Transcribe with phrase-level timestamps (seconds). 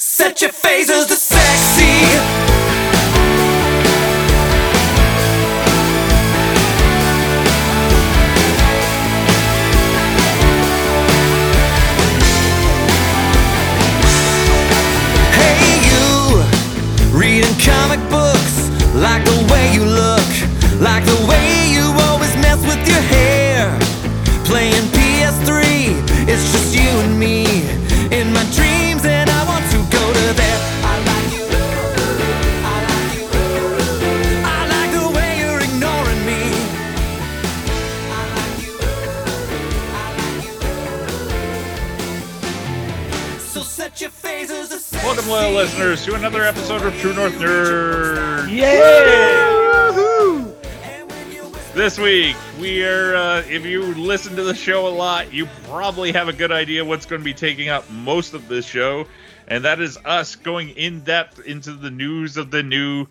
[0.00, 2.37] Set your phasers to sexy.
[46.88, 48.50] Episode of True North Nerd.
[48.50, 48.74] Yeah!
[51.74, 56.12] This week, we are, uh, if you listen to the show a lot, you probably
[56.12, 59.06] have a good idea what's going to be taking up most of this show,
[59.48, 63.06] and that is us going in depth into the news of the new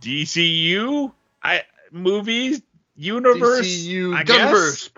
[0.00, 2.62] DCU I, movies
[2.94, 3.66] universe.
[3.66, 4.84] DCU I Gunverse.
[4.84, 4.88] guess?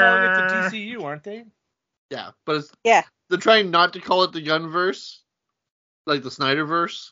[0.00, 1.44] Calling it the DCU, aren't they?
[2.10, 3.02] Yeah, but it's Yeah.
[3.28, 5.18] They're trying not to call it the Gunverse,
[6.06, 7.10] like the Snyderverse,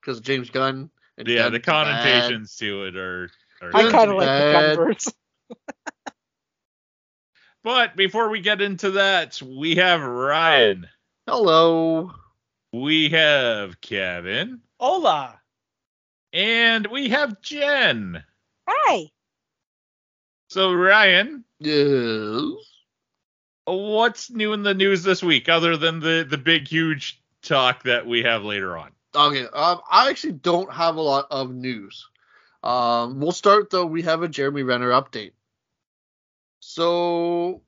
[0.00, 0.90] because James Gunn.
[1.18, 1.64] And yeah, Gunn's the bad.
[1.64, 3.30] connotations to it are.
[3.62, 4.76] are I kind of like bad.
[4.78, 5.12] the Gunverse.
[7.62, 10.86] But before we get into that, we have Ryan.
[11.26, 12.12] Hello.
[12.74, 14.60] We have Kevin.
[14.78, 15.40] Hola!
[16.34, 18.22] And we have Jen.
[18.68, 19.06] Hi.
[20.50, 22.42] So, Ryan, Yes.
[23.66, 28.06] What's new in the news this week other than the, the big, huge talk that
[28.06, 28.90] we have later on?
[29.14, 29.44] Okay.
[29.44, 32.08] Um, I actually don't have a lot of news.
[32.62, 33.86] Um, we'll start though.
[33.86, 35.32] We have a Jeremy Renner update.
[36.60, 37.62] So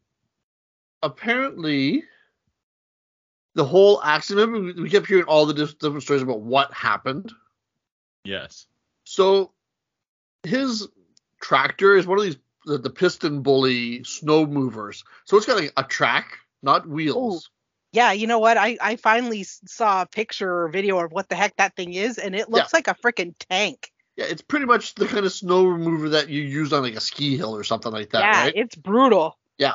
[1.02, 2.04] apparently,
[3.54, 4.50] the whole accident.
[4.50, 7.32] Remember, we- we kept hearing all the different stories about what happened.
[8.24, 8.66] Yes.
[9.04, 9.52] So
[10.42, 10.88] his
[11.40, 15.04] tractor is one of these the, the PistenBully snow movers.
[15.24, 17.50] So it's got like a track, not wheels.
[17.92, 18.58] Yeah, you know what?
[18.58, 22.18] I, I finally saw a picture or video of what the heck that thing is,
[22.18, 23.90] and it looks like a freaking tank.
[24.16, 27.00] Yeah, it's pretty much the kind of snow remover that you use on like a
[27.00, 28.52] ski hill or something like that, yeah, right?
[28.54, 29.38] it's brutal.
[29.58, 29.74] Yeah.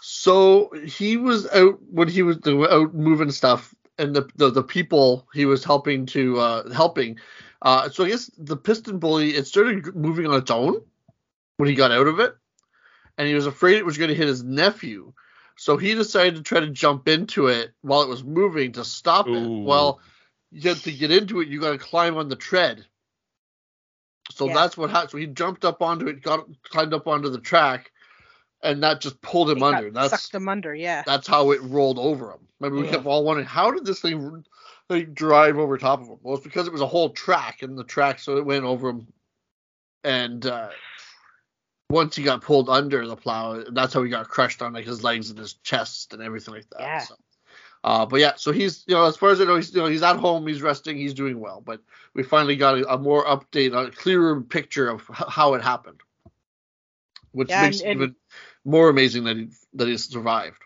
[0.00, 5.26] So he was out when he was out moving stuff, and the, the the people
[5.34, 7.18] he was helping to uh helping.
[7.60, 10.80] Uh, so I guess the PistenBully it started moving on its own
[11.58, 12.34] when he got out of it,
[13.18, 15.12] and he was afraid it was going to hit his nephew.
[15.56, 19.26] So he decided to try to jump into it while it was moving to stop
[19.26, 19.34] Ooh.
[19.34, 19.64] it.
[19.64, 20.00] Well,
[20.52, 22.86] you have to get into it, you got to climb on the tread.
[24.30, 24.54] So Yeah.
[24.54, 25.10] that's what happened.
[25.10, 27.90] So he jumped up onto it, got climbed up onto the track,
[28.62, 29.90] and that just pulled him It got- under.
[29.90, 30.74] That's sucked them under.
[30.74, 31.02] Yeah.
[31.04, 32.46] that's how it rolled over him.
[32.60, 32.92] Remember, we Yeah.
[32.94, 34.44] kept all wondering how did this thing
[34.88, 36.18] like drive over top of him?
[36.22, 38.90] Well, it's because it was a whole track, and the track so it went over
[38.90, 39.08] him,
[40.04, 40.70] and uh,
[41.90, 45.02] once he got pulled under the plow, that's how he got crushed on like his
[45.02, 46.80] legs and his chest and everything like that.
[46.80, 46.98] Yeah.
[47.00, 47.14] So.
[47.84, 49.86] Uh, but yeah, so he's you know as far as I know he's you know
[49.86, 51.62] he's at home, he's resting, he's doing well.
[51.64, 51.80] But
[52.12, 56.00] we finally got a, a more update, a clearer picture of h- how it happened,
[57.32, 58.16] which Yeah, makes and- it and- even
[58.64, 60.60] more amazing that he that he survived.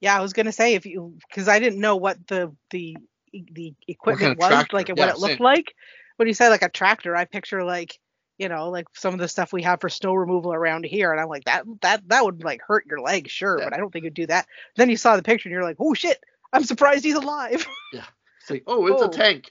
[0.00, 2.96] Yeah, I was gonna say if you because I didn't know what the the
[3.32, 5.44] the equipment of was like and Yeah, what it looked same.
[5.44, 5.74] like.
[6.16, 7.98] When you say like a tractor, I picture like
[8.38, 11.20] you know like some of the stuff we have for snow removal around here, and
[11.20, 13.64] I'm like that that that would like hurt your legs, sure, Yeah.
[13.66, 14.46] but I don't think it'd do that.
[14.76, 16.18] Then you saw the picture and you're like, oh shit,
[16.52, 17.66] I'm surprised he's alive.
[17.92, 18.04] Yeah.
[18.40, 19.06] It's like, oh, it's Oh.
[19.06, 19.50] a tank.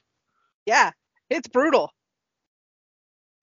[0.65, 0.91] yeah,
[1.29, 1.91] it's brutal.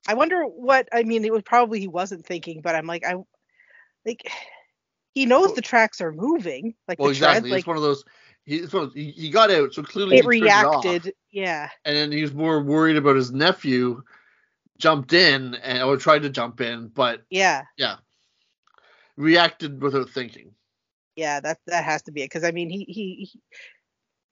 [0.09, 1.25] I wonder what I mean.
[1.25, 3.17] It was probably he wasn't thinking, but I'm like I
[4.07, 4.31] like
[5.15, 7.51] he knows the tracks are moving, like Well, the tread, exactly.
[7.51, 8.05] like it's one of those.
[8.47, 11.15] He, he, got out, so clearly it he turned off, reacted.
[11.31, 11.69] yeah.
[11.85, 14.03] and then he was more worried about his nephew.
[14.81, 17.97] Jumped in and or tried to jump in, but Yeah, yeah,
[19.17, 20.53] reacted without thinking.
[21.17, 22.27] yeah, that that has to be it.
[22.27, 23.41] Because I mean, he, he he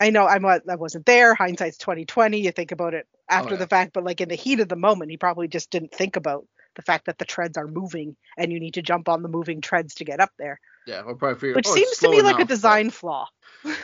[0.00, 1.34] I know I'm I wasn't there.
[1.34, 2.40] Hindsight's 2020.
[2.40, 3.58] You think about it after Oh, yeah.
[3.58, 6.16] the fact, but like in the heat of the moment, he probably just didn't think
[6.16, 6.46] about
[6.76, 9.60] the fact that the treads are moving and you need to jump on the moving
[9.60, 11.56] treads to get up there, Yeah, we'll probably figure.
[11.56, 13.26] which oh, it's seems to be like a enough, but- design flaw.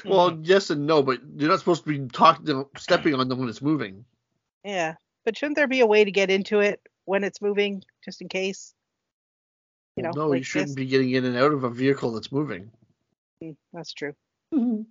[0.04, 3.48] Well, yes and no, but you're not supposed to be talking, stepping on them when
[3.48, 4.04] it's moving.
[4.62, 4.94] Yeah,
[5.24, 8.28] but shouldn't there be a way to get into it when it's moving, just in
[8.28, 8.74] case?
[9.96, 10.76] You know, no, like you shouldn't this?
[10.76, 12.70] be getting in and out of a vehicle that's moving.
[13.42, 14.14] Mm, That's true.
[14.52, 14.86] And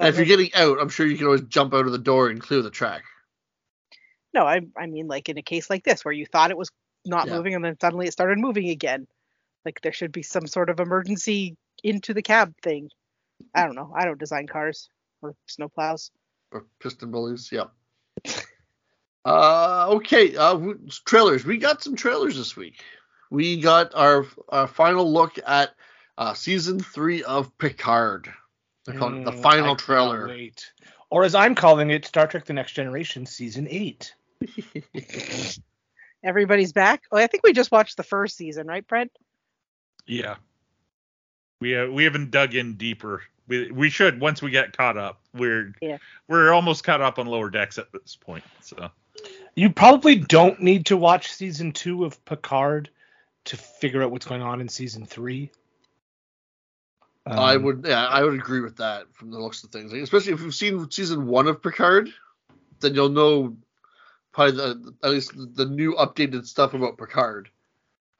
[0.00, 2.40] if you're getting out, I'm sure you can always jump out of the door and
[2.40, 3.02] clear the track.
[4.34, 6.70] No, I I mean like in a case like this where you thought it was
[7.04, 7.36] not Yeah.
[7.36, 9.06] moving and then suddenly it started moving again.
[9.64, 12.90] Like there should be some sort of emergency into the cab thing.
[13.54, 13.92] I don't know.
[13.94, 14.88] I don't design cars
[15.22, 16.10] or snowplows.
[16.52, 17.50] or PistenBullies.
[17.50, 17.64] Yeah.
[19.26, 20.36] Uh, okay.
[20.36, 20.74] Uh,
[21.04, 21.44] trailers.
[21.44, 22.80] We got some trailers this week.
[23.30, 25.70] We got our our final look at
[26.16, 28.32] uh, season three of Picard.
[28.84, 30.28] They're calling it the Mm, I final trailer.
[30.28, 30.70] Wait.
[31.10, 34.14] Or as I'm calling it, Star Trek: The Next Generation, Season Eight.
[36.24, 37.02] Everybody's back.
[37.12, 39.12] Oh, I think we just watched the first season, right, Brent?
[40.06, 40.36] Yeah.
[41.60, 43.22] We uh, we haven't dug in deeper.
[43.48, 45.20] We we should once we get caught up.
[45.34, 45.98] We're Yeah.
[46.28, 48.44] we're almost caught up on lower decks at this point.
[48.60, 48.90] So
[49.56, 52.90] You probably don't need to watch season two of Picard
[53.46, 55.50] to figure out what's going on in season three.
[57.24, 59.92] I Um, would, yeah, I would agree with that from the looks of things.
[59.92, 62.10] Like, especially if you've seen season one of Picard,
[62.80, 63.56] then you'll know
[64.32, 67.48] probably the at least the, the new updated stuff about Picard.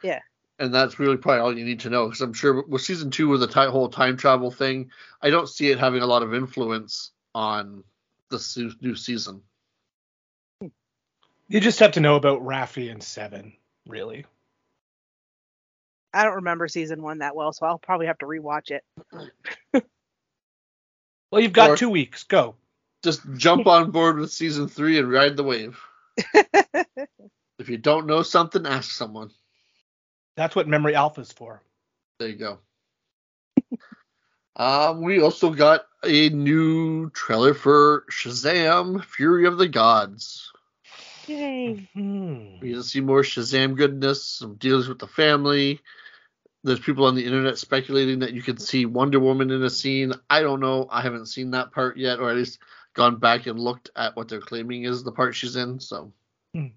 [0.02, 0.20] Yeah.
[0.58, 3.28] And that's really probably all you need to know because I'm sure with season two
[3.28, 4.90] with the ti- whole time travel thing,
[5.20, 7.84] I don't see it having a lot of influence on
[8.30, 9.42] the se- new season.
[11.48, 13.52] You just have to know about Raffi and Seven,
[13.86, 14.24] really.
[16.12, 18.84] I don't remember season one that well, so I'll probably have to rewatch it.
[21.30, 22.22] Well, you've got Or- two weeks.
[22.22, 22.54] Go.
[23.02, 25.78] Just jump on board with season three and ride the wave.
[27.58, 29.30] If you don't know something, ask someone.
[30.36, 31.62] That's what Memory Alpha is for.
[32.18, 32.58] There you go.
[34.56, 40.52] um, we also got a new trailer for Shazam: Fury of the Gods.
[41.26, 41.88] Yay.
[41.94, 42.58] Hmm.
[42.60, 45.80] We get to see more Shazam goodness, some deals with the family.
[46.64, 50.12] There's people on the internet speculating that you could see Wonder Woman in a scene.
[50.28, 50.88] I don't know.
[50.90, 52.58] I haven't seen that part yet, or at least
[52.94, 55.78] gone back and looked at what they're claiming is the part she's in.
[55.80, 56.12] So
[56.54, 56.70] I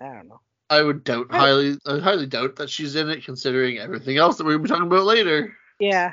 [0.00, 0.40] don't know.
[0.70, 4.38] I would doubt I- highly, I highly doubt that she's in it, considering everything else
[4.38, 5.56] that we'll be talking about later.
[5.78, 6.12] Yeah.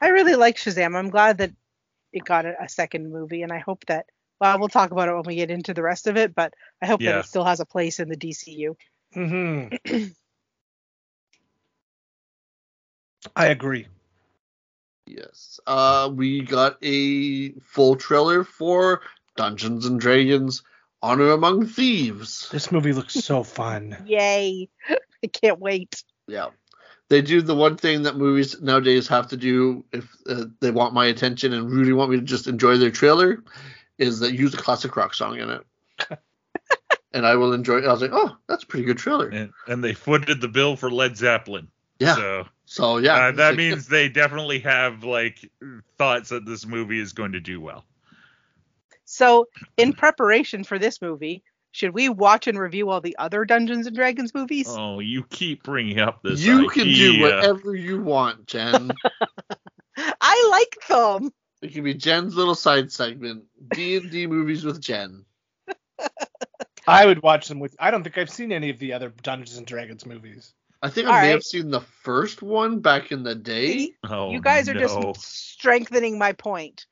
[0.00, 0.96] I really like Shazam.
[0.96, 1.52] I'm glad that
[2.12, 4.06] it got a, a second movie, and I hope that.
[4.40, 6.86] Well, we'll talk about it when we get into the rest of it, but I
[6.86, 7.12] hope Yeah.
[7.12, 8.76] that it still has a place in the DCU.
[9.12, 9.68] hmm
[13.36, 13.86] I agree.
[15.06, 15.60] Yes.
[15.66, 19.02] Uh, we got a full trailer for
[19.36, 20.62] Dungeons and Dragons:
[21.02, 22.48] Honor Among Thieves.
[22.50, 23.96] This movie looks so fun.
[24.06, 24.68] Yay!
[24.88, 26.02] I can't wait.
[26.26, 26.50] Yeah.
[27.08, 30.94] They do the one thing that movies nowadays have to do if uh, they want
[30.94, 33.42] my attention and really want me to just enjoy their trailer,
[34.00, 35.62] is that use a classic rock song in it.
[37.12, 37.80] and I will enjoy.
[37.82, 39.28] I was like, oh, that's a pretty good trailer.
[39.28, 41.68] and and they footed the bill for Led Zeppelin.
[41.98, 42.14] Yeah.
[42.16, 45.48] So So yeah, uh, that like- means they definitely have like
[45.98, 47.84] thoughts that this movie is going to do well.
[49.04, 51.42] So, in preparation for this movie,
[51.72, 54.68] should we watch and review all the other Dungeons and Dragons movies?
[54.70, 56.40] Oh, you keep bringing up this.
[56.40, 58.92] you can do whatever you want, Jen.
[59.96, 61.32] I like them.
[61.62, 65.24] It can be Jen's little side segment: D and D movies with Jen.
[66.86, 67.76] I would watch them with.
[67.78, 70.54] I don't think I've seen any of the other Dungeons and Dragons movies.
[70.82, 71.32] I think I All may right.
[71.32, 73.92] have seen the first one back in the day.
[74.08, 74.80] Oh, you guys are no.
[74.80, 76.86] just strengthening my point.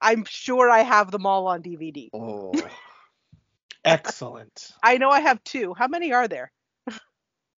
[0.00, 2.08] I'm sure I have them all on DVD.
[2.14, 2.52] Oh,
[3.84, 4.72] Excellent.
[4.82, 5.74] I know I have two.
[5.74, 6.50] How many are there?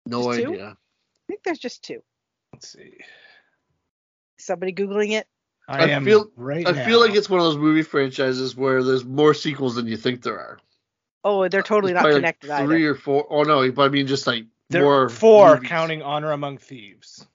[0.07, 0.53] no Just two?
[0.53, 0.67] idea.
[0.71, 0.77] I
[1.29, 2.03] think there's just two.
[2.53, 2.95] Let's see.
[4.39, 5.27] Somebody googling it.
[5.71, 6.85] I, I am feel- right I now.
[6.85, 10.23] feel like it's one of those movie franchises where there's more sequels than you think
[10.23, 10.59] there are.
[11.23, 12.91] Oh, they're totally There's not probably, like, connected Three either.
[12.93, 13.27] or four.
[13.31, 15.69] Oh no, but I mean just like there more four movies.
[15.69, 17.27] counting Honor Among Thieves.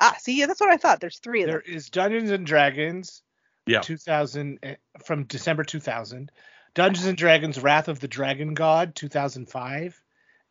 [0.00, 1.00] Ah, see, yeah, that's what I thought.
[1.00, 1.74] There's three of There them.
[1.74, 3.22] is Dungeons and Dragons.
[3.66, 3.80] Yeah.
[3.80, 6.30] 2000 eh, from December 2000.
[6.74, 10.00] Dungeons and Dragons: Wrath of the Dragon God 2005.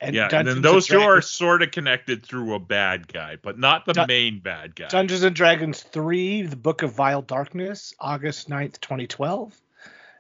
[0.02, 3.58] And yeah, and then those two are sort of connected through a bad guy, but
[3.58, 4.88] not the Dun- main bad guy.
[4.88, 9.56] Dungeons and Dragons 3: The Book of Vile Darkness, August 9th, 2012.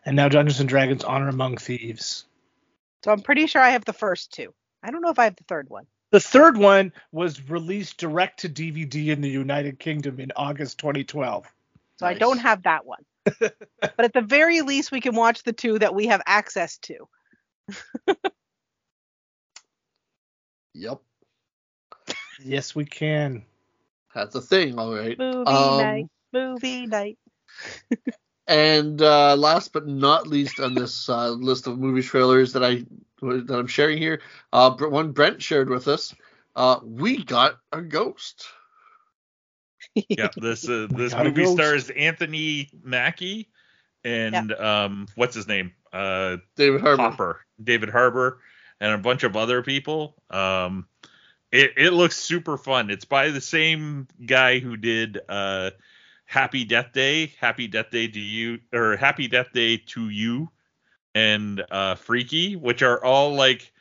[0.05, 2.25] And now Dungeons and Dragons: Honor Among Thieves.
[3.03, 4.53] So I'm pretty sure I have the first two.
[4.81, 5.85] I don't know if I have the third one.
[6.11, 11.45] The third one was released direct to DVD in the United Kingdom in August 2012.
[11.97, 13.03] So I don't have that one.
[13.39, 17.07] but at the very least, we can watch the two that we have access to.
[20.75, 21.01] Yep,
[22.43, 23.45] Yes, we can.
[24.13, 24.77] that's a thing.
[24.79, 25.19] All right.
[25.19, 27.17] Movie Um, night, movie night.
[28.47, 32.85] And uh, last but not least on this uh, list of movie trailers that I
[33.21, 34.21] that I'm sharing here,
[34.53, 36.13] uh, one Brent shared with us.
[36.55, 38.47] Uh, we got a ghost.
[40.17, 41.53] yeah, this uh, this movie ghost.
[41.53, 43.49] stars Anthony Mackie
[44.03, 45.73] and um what's his name?
[45.91, 47.03] Uh David Harbour.
[47.03, 48.39] Hopper, David Harbour,
[48.79, 50.15] and a bunch of other people.
[50.29, 50.87] Um,
[51.51, 52.89] it, it looks super fun.
[52.89, 55.71] It's by the same guy who did uh,
[56.25, 60.49] Happy Death Day, Happy Death Day to you, or Happy Death Day to you,
[61.13, 63.71] and uh, Freaky, which are all like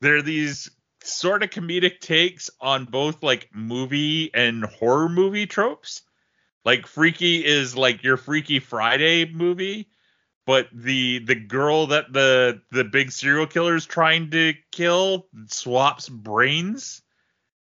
[0.00, 0.70] they're these
[1.04, 6.02] sort of comedic takes on both like movie and horror movie tropes.
[6.64, 9.88] Like Freaky is like your Freaky Friday movie,
[10.46, 16.08] but the the girl that the the big serial killer is trying to kill swaps
[16.08, 17.02] brains.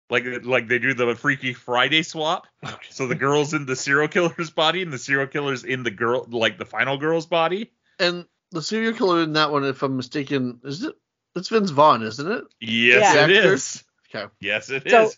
[0.09, 2.47] Like like they do the Freaky Friday swap.
[2.89, 6.25] So the girl's in the serial killer's body and the serial killer's in the girl
[6.29, 7.71] like the final girl's body.
[7.99, 10.95] And the serial killer in that one, if I'm mistaken, is it?
[11.35, 12.43] It's Vince Vaughn, isn't it?
[12.59, 13.25] Yes, Yeah.
[13.25, 13.53] it Actor?
[13.53, 13.83] is.
[14.15, 14.25] Okay.
[14.39, 14.91] Yes, it is.
[14.91, 15.11] So-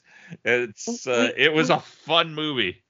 [0.43, 2.83] It's uh, it was a fun movie.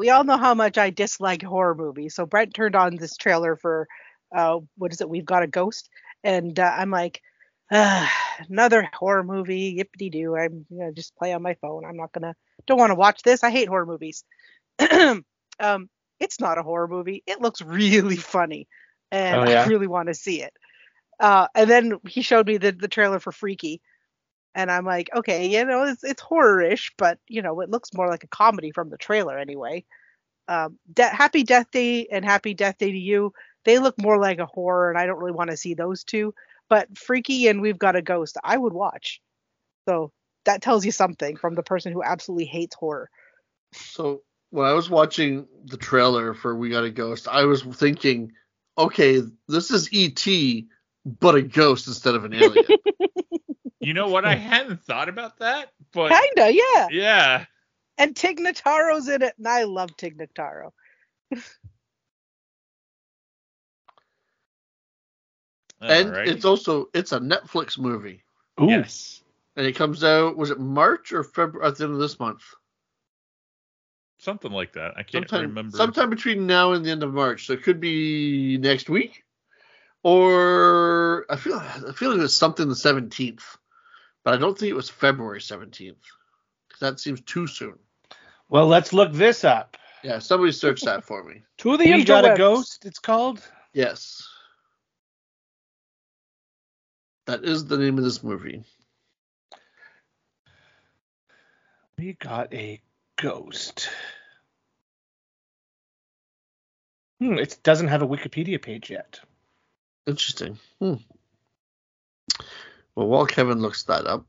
[0.00, 2.14] We all know how much I dislike horror movies.
[2.14, 3.86] So Brent turned on this trailer for
[4.34, 5.10] uh what is it?
[5.10, 5.90] We've got a ghost,
[6.24, 7.20] and uh, I'm like,
[7.70, 9.76] another horror movie.
[9.78, 10.36] Yippity doo.
[10.36, 11.84] I'm gonna just play on my phone.
[11.84, 12.34] I'm not gonna.
[12.66, 13.44] Don't want to watch this.
[13.44, 14.24] I hate horror movies.
[15.60, 17.22] um, it's not a horror movie.
[17.26, 18.68] It looks really funny,
[19.12, 19.64] and Oh, yeah?
[19.64, 20.54] I really want to see it.
[21.18, 23.82] Uh, and then he showed me the the trailer for Freaky.
[24.54, 28.08] And I'm like, okay, you know, it's, it's horror-ish, but you know, it looks more
[28.08, 29.84] like a comedy from the trailer anyway
[30.50, 33.32] um, De- Happy Death Day and Happy Death Day to You,
[33.64, 36.34] they look more like a horror, and I don't really want to see those two.
[36.68, 39.20] But Freaky and We've Got a Ghost, I would watch.
[39.88, 40.12] So
[40.44, 43.08] that tells you something from the person who absolutely hates horror.
[43.72, 48.32] So when I was watching the trailer for We Got a Ghost, I was thinking,
[48.76, 50.66] okay, this is E.T.
[51.04, 52.64] but a ghost instead of an alien.
[53.80, 54.24] You know what?
[54.24, 56.88] I hadn't thought about that, but Kinda, yeah.
[56.90, 57.44] yeah.
[57.98, 60.72] And Tig Notaro's in it, and I love Tig Notaro.
[65.80, 66.28] and Alright.
[66.28, 68.22] it's also it's a Netflix movie,
[68.60, 68.68] Ooh.
[68.68, 69.22] yes,
[69.56, 72.42] and it comes out was it March or February at the end of this month?
[74.20, 74.92] something like that.
[74.96, 75.76] I can't Sometime, remember.
[75.76, 77.46] sometime between now and the end of March.
[77.46, 79.24] So it could be next week,
[80.02, 83.56] or I feel I feel like it was something the seventeenth,
[84.24, 86.02] but I don't think it was February seventeenth
[86.68, 87.78] because that seems too soon.
[88.48, 89.76] Well, let's look this up.
[90.02, 91.42] Yeah, somebody search that for me.
[91.58, 92.86] To the We got a ghost.
[92.86, 93.46] It's called.
[93.74, 94.26] Yes.
[97.26, 98.64] That is the name of this movie.
[101.98, 102.80] We got a
[103.16, 103.90] ghost.
[107.20, 109.20] Hmm, it doesn't have a Wikipedia page yet.
[110.06, 110.58] Interesting.
[110.80, 110.94] Hmm.
[112.96, 114.24] Well, while Kevin looks that up,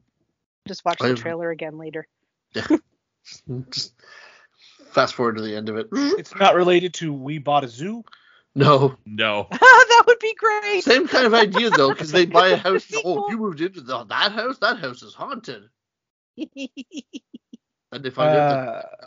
[0.68, 2.08] Just watch the I've- trailer again later.
[2.56, 2.68] Yeah.
[3.70, 3.94] just
[4.91, 5.88] fast forward to the end of it.
[5.94, 8.03] It's not related to We Bought a Zoo.
[8.53, 9.48] No, no.
[9.51, 10.84] that would be great.
[10.84, 12.84] same kind of idea though, because they buy a house.
[12.84, 13.25] Sequel.
[13.25, 14.58] Oh, you moved into the, that house.
[14.60, 15.63] That house is haunted.
[16.38, 19.06] And they find out that Uh,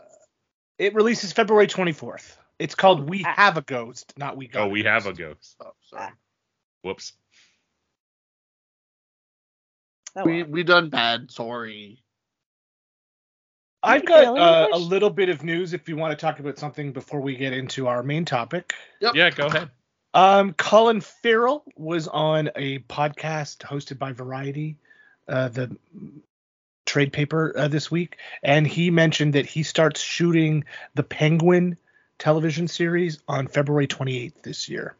[0.78, 2.36] it releases February 24th.
[2.58, 3.34] It's called We Ah.
[3.36, 5.18] Have a Ghost, not We Got Oh, we have a Ghost.
[5.18, 5.56] ghost.
[5.60, 6.12] oh, sorry.
[6.82, 7.12] Whoops.
[10.16, 10.52] Oh, we well.
[10.52, 11.30] we done bad.
[11.30, 12.00] Sorry.
[13.82, 16.92] I've got uh, a little bit of news if you want to talk about something
[16.92, 18.72] before we get into our main topic.
[19.00, 19.14] Yep.
[19.14, 19.70] Yeah, go ahead.
[20.14, 24.76] Um, Colin Farrell was on a podcast hosted by Variety,
[25.28, 25.76] uh, the
[26.86, 31.76] trade paper uh, this week, and he mentioned that he starts shooting the Penguin
[32.18, 34.94] television series on February 28th this year.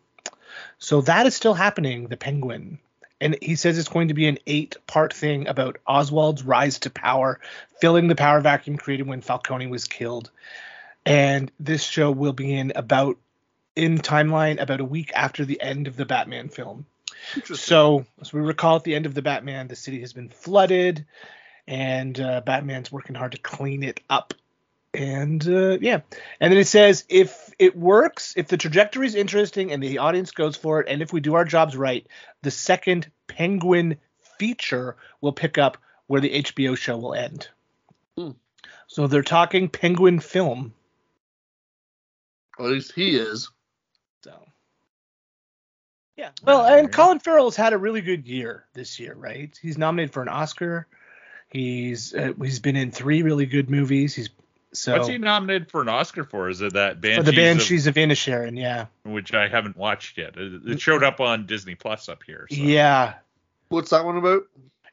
[0.79, 2.79] So that is still happening, the Penguin.
[3.25, 6.91] And he says it's going to be an eight part thing about Oswald's rise to
[6.91, 7.41] power,
[7.81, 10.31] filling the power vacuum created when Falcone was killed.
[11.07, 13.17] And this show will begin about
[13.75, 16.85] in timeline about a week after the end of the Batman film.
[17.55, 21.07] So, as we recall, at the end of the Batman, the city has been flooded,
[21.67, 24.35] and uh, Batman's working hard to clean it up.
[24.93, 26.03] And uh, yeah,
[26.39, 30.31] and then it says if it works, if the trajectory is interesting and the audience
[30.31, 32.07] goes for it, and if we do our jobs right,
[32.43, 33.97] the second Penguin
[34.39, 37.49] feature will pick up where the HBO show will end.
[38.17, 38.31] Hmm.
[38.87, 40.75] So they're talking Penguin film.
[42.59, 43.51] At least he is.
[44.23, 44.33] So
[46.17, 46.31] yeah.
[46.45, 46.93] Well, and Alright.
[46.93, 49.59] Colin Farrell's had a really good year this year, right?
[49.61, 50.87] He's nominated for an Oscar.
[51.49, 54.15] He's uh, he's been in three really good movies.
[54.15, 54.31] He's
[54.75, 56.49] so What's he nominated for an Oscar for?
[56.49, 58.87] Is it that for Banshees, the of- Banshees of Inisherin, yeah.
[59.05, 60.37] which I haven't watched yet?
[60.37, 62.47] It, it showed up on Disney Plus up here.
[62.51, 62.57] So.
[62.57, 63.15] Yeah.
[63.69, 64.43] What's that one about?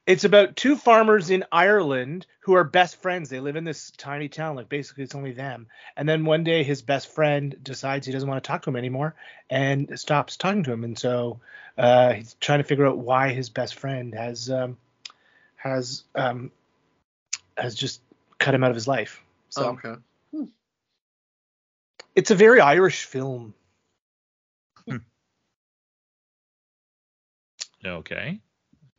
[0.07, 3.29] It's about two farmers in Ireland who are best friends.
[3.29, 5.67] They live in this tiny town, like basically it's only them.
[5.95, 8.75] And then one day his best friend decides he doesn't want to talk to him
[8.75, 9.15] anymore
[9.49, 10.83] and stops talking to him.
[10.83, 11.39] And so
[11.77, 14.77] uh, he's trying to figure out why his best friend has um,
[15.55, 16.51] has um,
[17.55, 18.01] has just
[18.39, 19.21] cut him out of his life.
[19.51, 20.01] So oh, okay.
[22.15, 23.53] It's a very Irish film.
[27.83, 28.39] Okay.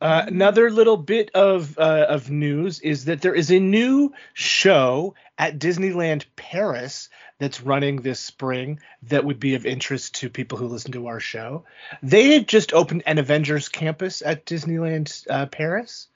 [0.01, 5.15] Uh, another little bit of uh, of news is that there is a new show
[5.37, 10.67] at Disneyland Paris that's running this spring that would be of interest to people who
[10.67, 11.63] listen to our show.
[12.01, 16.09] They had just opened an Avengers campus at Disneyland uh, Paris,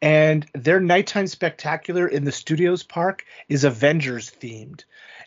[0.00, 4.84] and their nighttime spectacular in the Studios Park is Avengers themed.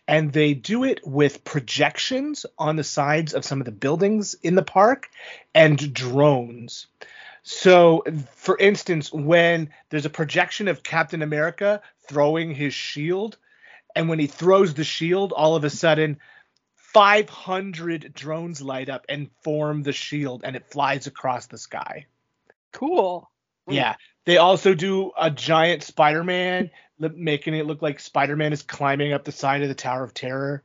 [0.08, 4.56] And they do it with projections on the sides of some of the buildings in
[4.56, 5.10] the park
[5.54, 6.88] and drones.
[7.44, 8.04] So,
[8.36, 13.38] for instance, when there's a projection of Captain America throwing his shield,
[13.96, 16.20] and when he throws the shield, all of a sudden
[16.76, 22.06] 500 drones light up and form the shield, and it flies across the sky.
[22.72, 23.30] Cool.
[23.68, 23.96] Yeah.
[24.26, 29.14] They also do a giant Spider Man, making it look like Spider Man is climbing
[29.14, 30.64] up the side of the Tower of Terror.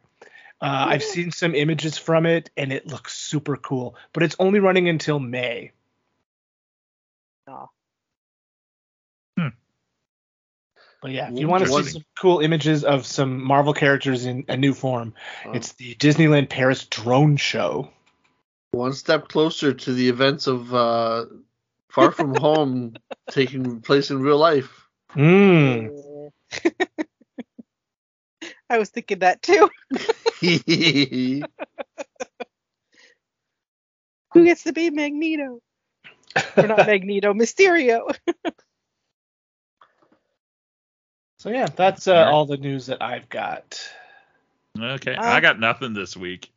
[0.61, 4.61] Uh, I've seen some images from it, and it looks super cool, but it's only
[4.61, 5.73] running until May.
[7.47, 7.71] Oh.
[11.03, 14.45] But yeah, if you want to see some cool images of some Marvel characters in
[14.49, 15.53] a new form, Oh.
[15.53, 17.91] it's the Disneyland Paris drone show.
[18.73, 21.27] One step closer to the events of uh,
[21.91, 22.95] Far From Home
[23.31, 24.89] taking place in real life.
[25.15, 26.31] Mm.
[28.69, 29.71] I was thinking that too.
[34.35, 35.61] Who gets to be Magneto?
[36.57, 38.15] or not Magneto, Mysterio.
[41.39, 42.33] So yeah, that's uh, Alright.
[42.33, 43.79] all the news that I've got.
[44.81, 45.15] Okay.
[45.15, 46.51] Uh, I got nothing this week.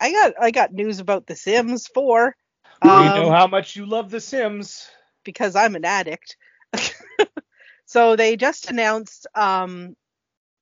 [0.00, 2.34] I got I got news about The Sims 4.
[2.82, 4.88] We Um, know how much you love The Sims.
[5.24, 6.36] because I'm an addict.
[7.86, 9.96] so they just announced um,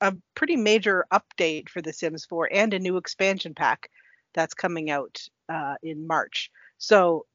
[0.00, 3.90] a pretty major update for The Sims 4 and a new expansion pack
[4.35, 6.50] that's coming out uh, in March.
[6.78, 7.27] So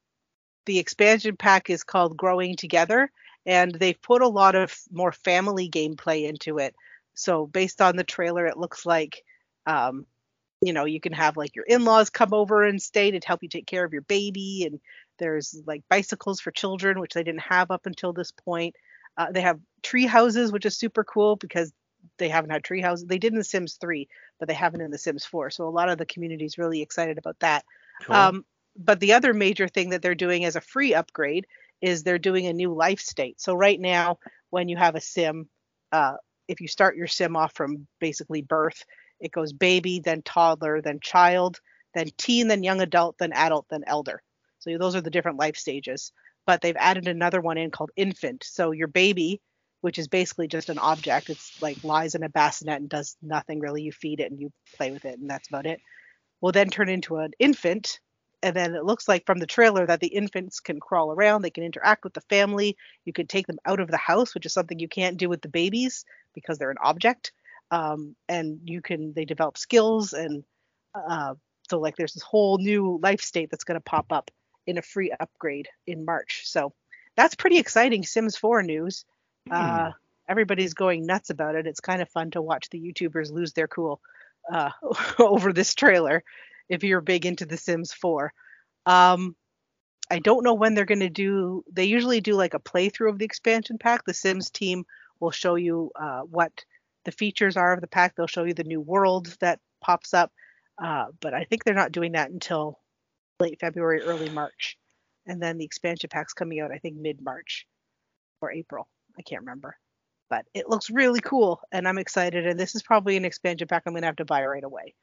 [0.66, 3.12] the expansion pack is called Growing Together,
[3.46, 6.76] and they've put a lot of more family gameplay into it.
[7.14, 9.24] So based on the trailer, it looks like.
[9.66, 10.06] Um,
[10.62, 13.50] you know, you can have like your in-laws come over and stay to help you
[13.50, 14.80] take care of your baby, and
[15.20, 18.76] there's like bicycles for children, which they didn't have up until this point.
[19.18, 21.74] Uh, they have tree houses, which is super cool because
[22.18, 23.06] they haven't had tree houses.
[23.08, 24.08] They did in The Sims 3,
[24.40, 25.50] but they haven't in The Sims 4.
[25.50, 27.66] So a lot of the community is really excited about that.
[28.04, 28.16] Cool.
[28.16, 28.46] Um,
[28.78, 31.48] but the other major thing that they're doing as a free upgrade
[31.82, 33.42] is they're doing a new life state.
[33.42, 35.50] So right now, when you have a sim,
[35.92, 36.14] uh,
[36.48, 38.84] if you start your sim off from basically birth,
[39.20, 41.60] it goes baby, then toddler, then child,
[41.94, 44.22] then teen, then young adult, then adult, then elder.
[44.60, 46.12] So those are the different life stages.
[46.46, 48.44] But they've added another one in called infant.
[48.44, 49.42] So your baby,
[49.82, 53.60] which is basically just an object, it's like lies in a bassinet and does nothing
[53.60, 53.82] really.
[53.82, 55.82] You feed it and you play with it, and that's about it.
[56.40, 58.00] Will then turn into an infant,
[58.44, 61.50] and then it looks like from the trailer that the infants can crawl around, they
[61.50, 62.78] can interact with the family.
[63.04, 65.42] You can take them out of the house, which is something you can't do with
[65.42, 67.32] the babies because they're an object.
[67.70, 70.44] Um, and you can they develop skills and
[70.96, 71.34] uh,
[71.70, 74.32] so like there's this whole new life state that's going to pop up
[74.66, 76.44] in a free upgrade in March.
[76.46, 76.74] So
[77.16, 79.06] that's pretty exciting Sims 4 news.
[79.50, 79.92] Uh,
[80.28, 81.68] everybody's going nuts about it.
[81.68, 84.02] It's kind of fun to watch the YouTubers lose their cool
[84.52, 84.72] uh,
[85.20, 86.24] over this trailer
[86.70, 88.34] if you're big into The Sims 4.
[88.86, 89.36] Um,
[90.10, 91.64] I don't know when they're going to do.
[91.72, 94.06] They usually do like a playthrough of the expansion pack.
[94.06, 94.86] The Sims team
[95.20, 96.64] will show you uh, what
[97.08, 98.16] the features are of the pack.
[98.16, 100.30] They'll show you the new world that pops up.
[100.78, 102.82] Uh, but I think they're not doing that until
[103.40, 104.78] late February, early March.
[105.26, 107.66] And then the expansion pack's coming out, I think, mid March
[108.42, 108.90] or April.
[109.18, 109.78] I can't remember.
[110.30, 112.46] But it looks really cool, and I'm excited.
[112.46, 114.94] And this is probably an expansion pack I'm going to have to buy right away.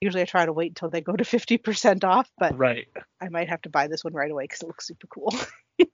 [0.00, 2.88] Usually I try to wait until they go to 50% off, but right.
[3.20, 5.34] I might have to buy this one right away because it looks super cool.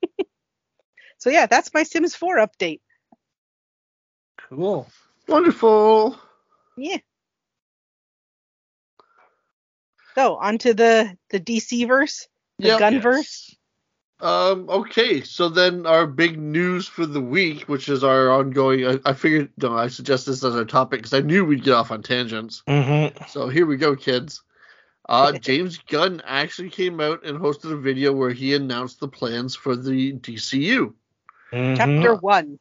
[1.19, 2.83] so yeah, that's my Sims 4 update.
[4.49, 4.87] Cool.
[5.29, 6.19] Wonderful.
[6.77, 6.99] Yeah.
[10.15, 12.81] So onto the the DC verse, the Yep.
[12.81, 13.55] Gunverse.
[14.21, 14.69] Um.
[14.71, 15.21] Okay.
[15.21, 18.87] So then our big news for the week, which is our ongoing.
[18.87, 19.51] I, I figured.
[19.61, 22.63] No, I suggest this as our topic because I knew we'd get off on tangents.
[22.67, 23.25] Mm-hmm.
[23.29, 24.43] So here we go, kids.
[25.09, 29.55] Uh, James Gunn actually came out and hosted a video where he announced the plans
[29.55, 30.95] for the DCU.
[31.53, 31.75] Mm-hmm.
[31.77, 32.59] Chapter one.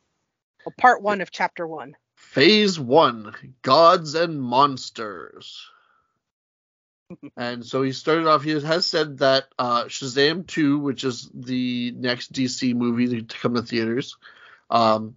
[0.65, 1.95] Well, part one of chapter one.
[2.35, 5.69] Phase one Gods and Monsters.
[7.37, 11.93] and so he started off, he has said that uh, Shazam 2, which is the
[11.95, 14.17] next DC movie to come to theaters,
[14.69, 15.15] um,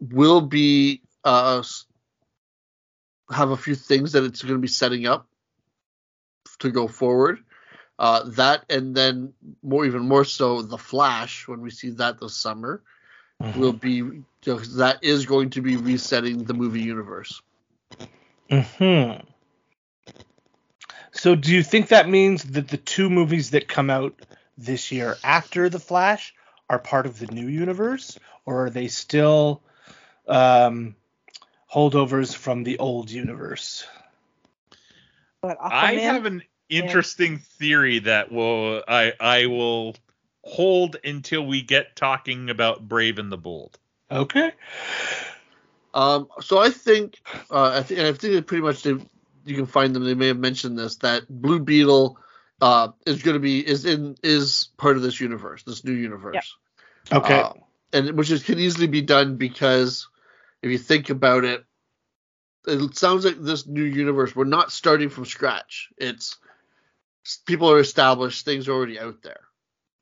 [0.00, 1.62] will be uh,
[3.30, 5.28] have a few things that it's going to be setting up.
[6.58, 7.38] to go forward.
[7.96, 12.36] Uh, that and then more, even more so, the Flash when we see that this
[12.36, 12.82] summer
[13.56, 14.02] will be
[14.40, 17.42] because that is going to be resetting the movie universe.
[18.50, 19.12] Hmm.
[21.12, 24.14] So, do you think that means that the two movies that come out
[24.56, 26.34] this year after the Flash
[26.68, 29.62] are part of the new universe, or are they still
[30.28, 30.94] um,
[31.72, 33.86] holdovers from the old universe?
[35.42, 39.96] But I have an interesting theory that will I I will
[40.50, 43.78] hold until we get talking about Brave and the Bold.
[44.10, 44.52] Okay.
[45.94, 48.90] Um, so I think, uh, I think, I think that pretty much they,
[49.44, 50.04] you can find them.
[50.04, 52.18] They may have mentioned this that Blue Beetle
[52.60, 56.56] uh, is going to be is in is part of this universe, this new universe.
[57.12, 57.40] Okay.
[57.40, 57.52] Uh,
[57.92, 60.08] and which is, can easily be done because
[60.62, 61.64] if you think about it,
[62.66, 64.34] it sounds like this new universe.
[64.34, 65.88] We're not starting from scratch.
[65.96, 66.36] It's
[67.46, 69.40] people are established, things are already out there.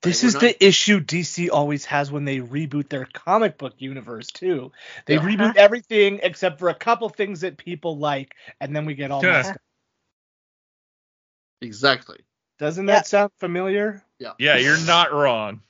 [0.02, 3.74] This We're is not- the issue DC always has when they reboot their comic book
[3.78, 4.70] universe too.
[5.06, 5.20] They Yeah.
[5.22, 9.24] reboot everything except for a couple things that people like, and then we get all
[9.24, 9.32] Yeah.
[9.32, 9.61] messed up.
[11.61, 12.20] exactly.
[12.58, 12.94] Doesn't Yeah.
[12.94, 14.04] that sound familiar?
[14.18, 15.62] Yeah, you're not wrong.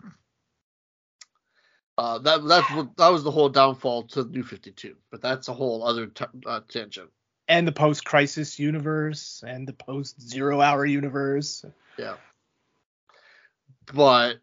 [1.96, 5.48] Uh, that that's what that was the whole downfall to New Fifty Two, but that's
[5.48, 7.10] a whole other t- uh, tangent.
[7.48, 11.64] And the post-crisis universe and the post-zero-hour universe.
[11.98, 12.16] Yeah.
[13.92, 14.38] But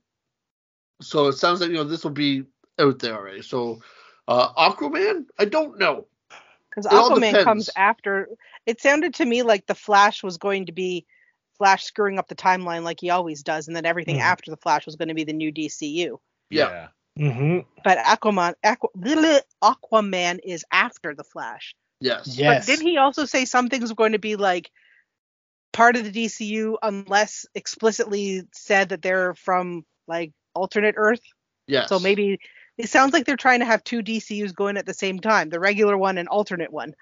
[1.02, 2.44] so it sounds like you know this will be
[2.80, 3.42] out there already.
[3.42, 3.82] So
[4.28, 6.08] uh, Aquaman, I don't know.
[6.70, 8.30] because Aquaman comes after.
[8.66, 11.06] It sounded to me like the Flash was going to be
[11.58, 14.22] Flash screwing up the timeline like he always does, and then everything Mhm.
[14.22, 16.18] after the Flash was going to be the new DCU.
[16.50, 16.88] Yeah.
[17.18, 17.60] Mm-hmm.
[17.84, 21.74] But Aquaman, Aqu- bleh, Aquaman is after the Flash.
[22.02, 22.38] Yes.
[22.38, 22.66] Yes.
[22.68, 24.70] But did he also say something's going to be like
[25.76, 31.22] part of the DCU unless explicitly said that they're from like alternate Earth?
[31.68, 31.86] Yeah.
[31.88, 32.40] So maybe
[32.78, 35.60] it sounds like they're trying to have two DCUs going at the same time, the
[35.60, 36.96] regular one and alternate one.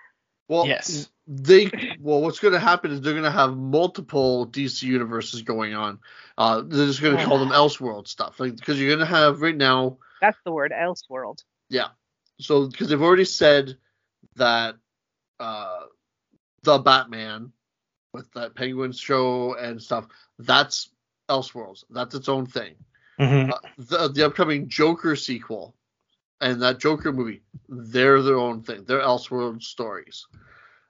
[0.47, 1.09] Well, Yes.
[1.25, 5.73] They well, what's going to happen is they're going to have multiple DC universes going
[5.73, 5.99] on.
[6.37, 9.41] Uh, they're just going to call them Elseworld stuff, like because you're going to have
[9.41, 9.99] right now.
[10.19, 11.37] That's the word, Elseworld.
[11.69, 11.87] Yeah.
[12.41, 13.77] So because they've already said
[14.35, 14.75] that
[15.39, 15.83] uh,
[16.63, 17.53] the Batman
[18.13, 20.07] with that Penguin show and stuff,
[20.39, 20.89] that's
[21.29, 21.83] Elseworlds.
[21.89, 22.75] That's its own thing.
[23.19, 23.51] Mm-hmm.
[23.51, 25.75] Uh, the the upcoming Joker sequel
[26.41, 28.83] and that Joker movie, they're their own thing.
[28.85, 30.27] They're Elseworld stories.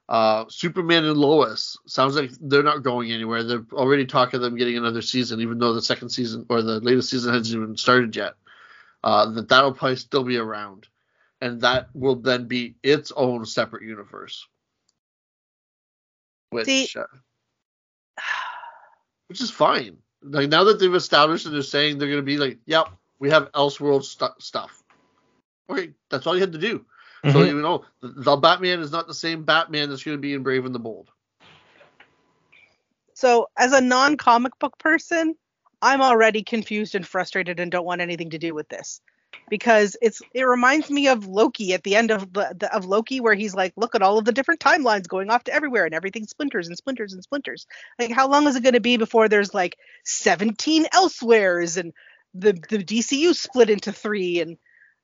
[0.09, 3.43] Uh, Superman and Lois sounds like they're not going anywhere.
[3.43, 7.09] They're already talking them getting another season, even though the second season or the latest
[7.09, 8.33] season hasn't even started yet.
[9.03, 10.87] Uh, that that'll probably still be around,
[11.41, 14.47] and that will then be its own separate universe.
[16.53, 17.03] Which, See- uh,
[19.27, 19.97] which is fine.
[20.21, 22.87] Like now that they've established and they're saying they're gonna be like, yep,
[23.19, 24.81] we have Elseworld stu- stuff.
[25.69, 26.85] Okay, that's all you had to do.
[27.25, 27.47] So Mhm.
[27.47, 30.65] you know, the, the Batman is not the same Batman that's gonna be in Brave
[30.65, 31.09] and the Bold.
[33.15, 35.35] So, as a non comic book person,
[35.81, 39.01] I'm already confused and frustrated and don't want anything to do with this.
[39.53, 43.35] Because it's it reminds me of Loki at the end of the, of Loki where
[43.35, 46.25] he's like, look at all of the different timelines going off to everywhere and everything
[46.25, 47.67] splinters and splinters and splinters.
[47.99, 51.93] Like how long is it going to be before there's like 17 elsewheres and
[52.33, 54.57] the the DCU split into 3 and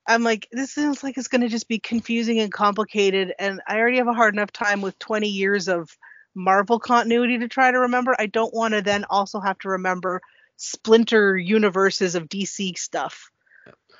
[0.08, 3.78] I'm like this sounds like it's going to just be confusing and complicated and I
[3.78, 5.96] already have a hard enough time with 20 years of
[6.34, 8.16] Marvel continuity to try to remember.
[8.18, 10.22] I don't want to then also have to remember
[10.56, 13.30] splinter universes of DC stuff.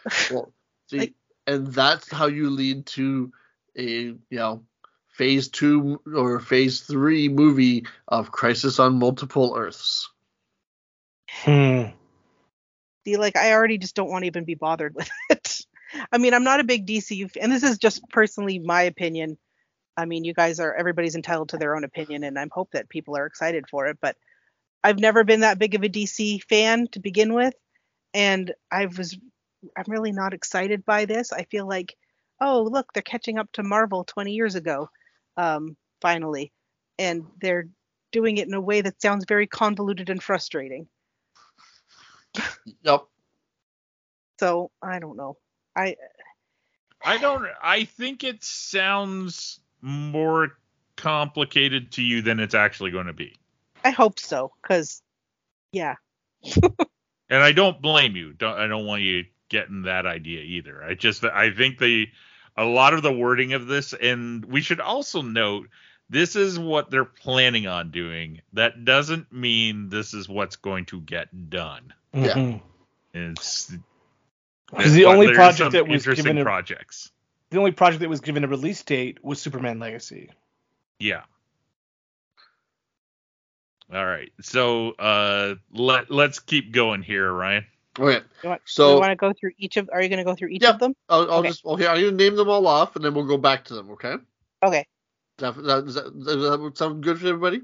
[0.30, 0.52] Well,
[0.88, 1.14] see, Like-
[1.46, 3.32] and that's how you lead to
[3.76, 4.62] a you know
[5.08, 10.08] phase two or phase three movie of Crisis on Multiple Earths.
[11.28, 11.82] Hmm.
[13.04, 15.60] See, like I already just don't want to even be bothered with it.
[16.12, 19.38] I mean, I'm not a big DCU, f- and this is just personally my opinion.
[19.96, 22.88] I mean, you guys are everybody's entitled to their own opinion, and I hope that
[22.88, 23.98] people are excited for it.
[24.00, 24.16] But
[24.84, 27.54] I've never been that big of a DC fan to begin with,
[28.14, 29.18] and I was
[29.76, 31.32] I'm really not excited by this.
[31.32, 31.96] I feel like,
[32.40, 34.88] oh look, they're catching up to Marvel 20 years ago,
[35.36, 36.52] um, finally,
[36.98, 37.68] and they're
[38.12, 40.88] doing it in a way that sounds very convoluted and frustrating.
[42.82, 43.06] Yep.
[44.38, 45.36] So I don't know.
[45.76, 45.96] I
[47.04, 47.46] I don't.
[47.62, 50.58] I think it sounds more
[50.96, 53.34] complicated to you than it's actually going to be,
[53.84, 55.02] I hope so, because
[55.72, 55.96] yeah,
[56.62, 58.32] and I don't blame you.
[58.32, 58.58] Don't.
[58.58, 60.82] I don't want you getting that idea either.
[60.82, 61.22] I just.
[61.24, 62.08] I think the
[62.56, 65.68] a lot of the wording of this, and we should also note
[66.08, 68.40] this is what they're planning on doing.
[68.54, 71.92] That doesn't mean this is what's going to get done.
[72.12, 72.34] Yeah.
[72.34, 72.60] Mhm.
[73.14, 73.72] It's
[74.70, 77.10] Because the only project that was interesting given a, projects.
[77.50, 80.30] the only project that was given a release date was Superman Legacy.
[80.98, 81.22] Yeah.
[83.92, 84.32] All right.
[84.40, 87.66] So uh let let's keep going here, Ryan.
[87.98, 89.90] Okay, You want, So- you want to go through each of?
[89.92, 90.70] Are you going to go through each Yeah.
[90.70, 90.94] of them?
[91.08, 91.48] I'll, I'll Okay.
[91.48, 91.86] just okay.
[91.86, 93.90] I'm gonna name them all off, and then we'll go back to them.
[93.90, 94.14] Okay.
[94.62, 94.86] Okay.
[95.38, 97.62] That, that, does, that, does that sound good for everybody?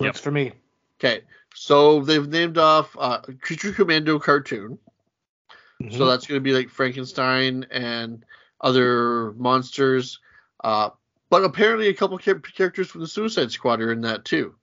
[0.00, 0.52] Works for me.
[1.00, 1.22] Okay.
[1.54, 4.78] So they've named off uh, Creature Commando cartoon.
[5.82, 5.96] Mhm.
[5.96, 8.24] So that's going to be like Frankenstein and
[8.60, 10.20] other monsters.
[10.62, 10.90] Uh,
[11.28, 14.54] but apparently, a couple char- characters from the Suicide Squad are in that too.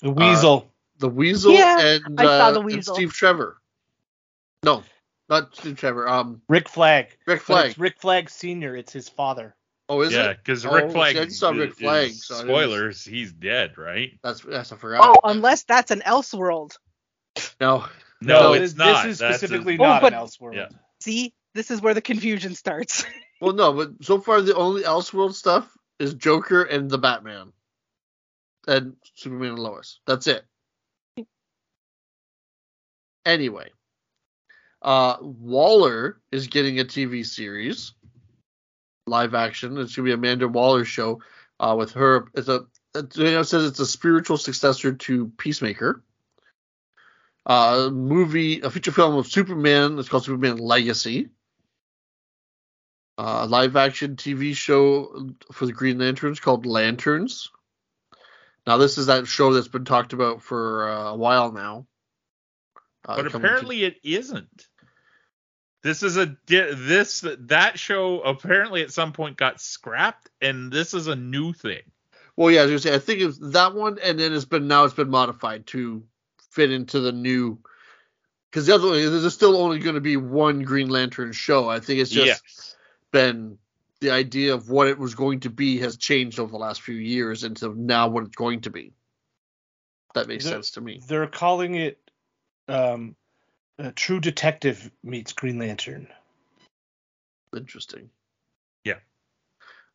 [0.00, 0.72] the Weasel.
[0.98, 2.94] The Weasel Yeah, and, I saw uh, the and Weasel.
[2.94, 3.60] Steve Trevor.
[4.62, 4.82] No,
[5.28, 6.08] not Steve Trevor.
[6.08, 7.16] Um, Rick Flag.
[7.26, 7.70] Rick But Flag.
[7.70, 8.76] It's Rick Flag Senior.
[8.76, 9.54] It's his father.
[9.88, 10.22] Oh, is yeah, it?
[10.24, 11.16] Yeah, because Oh, Rick see, Flag.
[11.16, 14.18] I saw Rick is- Flag, is- so I didn't- spoilers, he's dead, right?
[14.22, 15.00] That's that's I forgot.
[15.02, 16.76] Oh, unless that's an Elseworld.
[17.60, 17.84] no.
[18.22, 19.04] No, No, it's this, not.
[19.04, 20.54] This is That's a- specifically Oh, not but- an Elseworld.
[20.54, 20.68] Yeah.
[21.00, 23.04] See, this is where the confusion starts.
[23.38, 27.52] Well, no, but so far the only Elseworld stuff is Joker and the Batman,
[28.66, 30.00] and Superman and Lois.
[30.06, 30.42] That's it.
[33.26, 33.70] Anyway,
[34.86, 37.92] uh, Waller is getting a TV series,
[39.06, 39.76] live action.
[39.76, 41.20] It's gonna be Amanda Waller show
[41.60, 42.28] uh, with her.
[42.34, 46.02] It's a it, you know, it says it's a spiritual successor to Peacemaker.
[47.44, 49.98] Uh, movie, a feature film of Superman.
[49.98, 51.28] It's called Superman Legacy
[53.18, 57.50] uh, live action TV show for the Green Lanterns called Lanterns.
[58.66, 61.86] Now, this is that show that's been talked about for uh, a while now.
[63.06, 64.66] Uh, but coming to- apparently it isn't.
[65.86, 70.94] This is a di- this that show apparently at some point got scrapped, and this
[70.94, 71.82] is a new thing.
[72.34, 74.66] well, yeah, I was gonna say, I think it's that one, and then it's been
[74.66, 76.02] now it's been modified to
[76.50, 77.60] fit into the new.
[78.50, 81.68] Because the other one, there's still only going to be one Green Lantern show.
[81.68, 82.76] I think it's just yes.
[83.12, 83.58] been
[84.00, 86.96] the idea of what it was going to be has changed over the last few
[86.96, 88.92] years into now what it's going to be.
[90.14, 91.00] That makes The- sense to me.
[91.06, 92.00] They're calling it
[92.66, 93.14] um,
[93.78, 96.08] uh, True Detective meets Green Lantern.
[97.56, 98.10] Interesting.
[98.84, 98.98] Yeah.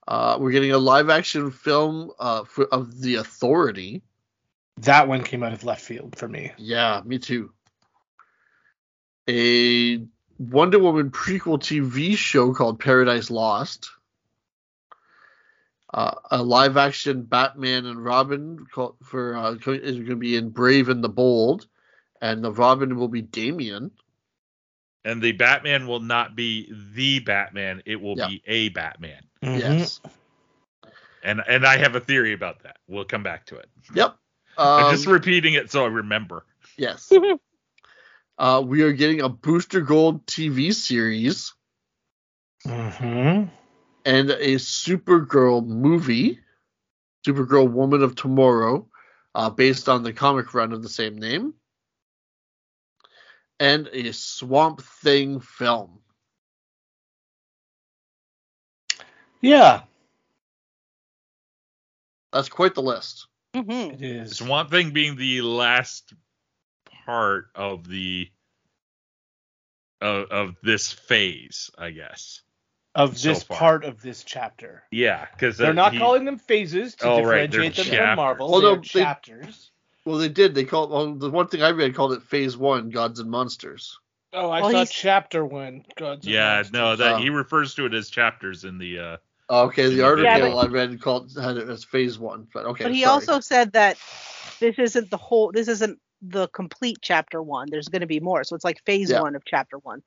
[0.07, 4.01] Uh, we're getting a live action film uh, for, of The Authority.
[4.77, 6.51] That one came out of left field for me.
[6.57, 7.51] Yeah, me too.
[9.29, 10.03] A
[10.39, 13.91] Wonder Woman prequel TV show called Paradise Lost.
[15.93, 20.49] Uh, a live action Batman and Robin called for uh, is going to be in
[20.49, 21.67] Brave and the Bold,
[22.21, 23.91] and the Robin will be Damian.
[25.03, 28.27] And the Batman will not be the Batman; it will Yeah.
[28.27, 29.23] be a Batman.
[29.43, 29.59] Mhm.
[29.59, 29.99] Yes.
[31.23, 32.77] And and I have a theory about that.
[32.87, 33.69] We'll come back to it.
[33.93, 34.15] Yep.
[34.57, 36.45] I'm Um, just repeating it so I remember.
[36.77, 37.11] Yes.
[38.37, 41.53] uh, we are getting a Booster Gold TV series
[42.65, 43.49] Mm-hmm.
[44.05, 46.39] and a Supergirl movie,
[47.25, 48.87] Supergirl Woman of Tomorrow,
[49.33, 51.53] uh, based on the comic run of the same name,
[53.61, 55.99] and a Swamp Thing film.
[59.39, 59.81] Yeah,
[62.33, 63.27] That's quite the list.
[63.55, 64.37] hmm it is.
[64.37, 66.13] Swamp Thing being the last
[67.05, 68.29] part of the
[69.99, 72.41] of, of this phase, I guess.
[72.95, 73.57] Of so this far.
[73.57, 74.83] part of this chapter.
[74.91, 78.07] Yeah, because They're not calling them phases to Oh, right, differentiate them chapters.
[78.07, 78.51] from Marvel.
[78.51, 79.70] Well, They're they- chapters.
[80.05, 80.55] Well, they did.
[80.55, 83.99] They called well, the one thing I read called it Phase One: Gods and Monsters.
[84.33, 85.83] Oh, I Well, thought he's- chapter one.
[85.97, 86.73] Gods and Yeah, Monsters.
[86.73, 87.17] no, that Oh.
[87.17, 88.99] he refers to it as chapters in the.
[88.99, 89.17] uh
[89.49, 92.85] Okay, the Yeah, article but- I read called had it as Phase One, but okay.
[92.85, 93.11] but he sorry.
[93.13, 93.97] also said that
[94.59, 95.51] this isn't the whole.
[95.51, 97.67] This isn't the complete chapter one.
[97.69, 98.43] There's going to be more.
[98.45, 99.21] So it's like phase Yeah.
[99.21, 100.01] one of chapter one.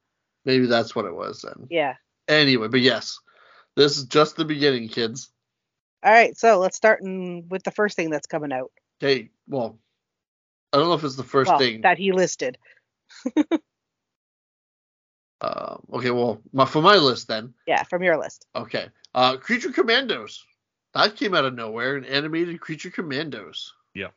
[0.47, 1.67] maybe that's what it was then.
[1.71, 1.97] Yeah.
[2.29, 3.19] Anyway, but yes,
[3.77, 5.31] this is just the beginning, kids.
[6.03, 6.37] All right.
[6.37, 8.71] So let's start in, with the first thing that's coming out.
[9.03, 9.79] Okay, well,
[10.75, 11.83] I don't know if it's the first well, thing.
[11.83, 12.59] that he listed.
[15.41, 17.53] Uh, okay, well, my, for my list then.
[17.67, 18.47] Yeah, from your list.
[18.57, 20.43] Okay, uh, Creature Commandos.
[20.95, 21.97] That came out of nowhere.
[21.97, 23.75] An animated Creature Commandos.
[23.95, 24.09] Yeah.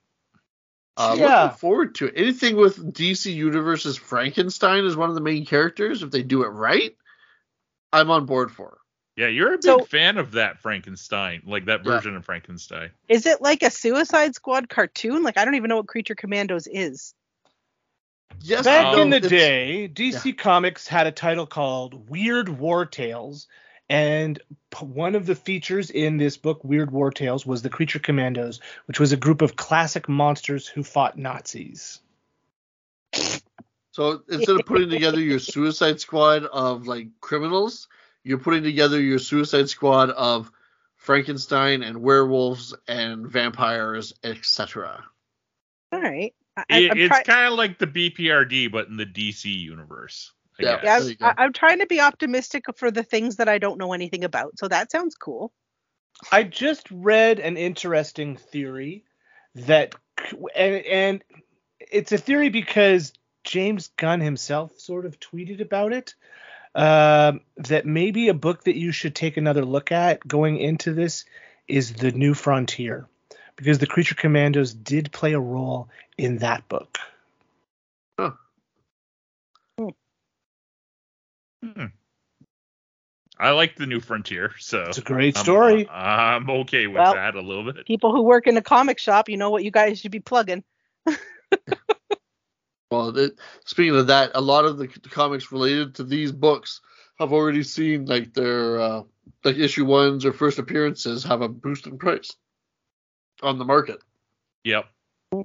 [0.96, 1.44] Uh, Yeah.
[1.44, 2.14] Looking forward to it.
[2.16, 6.50] Anything with DC Universe's Frankenstein as one of the main characters, if they do it
[6.50, 6.96] right,
[7.92, 8.78] I'm on board for.
[9.18, 11.92] Yeah, you're a big So- fan of that Frankenstein, like that Yeah.
[11.92, 12.92] version of Frankenstein.
[13.10, 15.24] Is it like a Suicide Squad cartoon?
[15.24, 17.14] Like I don't even know what Creature Commandos is.
[18.42, 23.48] Yes, Back no, in the day, DC Comics had a title called Weird War Tales,
[23.90, 24.38] And
[24.70, 28.60] p- one of the features in this book, Weird War Tales, was the Creature Commandos,
[28.86, 32.02] which was a group of classic monsters who fought Nazis.
[33.94, 37.88] So instead of putting together your Suicide Squad of like criminals,
[38.28, 40.52] you're putting together your Suicide Squad of
[40.98, 45.04] Frankenstein and werewolves and vampires, etc.
[45.92, 46.34] All right.
[46.58, 50.32] I, It- it's try- kind of like the BPRD, but in the DC universe.
[50.60, 50.82] I Yeah.
[50.82, 50.84] guess.
[50.84, 51.18] yeah, There you.
[51.22, 54.58] I, I'm trying to be optimistic for the things that I don't know anything about.
[54.58, 55.54] So that sounds cool.
[56.32, 59.06] I just read an interesting theory
[59.54, 59.94] that,
[60.56, 61.24] and, and
[61.80, 63.14] it's a theory because
[63.44, 66.16] James Gunn himself sort of tweeted about it.
[66.78, 71.26] Um, that maybe a book that you should take another look at going into this
[71.68, 73.08] is The New Frontier,
[73.56, 77.00] because the Creature Commandos did play a role in that book.
[81.64, 81.86] Hmm.
[83.40, 85.90] I like the New Frontier, so It's a great I'm- story.
[85.90, 87.88] I'm, okay with Well, that a little bit.
[87.88, 90.64] People who work in a comic shop, you know what you guys should be plugging.
[92.92, 96.82] Well, it, speaking of that, a lot of the c- comics related to these books
[97.20, 99.04] have already seen like their uh,
[99.44, 102.32] like issue ones or first appearances have a boost in price
[103.42, 104.02] on the market.
[104.64, 104.86] Yep.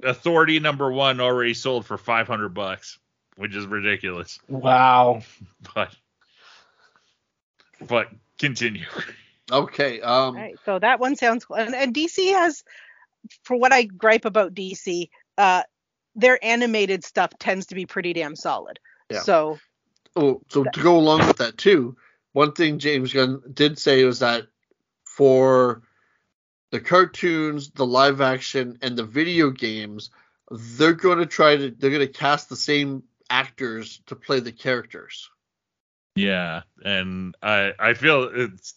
[0.03, 2.99] Authority number one already sold for 500 bucks,
[3.35, 4.39] which is ridiculous.
[4.47, 5.23] Wow.
[5.75, 5.95] But
[7.87, 8.07] but
[8.39, 8.85] continue.
[9.51, 10.01] Okay.
[10.01, 10.35] Um.
[10.35, 10.55] All right.
[10.65, 11.57] So that one sounds cool.
[11.57, 12.63] And, and DC has,
[13.43, 15.63] for what I gripe about DC, uh,
[16.15, 18.79] their animated stuff tends to be pretty damn solid.
[19.09, 19.21] Yeah.
[19.21, 19.59] So
[20.15, 21.97] Oh, so to go along with that too,
[22.33, 24.47] one thing James Gunn did say was that
[25.03, 25.81] for
[26.71, 30.11] the cartoons, the live action, and the video games,
[30.51, 34.51] they're going to try to they're going to cast the same actors to play the
[34.51, 35.29] characters.
[36.15, 38.75] Yeah, and I I feel it's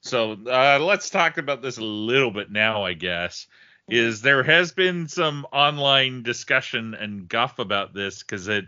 [0.00, 0.32] so.
[0.32, 2.84] Uh, let's talk about this a little bit now.
[2.84, 3.48] I guess
[3.88, 8.66] is there has been some online discussion and guff about this because it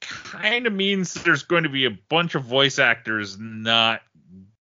[0.00, 4.02] kind of means there's going to be a bunch of voice actors not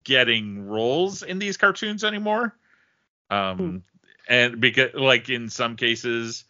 [0.05, 2.55] getting roles in these cartoons anymore.
[3.31, 3.83] Um,
[4.29, 6.45] and because like in some cases.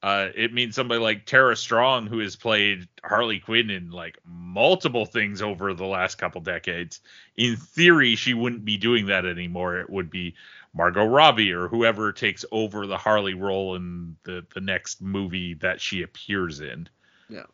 [0.00, 5.04] Uh, it means somebody like Tara Strong, who has played Harley Quinn in like multiple
[5.04, 7.00] things over the last couple decades.
[7.36, 9.78] In theory, she wouldn't be doing that anymore.
[9.80, 10.34] It would be
[10.72, 15.80] Margot Robbie or whoever takes over the Harley role in the the next movie that
[15.80, 16.88] she appears in.
[17.28, 17.46] Yeah.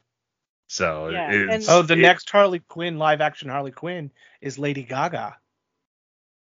[0.66, 4.10] So Yeah, it's, Oh, the it- next Harley Quinn live action Harley Quinn
[4.42, 5.38] is Lady Gaga.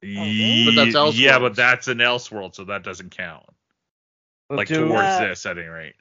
[0.02, 0.64] really?
[0.66, 1.40] But that's Ye- yeah, Elseworlds.
[1.40, 3.46] but that's an Elseworld, so that doesn't count.
[4.48, 5.94] We'll like do- towards Uh, this, at any rate.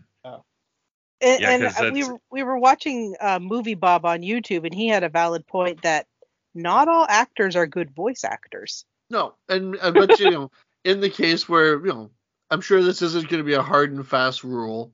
[1.20, 4.74] And, Yeah, and 'cause we were we were watching uh, movie Bob on YouTube, and
[4.74, 6.06] he had a valid point that
[6.54, 8.86] not all actors are good voice actors.
[9.10, 10.52] No, and I bet you, you know,
[10.86, 12.12] in the case where you know,
[12.52, 14.94] I'm sure this isn't going to be a hard and fast rule.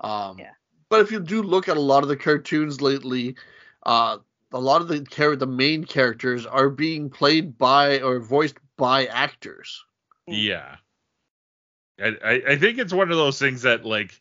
[0.00, 0.52] Um, Yeah.
[0.88, 3.36] But if you do look at a lot of the cartoons lately,
[3.84, 4.18] uh,
[4.52, 9.04] a lot of the char- the main characters are being played by or voiced by
[9.06, 9.84] actors.
[10.30, 10.42] Mm.
[10.44, 10.76] Yeah.
[12.00, 14.20] I, I I think it's one of those things that like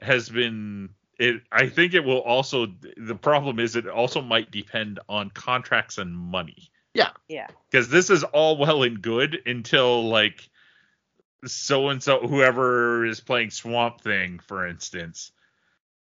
[0.00, 5.00] has been it I think it will also the problem is it also might depend
[5.08, 6.70] on contracts and money.
[6.94, 7.10] Yeah.
[7.28, 7.48] Yeah.
[7.70, 10.48] Because this is all well and good until like
[11.44, 15.32] so and so whoever is playing Swamp Thing, for instance,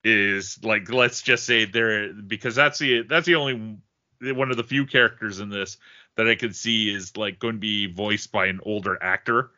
[0.04, 3.78] is like let's just say they're because that's the that's the only
[4.22, 5.78] one of the few characters in this
[6.16, 9.52] that I could see is like going to be voiced by an older actor.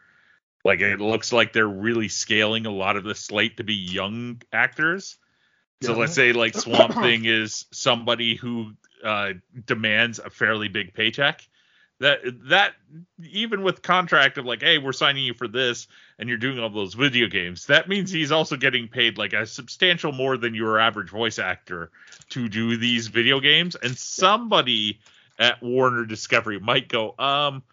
[0.65, 4.41] Like it looks like they're really scaling a lot of the slate to be young
[4.51, 5.17] actors.
[5.81, 5.99] So Yeah.
[5.99, 9.33] let's say like Swamp Thing is somebody who uh,
[9.65, 11.47] demands a fairly big paycheck.
[12.01, 12.75] That that
[13.29, 16.69] even with contract of like, hey, we're signing you for this, and you're doing all
[16.69, 20.79] those video games, that means he's also getting paid like a substantial more than your
[20.79, 21.91] average voice actor
[22.29, 23.75] to do these video games.
[23.75, 24.99] And somebody
[25.37, 27.63] at Warner Discovery might go, um,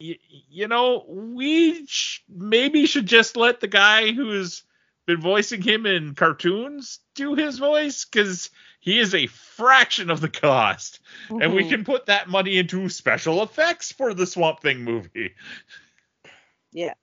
[0.00, 0.18] y-
[0.50, 4.62] you know, we sh- maybe should just let the guy who's
[5.06, 10.28] been voicing him in cartoons do his voice because he is a fraction of the
[10.28, 11.68] cost, and we Mhm.
[11.68, 15.34] can put that money into special effects for the Swamp Thing movie.
[16.72, 16.94] Yeah.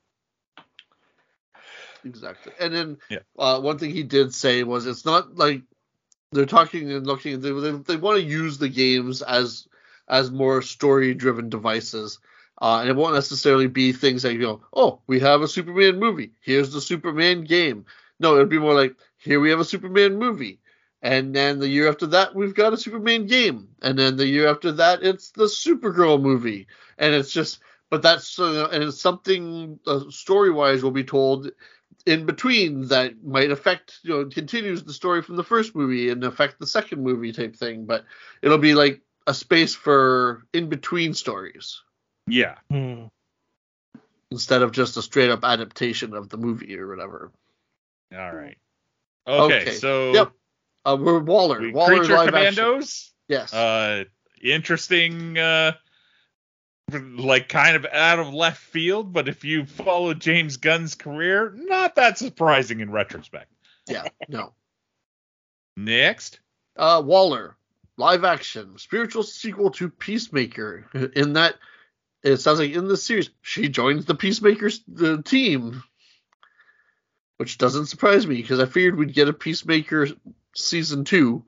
[2.05, 2.53] Exactly.
[2.59, 3.19] And then Yeah.
[3.37, 5.61] uh, one thing he did say was it's not like
[6.31, 7.39] they're talking and looking.
[7.39, 9.67] They they, they want to use the games as
[10.07, 12.19] as more story driven devices.
[12.61, 16.31] Uh, and it won't necessarily be things like you oh, we have a Superman movie.
[16.41, 17.85] Here's the Superman game.
[18.19, 20.59] No, it'll be more like here we have a Superman movie,
[21.01, 23.69] And then the year after that, we've got a Superman game.
[23.81, 26.67] And then the year after that, it's the Supergirl movie.
[26.97, 31.51] And it's just, but that's, uh, and it's something uh, story wise will be told
[32.05, 36.23] in between that might affect, you know, continues the story from the first movie and
[36.23, 37.85] affect the second movie type thing.
[37.85, 38.05] But
[38.41, 41.81] it'll be like a space for in between stories
[42.27, 42.55] Yeah.
[42.69, 43.05] Hmm.
[44.31, 47.31] instead of just a straight up adaptation of the movie or whatever.
[48.11, 48.57] All right.
[49.27, 49.71] Okay, Okay.
[49.75, 50.31] so Yep.
[50.85, 51.59] Uh, we're Waller.
[51.61, 52.55] we- Waller Creature live action.
[52.55, 53.13] Commandos.
[53.27, 53.53] Yes.
[53.53, 54.05] Uh,
[54.41, 55.37] interesting.
[55.37, 55.73] Uh,
[56.91, 61.95] like kind of out of left field, but if you follow James Gunn's career, not
[61.95, 63.51] that surprising in retrospect.
[63.87, 64.05] yeah.
[64.27, 64.53] No.
[65.77, 66.39] Next.
[66.75, 67.55] Uh, Waller,
[67.97, 70.85] live action, spiritual sequel to Peacemaker.
[71.15, 71.55] In that,
[72.23, 75.83] it sounds like in the series, she joins the Peacemaker's the team,
[77.37, 80.07] which doesn't surprise me because I figured we'd get a Peacemaker
[80.55, 81.43] season two,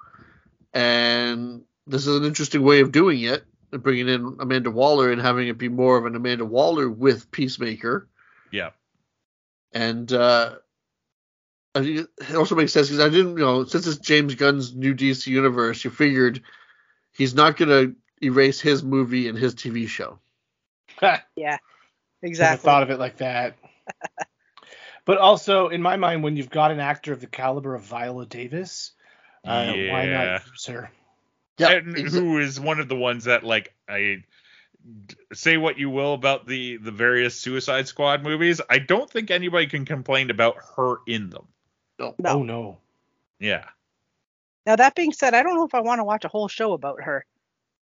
[0.73, 5.47] and this is an interesting way of doing it, bringing in Amanda Waller and having
[5.47, 8.07] it be more of an Amanda Waller with Peacemaker.
[8.51, 8.71] Yeah.
[9.71, 10.55] And uh,
[11.73, 14.93] I it also makes sense because I didn't, you know, since it's James Gunn's new
[14.93, 16.41] DC universe, you figured
[17.13, 17.95] he's not going to
[18.25, 20.19] erase his movie and his TV show.
[21.35, 21.57] Yeah,
[22.21, 22.65] Never exactly.
[22.65, 23.55] thought of it like that.
[25.05, 28.25] but also, in my mind, when you've got an actor of the caliber of Viola
[28.25, 28.91] Davis,
[29.45, 30.39] uh, why Yeah.
[30.39, 30.91] not use her?
[31.57, 34.23] Yeah, and who is one of the ones that like I
[35.33, 39.67] say what you will about the the various Suicide Squad movies, I don't think anybody
[39.67, 41.47] can complain about her in them.
[41.99, 42.15] No.
[42.25, 42.77] Oh no.
[43.39, 43.65] Yeah.
[44.65, 46.73] Now that being said, I don't know if I want to watch a whole show
[46.73, 47.25] about her.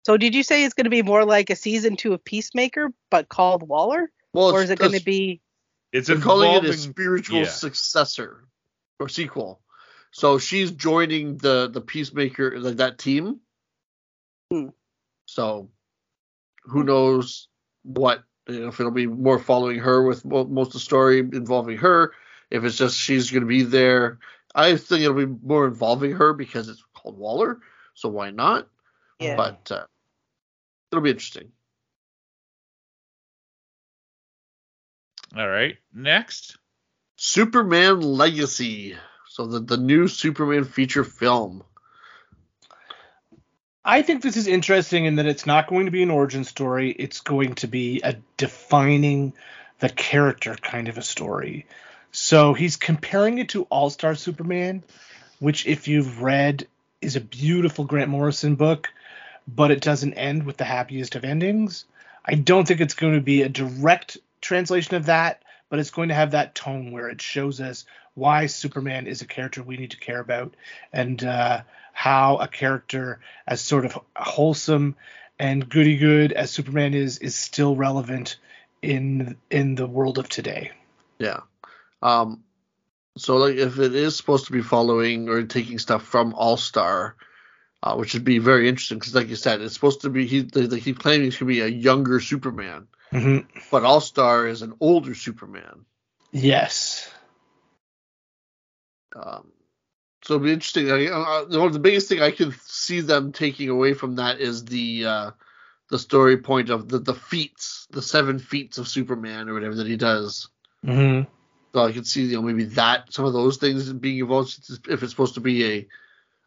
[0.06, 2.92] So did you say it's going to be more like a season two of Peacemaker,
[3.10, 5.40] but called Waller, well, or is it going to be?
[5.92, 7.46] It's They're calling it a spiritual yeah.
[7.46, 8.44] successor
[9.00, 9.60] or sequel.
[10.12, 13.40] So she's joining the the Peacemaker like that team.
[14.52, 14.68] Hmm.
[15.24, 15.70] So
[16.62, 17.48] who knows
[17.82, 21.78] what you know, if it'll be more following her with most of the story involving
[21.78, 22.12] her.
[22.48, 24.20] If it's just she's going to be there,
[24.54, 27.58] I think it'll be more involving her because it's called Waller.
[27.94, 28.68] So why not?
[29.18, 29.34] Yeah.
[29.34, 29.86] But uh,
[30.90, 31.52] it'll be interesting.
[35.36, 35.76] All right.
[35.92, 36.56] Next.
[37.16, 38.96] Superman Legacy.
[39.28, 41.62] So the the new Superman feature film.
[43.84, 46.90] I think this is interesting in that it's not going to be an origin story.
[46.90, 49.32] It's going to be a defining
[49.78, 51.66] the character kind of a story.
[52.10, 54.82] So he's comparing it to All Star Superman,
[55.38, 56.66] which, if you've read,
[57.00, 58.88] is a beautiful Grant Morrison book,
[59.46, 61.84] but it doesn't end with the happiest of endings.
[62.24, 66.08] I don't think it's going to be a direct translation of that, but it's going
[66.08, 67.84] to have that tone where it shows us
[68.14, 70.54] why Superman is a character we need to care about
[70.92, 74.96] and uh, how a character as sort of wholesome
[75.38, 78.38] and goody good as Superman is is still relevant
[78.82, 80.72] in in the world of today.
[81.18, 81.40] Yeah.
[82.02, 82.42] Um.
[83.18, 87.16] So like if it is supposed to be following or taking stuff from All Star,
[87.82, 90.42] uh, which would be very interesting because like you said, it's supposed to be he
[90.42, 93.46] they, they keep claiming it's gonna be a younger Superman, Mm-hmm.
[93.70, 95.84] but All Star is an older Superman.
[96.32, 97.10] Yes.
[99.14, 99.52] Um,
[100.22, 100.88] so it'll be interesting.
[100.88, 104.64] Like, uh, the, the biggest thing I can see them taking away from that is
[104.64, 105.30] the uh,
[105.88, 109.86] the story point of the the feats, the seven feats of Superman or whatever that
[109.86, 110.48] he does.
[110.84, 111.30] Mm-hmm.
[111.72, 114.58] So I could see you know maybe that some of those things being involved
[114.88, 115.88] if it's supposed to be a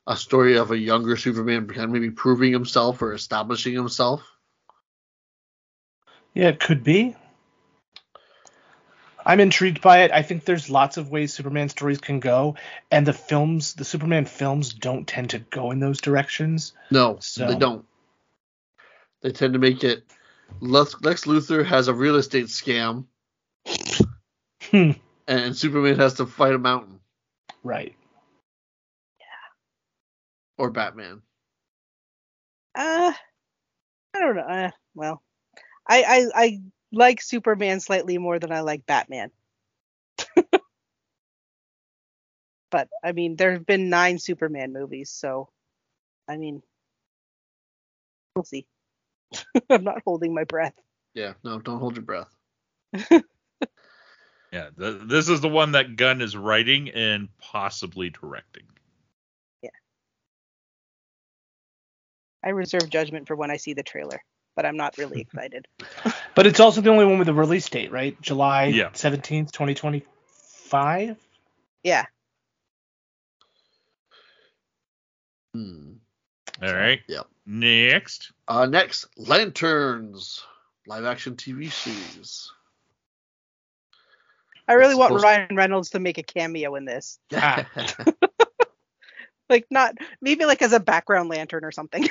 [0.08, 4.22] a story of a younger Superman kind of maybe proving himself or establishing himself.
[6.34, 7.16] Yeah, it could be.
[9.26, 10.12] I'm intrigued by it.
[10.12, 12.56] I think there's lots of ways Superman stories can go,
[12.90, 16.74] and the films, the Superman films, don't tend to go in those directions.
[16.90, 17.86] No, So- they don't.
[19.22, 20.04] They tend to make it
[20.62, 23.06] Lex, Lex Luthor has a real estate scam
[24.72, 24.92] Hmm.
[25.28, 27.00] and Superman has to fight a mountain
[27.64, 27.96] Right.
[30.60, 31.24] Or Batman.
[32.76, 33.14] Uh,
[34.14, 34.42] I don't know.
[34.44, 35.24] Uh, well,
[35.88, 36.60] I, I I
[36.92, 39.32] like Superman slightly more than I like Batman.
[42.70, 45.50] but I mean, there have been nine Superman movies, so
[46.28, 46.62] I mean,
[48.36, 48.68] we'll see.
[49.70, 50.76] I'm not holding my breath.
[51.16, 52.30] Yeah, no, don't hold your breath.
[54.52, 54.70] Yeah.
[54.78, 58.64] Th- this is the one that Gunn is writing and possibly directing.
[62.44, 64.24] I reserve judgment for when I see the trailer,
[64.56, 65.68] but I'm not really excited.
[66.36, 68.20] But it's also the only one with a release date, right?
[68.22, 68.92] July Yeah.
[68.92, 71.18] 17th, 2025.
[71.84, 72.06] Yeah.
[75.54, 75.94] Hmm.
[76.62, 77.02] All right.
[77.08, 77.28] Yep.
[77.46, 78.32] Next.
[78.48, 80.44] Uh, next, Lanterns,
[80.88, 82.52] live action TV series.
[84.68, 87.20] I really want Ryan Reynolds to make a cameo in this.
[89.50, 92.08] Like not maybe like as a background lantern or something.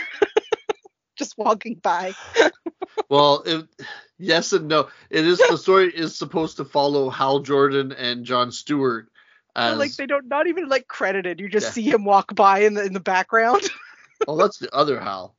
[1.17, 2.15] Just walking by.
[3.09, 3.67] well, it,
[4.19, 4.89] yes and no.
[5.11, 9.09] It is the story is supposed to follow Hal Jordan and John Stewart
[9.57, 11.41] as like they don't not even like credited.
[11.41, 11.71] You just Yeah.
[11.73, 13.63] see him walk by in the in the background.
[14.29, 15.35] oh, that's the other Hal.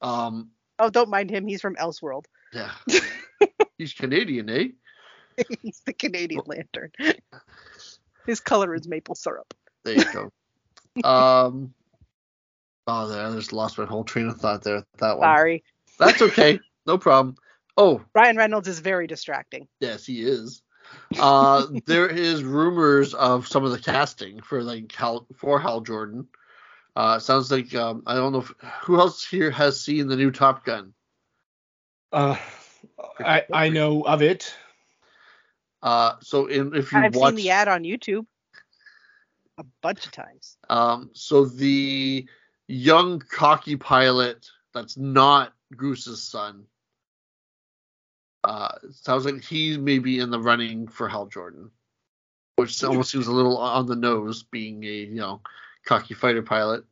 [0.00, 1.46] um, oh, don't mind him.
[1.46, 2.24] He's from Elseworld.
[2.52, 2.70] yeah,
[3.76, 4.68] he's Canadian, eh?
[5.60, 6.92] He's the Canadian lantern.
[8.26, 9.52] His color is maple syrup.
[9.86, 11.08] There you go.
[11.08, 11.72] um,
[12.88, 14.84] oh, there, I just lost my whole train of thought there.
[14.98, 15.26] That one.
[15.26, 15.62] Sorry.
[15.96, 17.36] That's okay, no problem.
[17.76, 19.68] Oh, Ryan Reynolds is very distracting.
[19.78, 20.62] Yes, he is.
[21.20, 26.26] Uh, there is rumors of some of the casting for like Hal for Hal Jordan.
[26.96, 30.32] Uh, sounds like um, I don't know if, who else here has seen the new
[30.32, 30.94] Top Gun.
[32.12, 32.36] Uh,
[33.20, 34.52] I I know of it.
[35.80, 38.26] Uh, so in if you I've watch, seen the ad on YouTube
[39.58, 40.56] a bunch of times.
[40.68, 42.26] um, so the
[42.68, 46.64] young cocky pilot that's not Goose's son.
[48.44, 51.70] Uh, sounds like he may be in the running for Hal Jordan,
[52.56, 55.40] which almost seems a little on the nose, being a you know
[55.84, 56.84] cocky fighter pilot.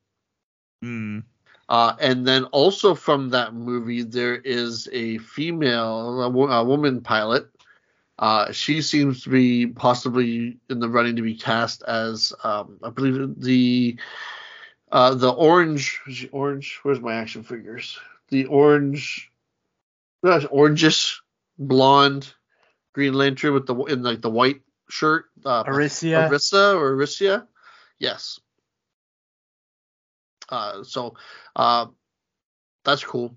[0.83, 1.21] Hmm.
[1.69, 7.01] Uh, and then also from that movie, there is a female, a, wo- a woman
[7.01, 7.49] pilot.
[8.19, 12.91] Uh, she seems to be possibly in the running to be cast as, um, I
[12.91, 13.99] believe the
[14.93, 16.79] uh, the orange, orange.
[16.83, 17.99] Where's my action figures?
[18.29, 19.31] The orange,
[20.23, 21.17] uh, orangish
[21.59, 22.33] blonde
[22.93, 25.27] Green Lantern with the in like the white shirt.
[25.45, 26.29] Uh, Arisia.
[26.31, 27.47] Arissa or Arisia?
[27.99, 28.39] Yes.
[30.49, 31.15] Uh, so
[31.57, 31.87] uh,
[32.85, 33.37] that's cool.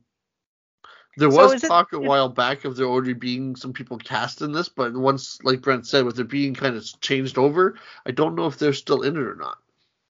[1.17, 3.97] There So was is it- talk a while back of there already being some people
[3.97, 7.75] cast in this, but once, like Brent said, with it being kind of changed over,
[8.05, 9.57] I don't know if they're still in it or not.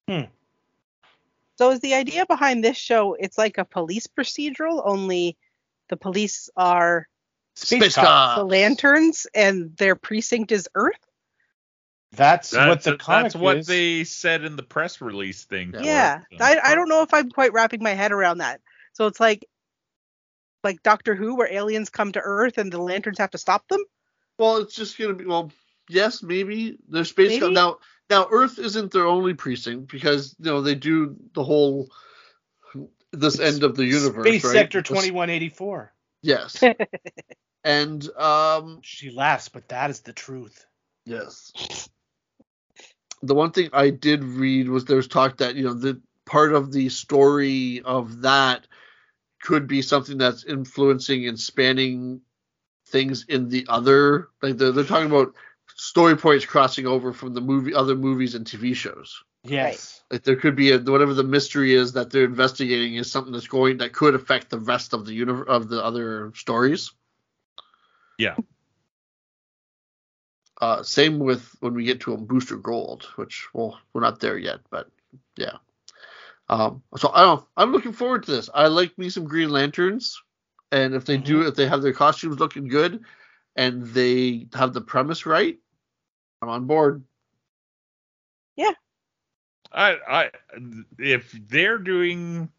[0.08, 0.30] Hmm.
[1.58, 3.14] So is the idea behind this show?
[3.16, 5.38] It's like a police procedural, only
[5.88, 7.08] the police are
[7.56, 8.06] Space, Space Cop.
[8.06, 8.38] Cop.
[8.40, 11.00] the lanterns and their precinct is Earth.
[12.12, 13.68] That's, That's, what the comic that's what is.
[13.68, 15.74] they said in the press release thing.
[15.74, 16.38] Yeah, Yeah.
[16.40, 18.62] I, I don't know if I'm quite wrapping my head around that.
[18.94, 19.46] So it's like
[20.64, 23.84] like Doctor Who, where aliens come to Earth and the lanterns have to stop them.
[24.38, 25.52] Well, it's just gonna be well,
[25.90, 27.54] yes, maybe they're space Maybe?
[27.54, 27.78] now.
[28.10, 31.90] Now Earth isn't their only precinct because you know they do the whole
[33.12, 34.54] this end of the universe, Space right?
[34.54, 35.94] Sector 2184.
[36.22, 36.64] Yes,
[37.64, 40.66] and um, She laughs, but that is the truth.
[41.06, 41.90] Yes.
[43.24, 46.54] The one thing I did read was there was talk that you know the part
[46.54, 48.68] of the story of that
[49.42, 52.22] could be something that's influencing and spanning
[52.88, 55.34] things in the other like they're, they're talking about
[55.76, 59.24] story points crossing over from the movie other movies and TV shows.
[59.44, 60.02] Yes.
[60.12, 63.48] Like there could be a, whatever the mystery is that they're investigating is something that's
[63.48, 66.92] going that could affect the rest of the universe of the other stories.
[68.18, 68.36] Yeah.
[70.60, 74.38] Uh, same with when we get to a booster gold, which well we're not there
[74.38, 74.90] yet, but
[75.38, 75.58] yeah.
[76.50, 77.46] Um, so I don't.
[77.58, 78.50] I'm looking forward to this.
[78.54, 80.22] I like me some Green Lanterns,
[80.72, 83.04] and if they do, if they have their costumes looking good,
[83.56, 85.58] and they have the premise right,
[86.42, 87.04] I'm on board.
[88.56, 88.72] Yeah.
[89.72, 90.32] I, I,
[90.98, 92.50] if they're doing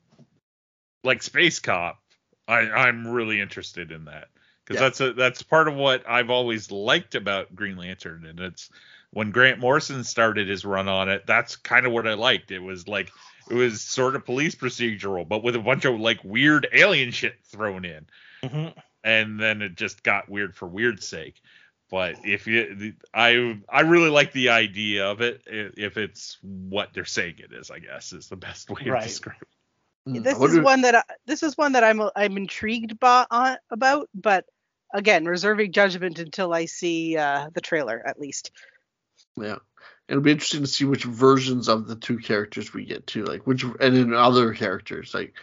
[1.02, 1.98] like Space Cop,
[2.46, 4.28] I, I'm really interested in that
[4.64, 4.86] because Yeah.
[4.86, 8.68] that's a that's part of what I've always liked about Green Lantern, and it's
[9.10, 11.26] when Grant Morrison started his run on it.
[11.26, 12.50] That's kind of what I liked.
[12.50, 13.10] It was like
[13.50, 17.36] it was sort of police procedural, but with a bunch of like weird alien shit
[17.44, 18.06] thrown in
[18.42, 18.74] Mhm.
[19.04, 21.40] and then it just got weird for weird's sake.
[21.90, 25.42] But if you, I, I really like the idea of it.
[25.46, 29.02] If it's what they're saying it is, I guess is the best way Right.
[29.02, 29.48] to describe it.
[30.10, 33.56] Mm, This is one that I, this is one that I'm I'm intrigued by, on,
[33.70, 34.44] about, but
[34.92, 38.50] again, reserving judgment until I see uh, the trailer at least.
[39.36, 39.56] Yeah.
[40.08, 43.46] It'll be interesting to see which versions of the two characters we get to, like
[43.46, 45.34] which and in other characters, like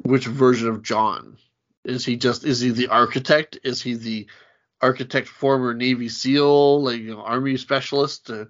[0.00, 1.36] which version of John.
[1.84, 3.58] Is he just is he the architect?
[3.64, 4.26] Is he the
[4.80, 8.30] architect former Navy SEAL, like you know, army specialist?
[8.30, 8.46] Uh,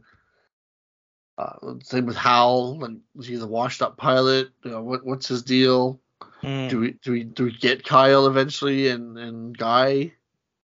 [1.37, 4.51] uh, same with Hal, like is he the washed up pilot?
[4.65, 6.01] You know, what what's his deal?
[6.43, 6.71] Mm.
[6.71, 10.13] Do we do we do we get Kyle eventually and and Guy?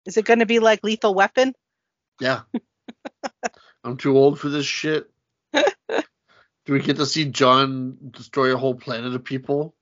[0.05, 1.53] Is it going to be like Lethal Weapon?
[2.19, 2.41] Yeah.
[3.87, 5.09] I'm too old for this shit.
[5.53, 9.73] Do we get to see John destroy a whole planet of people?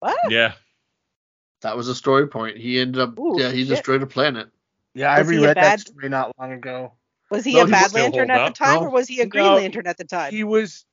[0.00, 0.16] What?
[0.30, 0.54] Yeah.
[1.60, 2.56] That was a story point.
[2.56, 3.68] He ended up, Ooh, yeah, he shit.
[3.68, 4.48] destroyed a planet.
[4.94, 6.92] Yeah, I Was he a reread bad- that story not long ago.
[7.30, 8.54] Was he No, a he Bad Lantern at up.
[8.54, 8.86] the time, No.
[8.86, 9.56] or was he a Green No.
[9.56, 10.32] Lantern at the time?
[10.32, 10.86] He was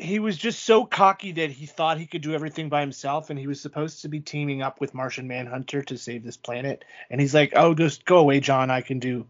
[0.00, 3.38] he was just so cocky that he thought he could do everything by himself and
[3.38, 7.20] he was supposed to be teaming up with Martian Manhunter to save this planet and
[7.20, 8.70] he's like, "Oh, just go away, John.
[8.70, 9.26] I can do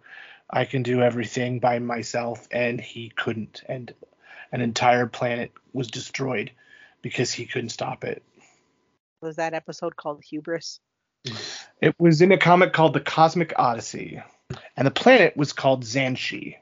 [0.51, 3.95] I can do everything by myself." And he couldn't and
[4.53, 6.51] an entire planet was destroyed
[7.03, 8.23] because he couldn't stop it.
[9.21, 10.81] Was that episode called Hubris?
[11.81, 14.23] It was in a comic called The Cosmic Odyssey,
[14.77, 16.57] and the planet was called Xanshi.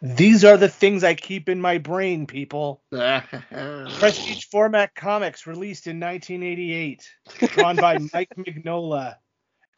[0.00, 2.82] These are the things I keep in my brain, people.
[2.90, 7.10] Prestige Format Comics, released in 1988,
[7.48, 9.16] drawn by Mike Mignola,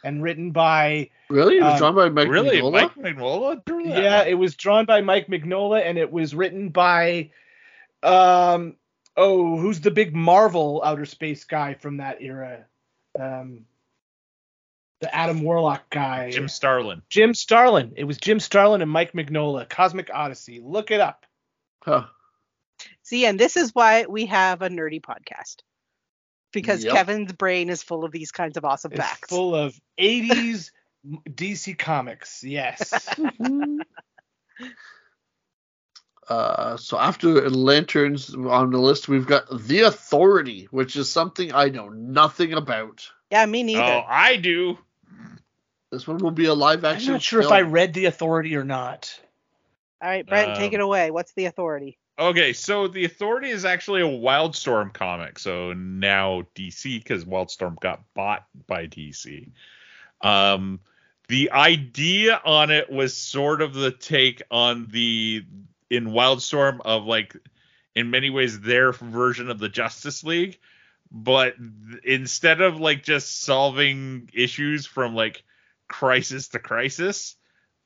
[0.06, 1.58] and written by really?
[1.58, 2.58] It was Um, drawn by Mike really?
[2.60, 2.72] Mignola?
[2.72, 4.02] Mike Mignola drew that?
[4.02, 7.30] yeah, it was drawn by Mike Mignola, and it was written by
[8.02, 8.76] um
[9.16, 12.66] oh, who's the big Marvel outer space guy from that era?
[13.18, 13.64] Um,
[15.00, 16.30] the Adam Warlock guy.
[16.30, 17.02] Jim Starlin.
[17.08, 17.92] Jim Starlin.
[17.96, 19.68] It was Jim Starlin and Mike Mignola.
[19.68, 20.60] Cosmic Odyssey.
[20.62, 21.26] Look it up.
[21.82, 22.04] Huh.
[23.02, 25.56] See, and this is why we have a nerdy podcast.
[26.56, 26.94] Because Yep.
[26.94, 29.28] Kevin's brain is full of these kinds of awesome It's facts.
[29.28, 30.70] full of 80s
[31.30, 32.42] DC comics.
[32.42, 33.08] Yes.
[36.28, 41.68] Uh, so after lanterns on the list, we've got the Authority, which is something I
[41.68, 43.08] know nothing about.
[43.30, 43.82] yeah, me neither.
[43.82, 44.76] Oh, I do.
[45.92, 47.10] This one will be a live action.
[47.10, 47.52] I'm not sure if.
[47.52, 49.20] I read The Authority or not.
[50.02, 51.10] All right, Brent, take um, it away.
[51.10, 51.98] What's the authority?
[52.18, 55.38] Okay, so the Authority is actually a Wildstorm comic.
[55.38, 59.50] So now DC, because Wildstorm got bought by DC.
[60.22, 60.80] Um,
[61.28, 65.44] the idea on it was sort of the take on the
[65.90, 67.36] in Wildstorm of like,
[67.94, 70.58] in many ways, their version of the Justice League,
[71.10, 71.54] but
[72.02, 75.42] instead of like just solving issues from like
[75.86, 77.36] crisis to crisis,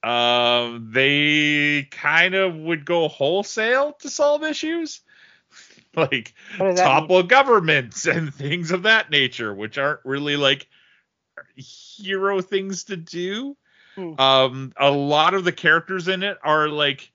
[0.03, 5.01] um, they kind of would go wholesale to solve issues,
[5.97, 6.77] like that mean?
[6.77, 10.67] topple governments and things of that nature, which aren't really like
[11.57, 13.57] hero things to do.
[13.97, 14.21] Hmm.
[14.21, 17.11] Um, a lot of the characters in it are like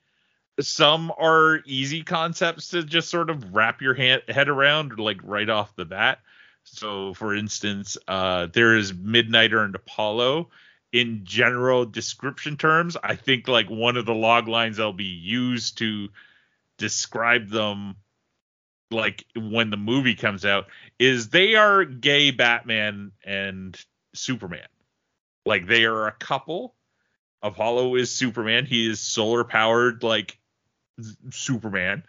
[0.60, 5.50] some are easy concepts to just sort of wrap your hand, head around like right
[5.50, 6.20] off the bat.
[6.64, 10.50] So, for instance, uh, there is Midnighter and Apollo.
[10.92, 15.80] In general description terms, I think like one of the log lines that'll be used
[15.80, 16.10] to
[16.78, 17.96] describe them
[18.92, 20.68] like when the movie comes out
[21.00, 23.78] is they are gay Batman and
[24.14, 24.68] Superman.
[25.46, 26.76] Like they are a couple.
[27.42, 28.66] Apollo is Superman.
[28.66, 30.40] He is solar powered like
[31.32, 32.04] Superman.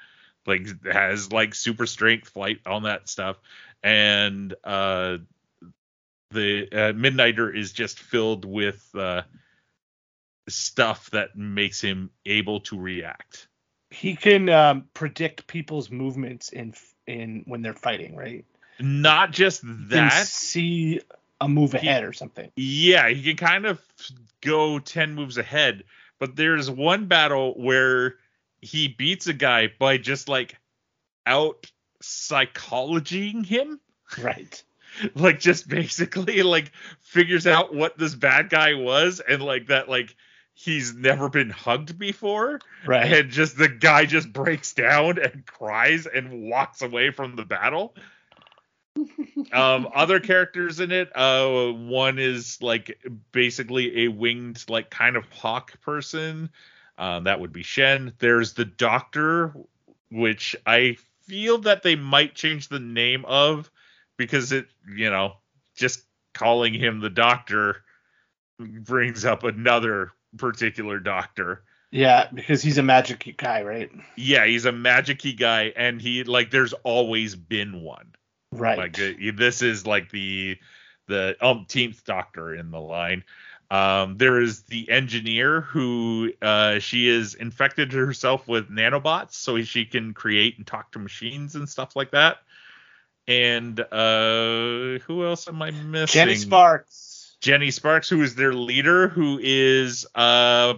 [0.47, 3.37] Like has like super strength flight all that stuff.
[3.83, 5.19] And uh
[6.31, 9.23] the uh, Midnighter is just filled with uh
[10.49, 13.49] stuff that makes him able to react.
[13.91, 16.75] He can um, predict people's movements in
[17.07, 18.45] in when they're fighting, right?
[18.79, 20.27] Not just He can that.
[20.27, 21.01] see
[21.41, 22.51] a move ahead or something.
[22.57, 23.81] Yeah, he can kind of
[24.41, 25.85] go 10 moves ahead,
[26.19, 28.17] but there's one battle where
[28.61, 30.57] he beats a guy by just like
[31.27, 31.71] out
[32.03, 33.81] psychologying him.
[34.19, 34.63] Right.
[35.15, 40.15] Like just basically like figures out what this bad guy was and like that like
[40.55, 43.13] he's never been hugged before Right.
[43.13, 47.95] and just the guy just breaks down and cries and walks away from the battle.
[49.53, 52.99] um, other characters in it, uh, one is like
[53.33, 56.51] basically a winged, like kind of hawk person.
[56.99, 58.15] Um, that would be Shen.
[58.19, 59.53] There's the Doctor,
[60.11, 63.71] which I feel that they might change the name of
[64.17, 65.35] because it, you know,
[65.77, 66.03] just
[66.35, 67.83] calling him the Doctor
[68.59, 71.63] brings up another particular Doctor.
[71.91, 73.91] Yeah, because he's a magic guy, right?
[74.17, 78.15] Yeah, he's a magic-y guy, and he like there's always been one.
[78.53, 78.77] Right.
[78.77, 80.59] Like uh, this is like the
[81.07, 83.25] the umpteenth doctor in the line.
[83.71, 89.85] Um, there is the engineer who uh, she is infected herself with nanobots, so she
[89.85, 92.39] can create and talk to machines and stuff like that.
[93.29, 96.15] And uh, who else am I missing?
[96.21, 97.37] Jenny Sparks.
[97.41, 100.75] Jenny Sparks, who is their leader, who is uh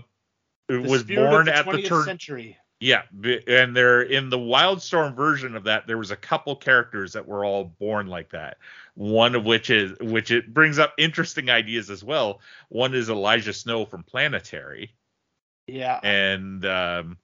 [0.69, 2.05] the was born the at the turn.
[2.05, 2.57] century.
[2.81, 5.87] Yeah, and they're in the Wildstorm version of that.
[5.89, 8.59] There was a couple characters that were all born like that.
[8.95, 12.41] One of which is which it brings up interesting ideas as well.
[12.69, 14.93] One is Elijah Snow from Planetary,
[15.67, 15.99] Yeah.
[16.03, 17.19] and um,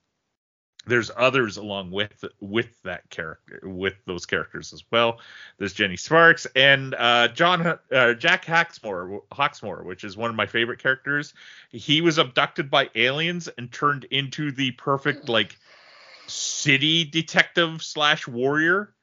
[0.86, 5.18] there's others along with with that character with those characters as well.
[5.58, 10.46] There's Jenny Sparks and uh, John uh, Jack Hawksmoor Hawksmoor, which is one of my
[10.46, 11.34] favorite characters.
[11.70, 15.56] He was abducted by aliens and turned into the perfect like
[16.26, 18.94] city detective slash warrior.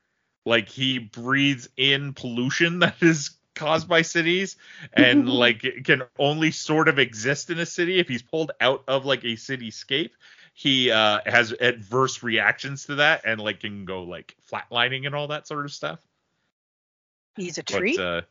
[0.45, 4.55] Like he breathes in pollution that is caused by cities
[4.93, 9.05] and like can only sort of exist in a city if he's pulled out of
[9.05, 10.11] like a cityscape
[10.61, 15.29] he uh, has adverse reactions to that and like can go like flatlining and all
[15.29, 15.99] that sort of stuff.
[17.35, 17.97] He's a tree.
[17.97, 18.27] But,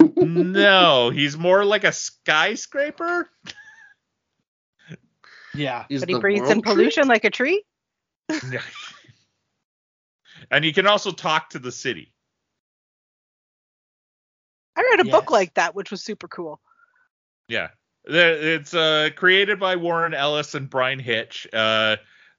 [0.00, 3.28] uh, no, he's more like a skyscraper.
[5.54, 5.86] Yeah.
[5.88, 6.74] He's but he breathes in world tree?
[6.74, 7.64] pollution like a tree.
[10.50, 12.12] and he can also talk to the city.
[14.76, 16.60] I read a book like that, which was super cool.
[17.48, 17.70] Yeah.
[18.08, 21.46] It's uh, created by Warren Ellis and Bryan Hitch.
[21.52, 21.96] Uh,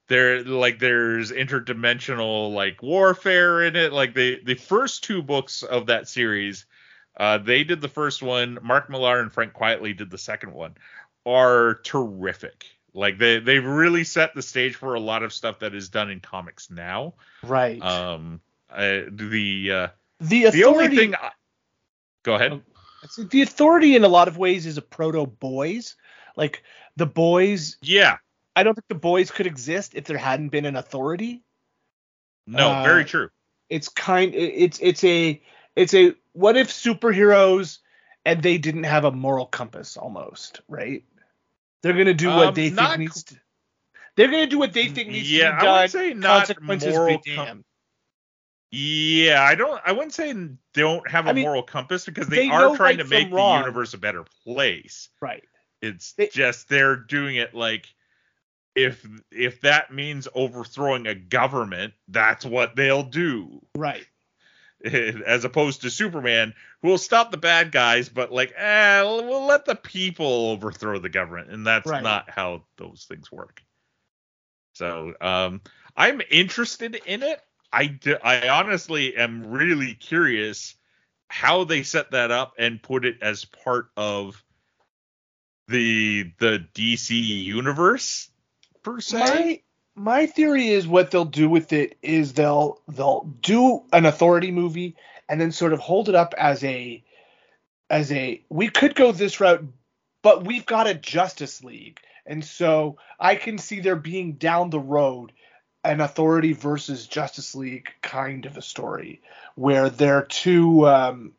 [0.08, 3.94] there like there's interdimensional like warfare in it.
[3.94, 6.66] Like the the first two books of that series,
[7.18, 8.58] uh, they did the first one.
[8.62, 10.76] Mark Millar and Frank Quietly did the second one.
[11.26, 12.66] Are terrific.
[12.94, 16.10] Like they they've really set the stage for a lot of stuff that is done
[16.10, 17.14] in comics now.
[17.44, 17.80] Right.
[17.82, 18.42] Um,
[18.72, 19.88] uh, the uh,
[20.20, 20.58] the authority.
[20.58, 21.16] the only thing.
[21.16, 21.32] I,
[22.24, 22.62] go ahead.
[23.18, 25.96] The authority in a lot of ways is a proto boys.
[26.36, 26.64] Like
[26.96, 28.18] the boys, Yeah.
[28.56, 31.44] I don't think the boys could exist if there hadn't been an authority.
[32.46, 32.72] No.
[32.72, 33.30] Uh, very true.
[33.70, 34.34] It's kind.
[34.34, 35.42] It's it's a
[35.76, 37.80] it's a what if superheroes
[38.26, 41.04] and they didn't have a moral compass almost right?
[41.82, 43.36] They're gonna do what Um, they think needs to.
[44.16, 45.76] They're gonna do what they think needs Yeah, to be done.
[45.78, 47.64] I would say not consequences moral be com- damned.
[48.72, 49.82] Yeah, I don't.
[49.84, 50.34] I wouldn't say
[50.74, 53.30] don't have a I mean, moral compass because they, they are trying right to make
[53.30, 55.10] from the universe a better place.
[55.22, 55.44] Right.
[55.82, 57.88] It's They- just they're doing it like
[58.76, 63.66] if if that means overthrowing a government, that's what they'll do.
[63.76, 64.06] Right.
[64.86, 69.66] As opposed to Superman, who will stop the bad guys, but like, eh, we'll let
[69.66, 72.04] the people overthrow the government, and that's Right.
[72.04, 73.62] not how those things work.
[74.76, 75.62] So, um,
[75.98, 77.42] I'm interested in it.
[77.72, 80.76] I, d- I honestly am really curious
[81.28, 84.44] how they set that up and put it as part of
[85.68, 88.30] the the DC universe
[88.82, 89.20] per se.
[89.20, 89.62] My
[89.96, 94.96] my theory is what they'll do with it is they'll they'll do an authority movie
[95.28, 97.04] and then sort of hold it up as a
[97.90, 99.64] as a we could go this route
[100.22, 104.80] but we've got a Justice League and so I can see there being down the
[104.80, 105.32] road
[105.84, 109.22] an authority versus Justice League kind of a story
[109.56, 111.34] where their two um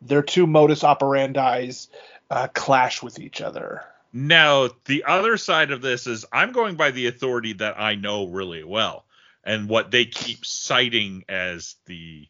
[0.00, 1.88] their two modus operandis
[2.30, 3.84] uh, clash with each other.
[4.12, 8.26] Now, the other side of this is I'm going by the authority that I know
[8.26, 9.04] really well
[9.44, 12.28] and what they keep citing as the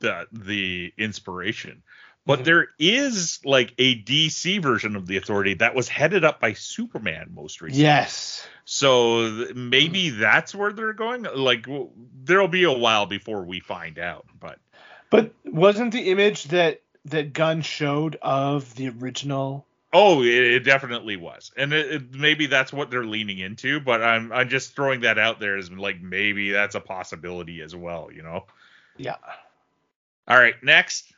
[0.00, 1.82] the the inspiration.
[2.28, 2.44] But Mhm.
[2.44, 7.30] there is like a DC version of the authority that was headed up by Superman
[7.34, 7.84] most recently.
[7.84, 8.46] Yes.
[8.66, 11.22] So th- maybe that's where they're going.
[11.22, 11.88] Like w-
[12.24, 14.58] there'll be a while before we find out, but
[15.08, 19.64] But wasn't the image that that Gunn showed of the original?
[19.94, 23.80] Oh, it, it definitely was, and it, it, maybe that's what they're leaning into.
[23.80, 27.74] But I'm I'm just throwing that out there as like maybe that's a possibility as
[27.74, 28.10] well.
[28.12, 28.44] You know.
[28.98, 29.16] Yeah.
[30.28, 31.14] All right, next.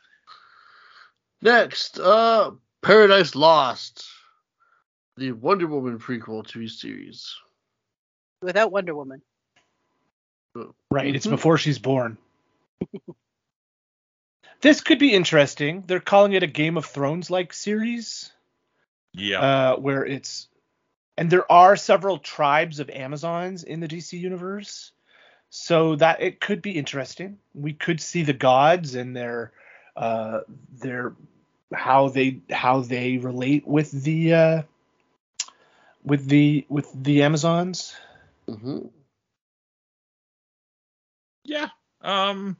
[1.41, 4.05] Next, uh, Paradise Lost,
[5.17, 7.35] the Wonder Woman prequel TV series.
[8.41, 9.21] Without Wonder Woman.
[10.89, 11.15] Right.
[11.15, 11.31] It's Mhm.
[11.31, 12.17] before she's born.
[14.61, 15.81] this could be interesting.
[15.81, 18.31] They're calling it a Game of Thrones like series,
[19.13, 19.39] Yeah.
[19.39, 20.47] uh, where it's
[21.17, 24.91] and there are several tribes of Amazons in the DC universe,
[25.49, 27.37] so that it could be interesting.
[27.53, 29.51] We could see the gods and their
[29.95, 30.41] uh,
[30.79, 31.13] their
[31.73, 34.61] how they how they relate with the uh,
[36.03, 37.95] with the with the Amazons.
[38.47, 38.79] hmm
[41.43, 41.69] yeah.
[42.01, 42.57] Um.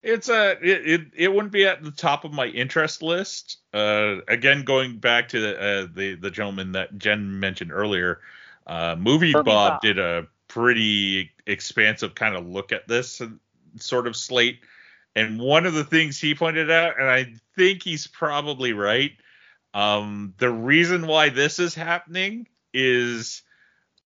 [0.00, 3.58] It's a it, it it wouldn't be at the top of my interest list.
[3.74, 8.20] Uh, again, going back to uh, the the gentleman that Jen mentioned earlier,
[8.66, 9.80] uh, movie Movie Bob, Bob.
[9.82, 13.20] did a pretty expansive kind of look at this
[13.76, 14.60] sort of slate,
[15.18, 19.12] and one of the things he pointed out, and I think he's probably right.
[19.74, 23.42] Um, the reason why this is happening is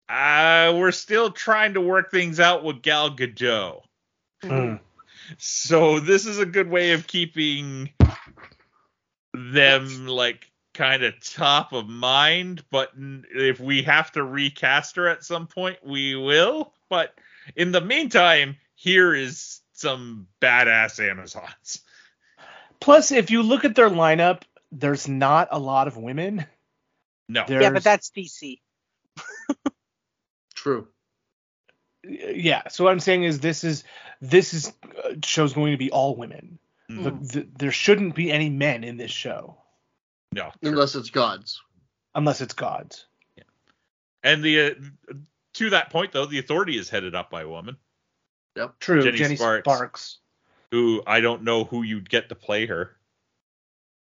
[0.08, 3.82] uh, we're still trying to work things out with Gal Gadot.
[4.44, 4.76] Hmm.
[5.38, 7.90] So this is a good way of keeping
[9.34, 12.92] them like kind of top of mind, but
[13.34, 16.74] if we have to recast her at some point, we will.
[16.90, 17.16] But
[17.56, 21.82] in the meantime, here is some badass Amazons.
[22.80, 26.46] Plus, if you look at their lineup, there's not a lot of women.
[27.28, 28.60] No, There's, Yeah, but that's DC.
[30.56, 30.88] True.
[32.04, 32.68] yeah.
[32.70, 33.84] So what I'm saying is this is
[34.22, 34.74] this is
[35.04, 36.60] uh, show's going to be all women.
[36.90, 37.04] Mm.
[37.04, 39.62] The- the- there shouldn't be any men in this show
[40.34, 40.52] no.
[40.62, 41.62] Unless it's gods.
[42.16, 43.06] unless it's gods.
[43.36, 43.44] Yeah.
[44.24, 45.14] And the uh,
[45.56, 47.78] to that point though, the authority is headed up by a woman
[48.80, 49.64] True, Jenny Jenny, Sparks.
[49.64, 50.18] Sparks.
[50.72, 52.96] who I don't know who you'd get to play her,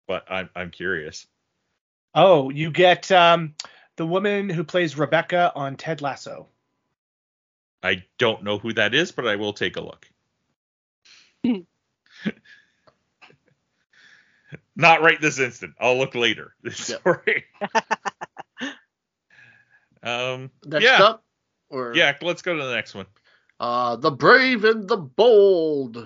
[0.07, 1.27] but I'm I'm curious.
[2.15, 3.53] Oh, you get um,
[3.97, 6.47] the woman who plays Rebecca on Ted Lasso.
[7.83, 10.09] I don't know who that is, but I will take a look.
[14.75, 15.73] Not right this instant.
[15.79, 16.53] I'll look later.
[16.71, 17.45] Sorry.
[20.03, 20.51] um.
[20.65, 21.03] Next yeah.
[21.03, 21.23] up,
[21.69, 22.15] or Yeah.
[22.21, 23.05] Let's go to the next one.
[23.59, 25.97] Uh, the brave and the bold.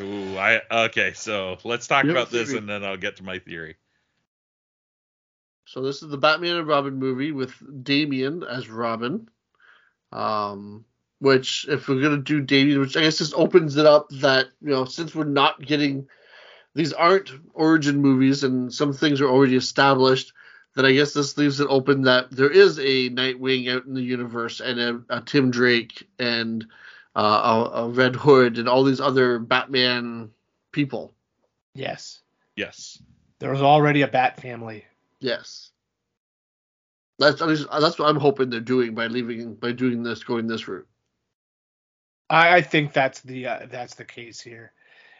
[0.00, 0.36] Ooh.
[0.36, 0.60] I.
[0.70, 1.12] Okay.
[1.14, 3.76] So let's talk You about this, and then I'll get to my theory.
[5.64, 7.52] So this is the Batman and Robin movie with
[7.82, 9.28] Damian as Robin.
[10.12, 10.84] Um,
[11.18, 14.70] which if we're gonna do Damian, which I guess just opens it up that you
[14.70, 16.06] know since we're not getting
[16.74, 20.32] these aren't origin movies and some things are already established,
[20.76, 24.02] then I guess this leaves it open that there is a Nightwing out in the
[24.02, 26.64] universe and a, a Tim Drake and
[27.16, 30.30] uh, a, a Red Hood and all these other Batman
[30.72, 31.14] people.
[31.74, 32.20] Yes,
[32.56, 33.02] Yes.
[33.38, 34.84] there was already a Bat family.
[35.18, 35.70] Yes.
[37.18, 40.46] That's at least, that's what I'm hoping they're doing by leaving by doing this going
[40.46, 40.86] this route.
[42.28, 44.72] I, I think that's the uh, that's the case here.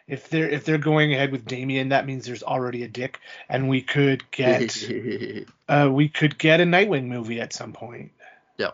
[0.09, 3.69] If they're if they're going ahead with Damian, that means there's already a Dick, and
[3.69, 4.89] we could get
[5.69, 8.13] uh, we could get a Nightwing movie at some point.
[8.57, 8.71] Yeah.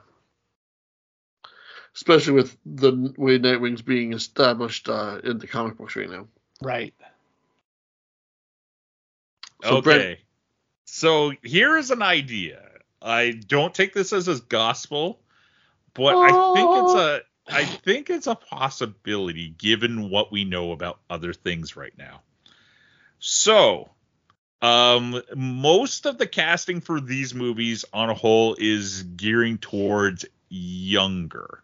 [1.94, 6.26] Especially with the way Nightwing's being established uh, in the comic books right now.
[6.60, 6.94] Right.
[9.62, 9.80] So, okay.
[9.82, 10.18] Brent-
[10.84, 12.60] so here is an idea.
[13.00, 15.18] I don't take this as a gospel,
[15.94, 17.20] but I think it's a
[17.52, 22.22] I think it's a possibility given what we know about other things right now.
[23.18, 23.90] So,
[24.60, 31.62] um most of the casting for these movies on a whole is gearing towards younger.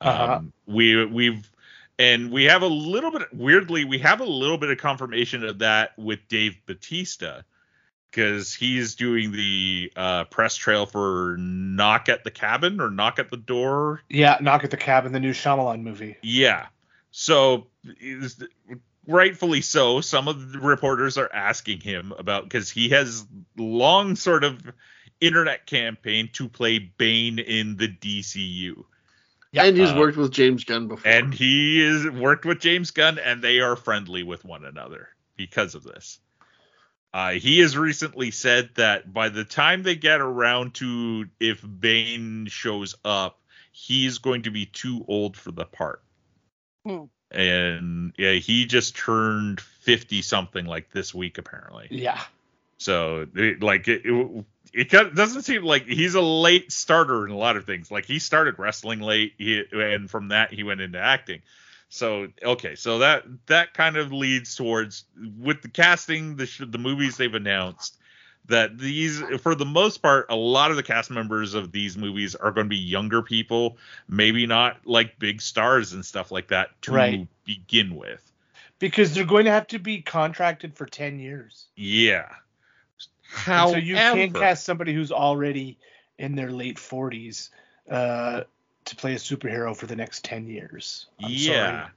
[0.00, 0.34] Uh-huh.
[0.34, 1.50] Um, we we've
[1.98, 5.58] and we have a little bit weirdly we have a little bit of confirmation of
[5.58, 7.42] that with Dave Batista
[8.10, 13.30] because he's doing the uh, press trail for Knock at the Cabin or Knock at
[13.30, 14.02] the Door.
[14.08, 16.16] Yeah, Knock at the Cabin, the new Shyamalan movie.
[16.22, 16.66] Yeah.
[17.10, 18.42] So is-
[19.06, 24.44] rightfully so, some of the reporters are asking him about because he has long sort
[24.44, 24.60] of
[25.20, 28.84] internet campaign to play Bane in the DCU.
[29.52, 31.10] Yeah, and he's uh, worked with James Gunn before.
[31.10, 35.74] And he is worked with James Gunn, and they are friendly with one another because
[35.74, 36.20] of this.
[37.12, 42.46] Uh, he has recently said that by the time they get around to if Bane
[42.46, 43.38] shows up,
[43.72, 46.02] he's going to be too old for the part.
[46.86, 47.04] Hmm.
[47.32, 51.88] And yeah, he just turned fifty something like this week apparently.
[51.90, 52.20] Yeah.
[52.78, 57.36] So it, like it, it, it doesn't seem like he's a late starter in a
[57.36, 57.90] lot of things.
[57.90, 61.42] Like he started wrestling late, he, and from that he went into acting.
[61.90, 65.04] So okay, so that that kind of leads towards
[65.38, 67.98] with the casting, the sh- the movies they've announced
[68.46, 72.34] that these for the most part a lot of the cast members of these movies
[72.34, 73.76] are going to be younger people
[74.08, 77.28] maybe not like big stars and stuff like that to Right.
[77.44, 78.32] begin with
[78.78, 81.66] Because they're going to have to be contracted for 10 years.
[81.76, 82.28] yeah
[83.54, 85.78] And However, so you can't cast somebody who's already
[86.18, 87.50] in their late 40s
[87.90, 88.42] uh,
[88.90, 91.06] to play a superhero for the next 10 years.
[91.22, 91.90] I'm yeah sorry.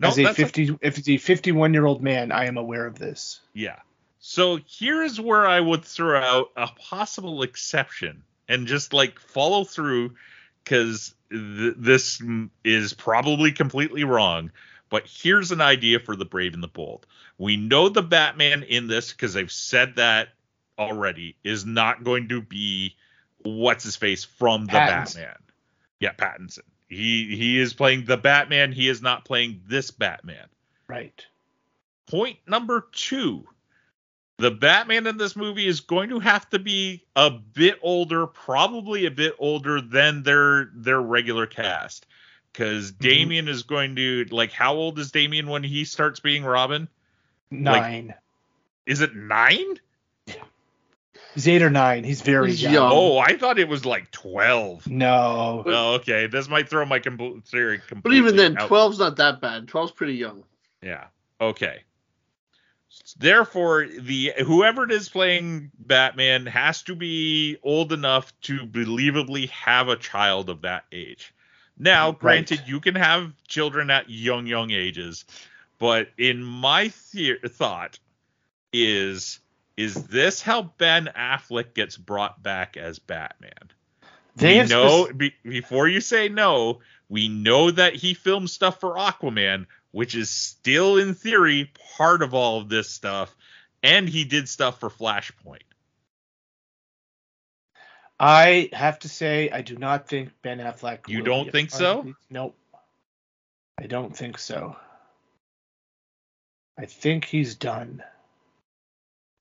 [0.00, 2.86] no as a that's a 50 if a 51 year old man, I am aware
[2.86, 3.40] of this.
[3.52, 3.78] Yeah.
[4.20, 10.14] So here's where I would throw out a possible exception and just like follow through
[10.62, 12.22] because th- this
[12.64, 14.50] is probably completely wrong.
[14.88, 17.06] But here's an idea for the Brave and the Bold.
[17.36, 20.28] We know the Batman in this because they've said that
[20.78, 22.94] already is not going to be
[23.42, 25.14] what's his face from the Pattinson.
[25.16, 25.36] Batman.
[26.04, 26.64] Yeah, Pattinson.
[26.90, 28.72] He he is playing the Batman.
[28.72, 30.48] He is not playing this Batman.
[30.86, 31.24] Right.
[32.06, 33.46] Point number two.
[34.36, 39.06] The Batman in this movie is going to have to be a bit older, probably
[39.06, 42.04] a bit older than their their regular cast.
[42.52, 43.08] Because mm-hmm.
[43.08, 46.86] Damian is going to like how old is Damian when he starts being Robin?
[47.50, 48.12] Nine.
[48.84, 49.80] Is it nine?
[51.34, 52.04] He's eight or nine.
[52.04, 52.72] He's very He's young.
[52.74, 52.90] young.
[52.92, 54.86] Oh, I thought it was like 12.
[54.88, 55.62] No.
[55.66, 56.26] Oh, okay.
[56.28, 58.70] This might throw my com- theory completely But even then, out.
[58.70, 59.66] 12's not that bad.
[59.66, 60.44] 12's pretty young.
[60.82, 61.06] Yeah.
[61.40, 61.80] Okay.
[63.18, 69.88] Therefore, the whoever it is playing Batman has to be old enough to believably have
[69.88, 71.34] a child of that age.
[71.76, 75.24] Now, granted, you can have children at young, young ages,
[75.80, 77.98] but in my the- thought
[78.72, 79.40] is
[79.76, 83.52] is this how Ben Affleck gets brought back as Batman?
[84.36, 88.94] They we know be, before you say no, we know that he filmed stuff for
[88.94, 93.34] Aquaman, which is still in theory part of all of this stuff,
[93.82, 95.62] and he did stuff for Flashpoint.
[98.18, 101.08] I have to say, I do not think Ben Affleck.
[101.08, 102.14] You don't think so?
[102.30, 102.56] Nope.
[103.78, 104.76] I don't think so.
[106.78, 108.02] I think he's done.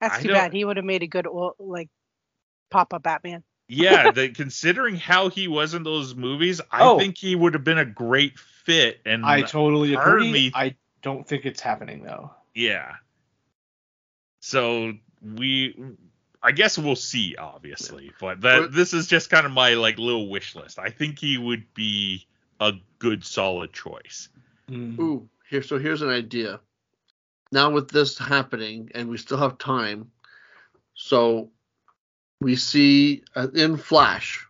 [0.04, 0.54] That's I too bad.
[0.54, 1.90] He would have made a good ol- like
[2.70, 3.44] Papa Batman.
[3.68, 6.98] Yeah, the, considering how he was in those movies, I Oh.
[7.00, 9.00] think he would have been a great fit.
[9.06, 10.32] And I totally part of agree.
[10.32, 12.32] me- I don't think it's happening though.
[12.54, 12.94] yeah.
[14.42, 15.76] So we,
[16.42, 20.30] I guess we'll see, obviously, but that this is just kind of my like little
[20.30, 20.80] wish list.
[20.80, 22.28] I think he would be
[22.60, 24.28] a good, solid choice.
[24.70, 25.00] Mm.
[25.00, 25.64] Ooh, here.
[25.64, 26.60] So here's an idea.
[27.54, 30.10] Now with this happening, and we still have time,
[30.96, 31.52] so
[32.42, 34.48] we see uh, in Flash,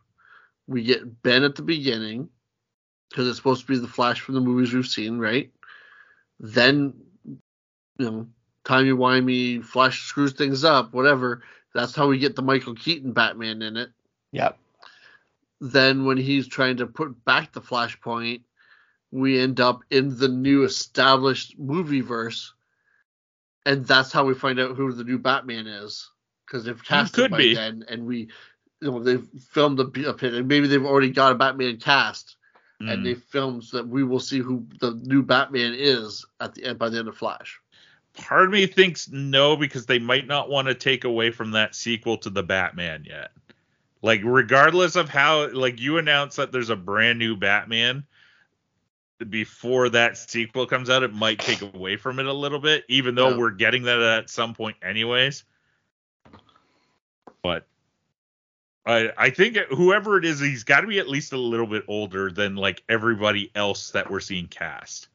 [0.67, 2.29] we get Ben at the beginning
[3.09, 5.51] because it's supposed to be the Flash from the movies we've seen, right?
[6.39, 6.93] Then,
[7.99, 8.27] you know,
[8.63, 11.43] timey wimey, Flash screws things up, whatever.
[11.75, 13.89] That's how we get the Michael Keaton Batman in it.
[14.31, 14.57] Yep.
[15.61, 18.41] then when he's trying to put back the flashpoint
[19.11, 22.53] we end up in the new established movie verse
[23.65, 26.09] and that's how we find out who the new batman is
[26.45, 27.53] because they've cast him by be.
[27.55, 28.29] then and we
[28.81, 32.37] you know they've filmed a bit and maybe they've already got a batman cast
[32.81, 32.91] Mm.
[32.91, 36.65] and they filmed so that we will see who the new batman is at the
[36.65, 37.61] end by the end of flash
[38.13, 41.75] part of me thinks no because they might not want to take away from that
[41.75, 43.31] sequel to the Batman yet.
[44.01, 48.05] Like regardless of how like you announce that there's a brand new Batman
[49.29, 53.15] before that sequel comes out, it might take away from it a little bit, even
[53.15, 53.37] though Yeah.
[53.37, 55.43] we're getting that at some point anyways.
[57.41, 57.67] But
[58.85, 61.83] I I think whoever it is, he's got to be at least a little bit
[61.87, 65.07] older than like everybody else that we're seeing cast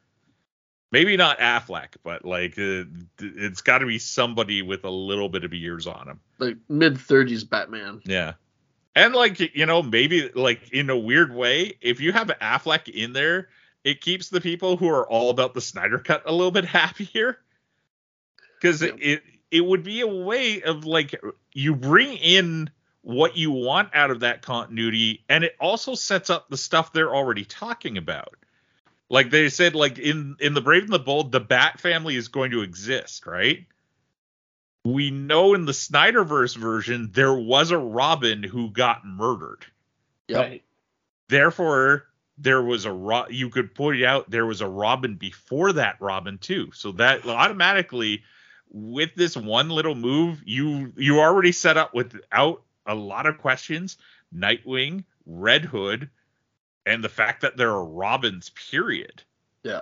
[0.90, 2.84] maybe not Affleck, but like uh,
[3.20, 6.20] it's got to be somebody with a little bit of years on him.
[6.38, 8.32] like mid 30s batman Yeah.
[8.96, 13.12] And like you know, maybe like in a weird way, if you have Affleck in
[13.12, 13.48] there,
[13.88, 17.38] it keeps the people who are all about the Snyder cut a little bit happier.
[18.60, 18.92] Cuz Yeah.
[18.98, 21.18] it it would be a way of like
[21.52, 22.70] you bring in
[23.00, 27.14] what you want out of that continuity and it also sets up the stuff they're
[27.14, 28.34] already talking about.
[29.08, 32.28] Like they said like in in the Brave and the Bold the Bat family is
[32.28, 33.66] going to exist, right?
[34.84, 39.66] we know in the Snyderverse version there was a Robin who got murdered.
[40.28, 40.38] Yep.
[40.38, 40.64] Right.
[41.28, 42.07] Therefore,
[42.40, 46.38] there was a Ro- you could point out there was a Robin before that Robin
[46.38, 46.70] too.
[46.72, 48.22] So that automatically
[48.70, 53.96] with this one little move, you you already set up without a lot of questions,
[54.34, 56.10] Nightwing, Red Hood,
[56.86, 59.22] and the fact that there are Robins period.
[59.62, 59.80] Yeah.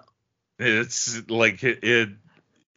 [0.59, 2.09] It's like it, it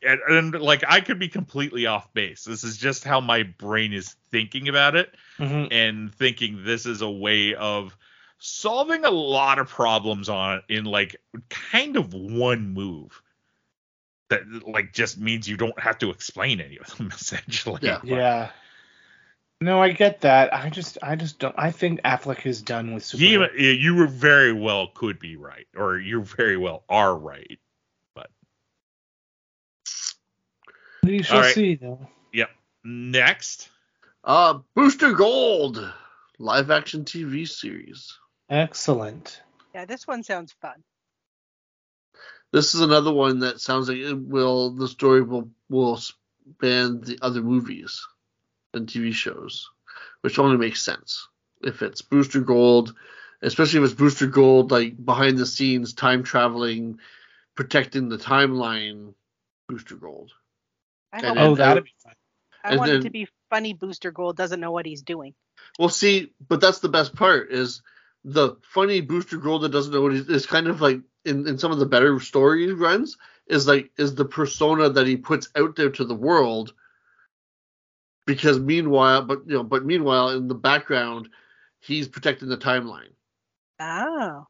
[0.02, 2.44] and, and like I could be completely off base.
[2.44, 5.70] This is just how my brain is thinking about it Mhm.
[5.72, 7.96] and thinking this is a way of
[8.40, 11.18] solving a lot of problems on in like
[11.50, 13.22] kind of one move
[14.30, 17.80] that like just means you don't have to explain any of them essentially.
[17.84, 18.00] Yeah.
[18.02, 18.50] But- Yeah.
[19.62, 20.54] No, I get that.
[20.54, 21.54] I just, I just don't.
[21.58, 23.50] I think Affleck is done with He, Superman.
[23.58, 27.60] you were very well could be right, or you very well are right.
[28.16, 28.30] but
[31.04, 31.54] we shall All right.
[31.54, 32.08] see, though.
[32.32, 32.50] Yep
[32.86, 33.70] next,
[34.24, 35.92] uh booster gold
[36.38, 38.18] live action tv series
[38.50, 39.42] Excellent.
[39.74, 40.84] Yeah, this one sounds fun.
[42.52, 47.20] this is another one that sounds like it will the story will will span the
[47.22, 48.08] other movies
[48.74, 49.70] and TV shows,
[50.22, 51.28] which only makes sense
[51.62, 52.96] if it's Booster Gold,
[53.42, 57.00] especially if it's Booster Gold like behind the scenes time traveling,
[57.56, 59.14] protecting the timeline.
[59.68, 60.32] Booster Gold.
[61.14, 62.14] I And hope Oh, that'd be fun.
[62.64, 63.74] I and want it to be funny.
[63.74, 65.36] Booster Gold doesn't know what he's doing.
[65.78, 67.84] Well, see, but that's the best part is
[68.24, 71.58] the funny Booster Gold that doesn't know what he's is kind of like in, in
[71.58, 73.18] some of the better story runs
[73.48, 76.74] is like is the persona that he puts out there to the world
[78.30, 81.30] because meanwhile, but you know, but meanwhile, in the background,
[81.80, 83.14] he's protecting the timeline.
[83.80, 84.46] Oh.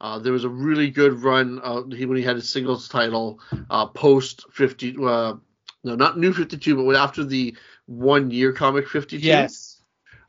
[0.00, 3.40] Uh, there was a really good run uh, he, when he had his singles title
[3.70, 5.34] uh, post 50 uh,
[5.84, 9.75] no not new 52 but after the one year comic 52 Yes.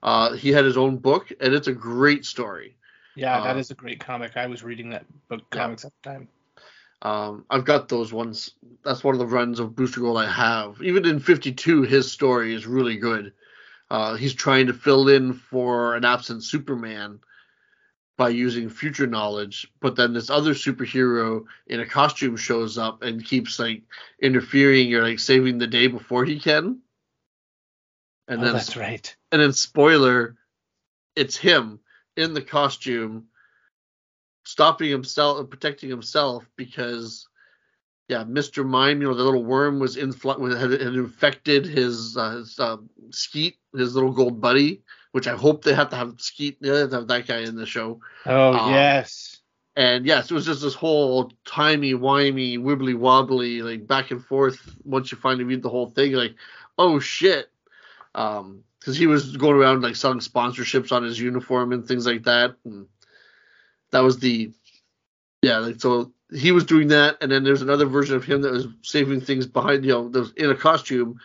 [0.04, 2.76] Uh, he had his own book and it's a great story
[3.16, 4.38] Yeah, that Uh, is a great comic.
[4.38, 5.62] I was reading that book Yeah.
[5.62, 6.28] comics at the time.
[7.02, 8.52] um, i've got those ones
[8.84, 12.54] that's one of the runs of booster gold i have even in 52 his story
[12.54, 13.34] is really good
[13.90, 17.20] uh, he's trying to fill in for an absent superman
[18.18, 23.24] by using future knowledge, but then this other superhero in a costume shows up and
[23.24, 23.84] keeps like
[24.22, 26.80] interfering or like saving the day before he can.
[28.28, 29.16] And oh, then that's right.
[29.32, 30.36] and then spoiler,
[31.16, 31.80] it's him
[32.16, 33.28] in the costume
[34.44, 37.28] stopping himself and protecting himself because
[38.08, 38.66] yeah, Mr.
[38.66, 42.78] Mind, you know, the little worm was in had, had infected his uh, his uh,
[43.12, 46.90] Skeet, his little gold buddy, which I hope they have to have Skeet, they have
[46.92, 48.00] to have that guy in the show.
[48.26, 49.42] Oh Um, yes.
[49.76, 54.60] And yes, it was just this whole timey wimey, wibbly wobbly, like back and forth.
[54.84, 56.36] Once you finally read the whole thing, like,
[56.80, 57.52] oh shit,
[58.18, 62.24] um, because he was going around like selling sponsorships on his uniform and things like
[62.24, 62.88] that, and
[63.92, 64.52] that was the,
[65.42, 68.52] yeah, like so he was doing that, and then there's another version of him that
[68.52, 71.20] was saving things behind, you know, that in a costume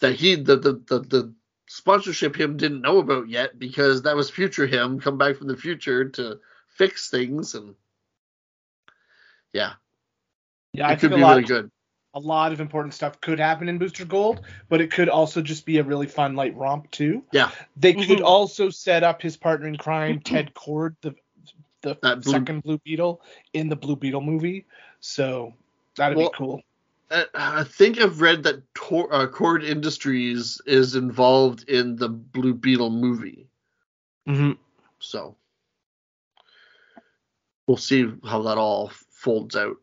[0.00, 1.34] that he the the the, the
[1.68, 5.56] sponsorship him didn't know about yet because that was future him come back from the
[5.56, 7.76] future to fix things and
[9.52, 9.74] yeah,
[10.72, 11.70] Yeah, I it could think a be really good.
[12.14, 15.64] A lot of important stuff could happen in Booster Gold, but it could also just
[15.64, 17.22] be a really fun light romp too.
[17.30, 17.50] Yeah.
[17.76, 18.24] They could Mhm.
[18.24, 21.14] also set up his partner in crime, Ted Kord, the
[21.82, 23.22] the That second Blue Beetle
[23.54, 24.66] in the Blue Beetle movie.
[25.00, 25.54] So
[25.96, 26.62] that'd Well, be cool.
[27.34, 32.90] I think I've read that Tor- uh, Kord Industries is involved in the Blue Beetle
[32.90, 33.48] movie,
[34.26, 34.52] hmm
[34.98, 35.36] so
[37.66, 39.78] we'll see how that all folds out.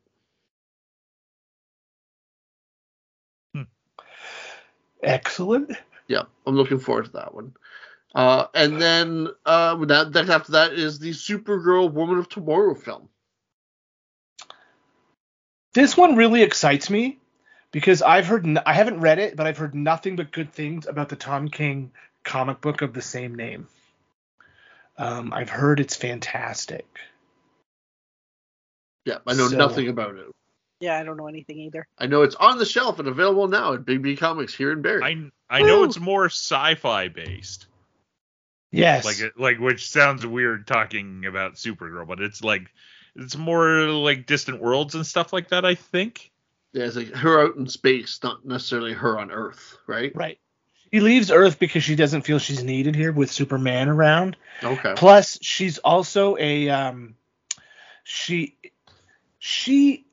[5.03, 5.71] Excellent.
[6.07, 7.53] Yeah, I'm looking forward to that one.
[8.15, 13.09] Uh, and then uh, that, that after that is the Supergirl Woman of Tomorrow film.
[15.73, 17.19] This one really excites me
[17.71, 20.87] because I've heard n- I haven't read it, but I've heard nothing but good things
[20.87, 21.91] about the Tom King
[22.23, 23.67] comic book of the same name.
[24.97, 26.87] Um, I've heard it's fantastic.
[29.05, 30.25] Yeah, I know So- nothing about it.
[30.79, 31.87] Yeah, I don't know anything either.
[31.97, 34.81] I know it's on the shelf and available now at Big B Comics here in
[34.81, 35.31] Barrie.
[35.49, 37.67] I I know it's more sci-fi based.
[38.71, 39.05] Yes.
[39.05, 42.69] like it, like which sounds weird talking about Supergirl, but it's like
[43.15, 45.65] it's more like distant worlds and stuff like that.
[45.65, 46.31] I think.
[46.73, 50.11] Yeah, it's like her out in space, not necessarily her on Earth, right?
[50.15, 50.37] right.
[50.93, 54.37] She leaves Earth because she doesn't feel she's needed here with Superman around.
[54.63, 54.93] Okay.
[54.95, 57.15] Plus, she's also a um,
[58.03, 58.57] she
[59.39, 60.06] she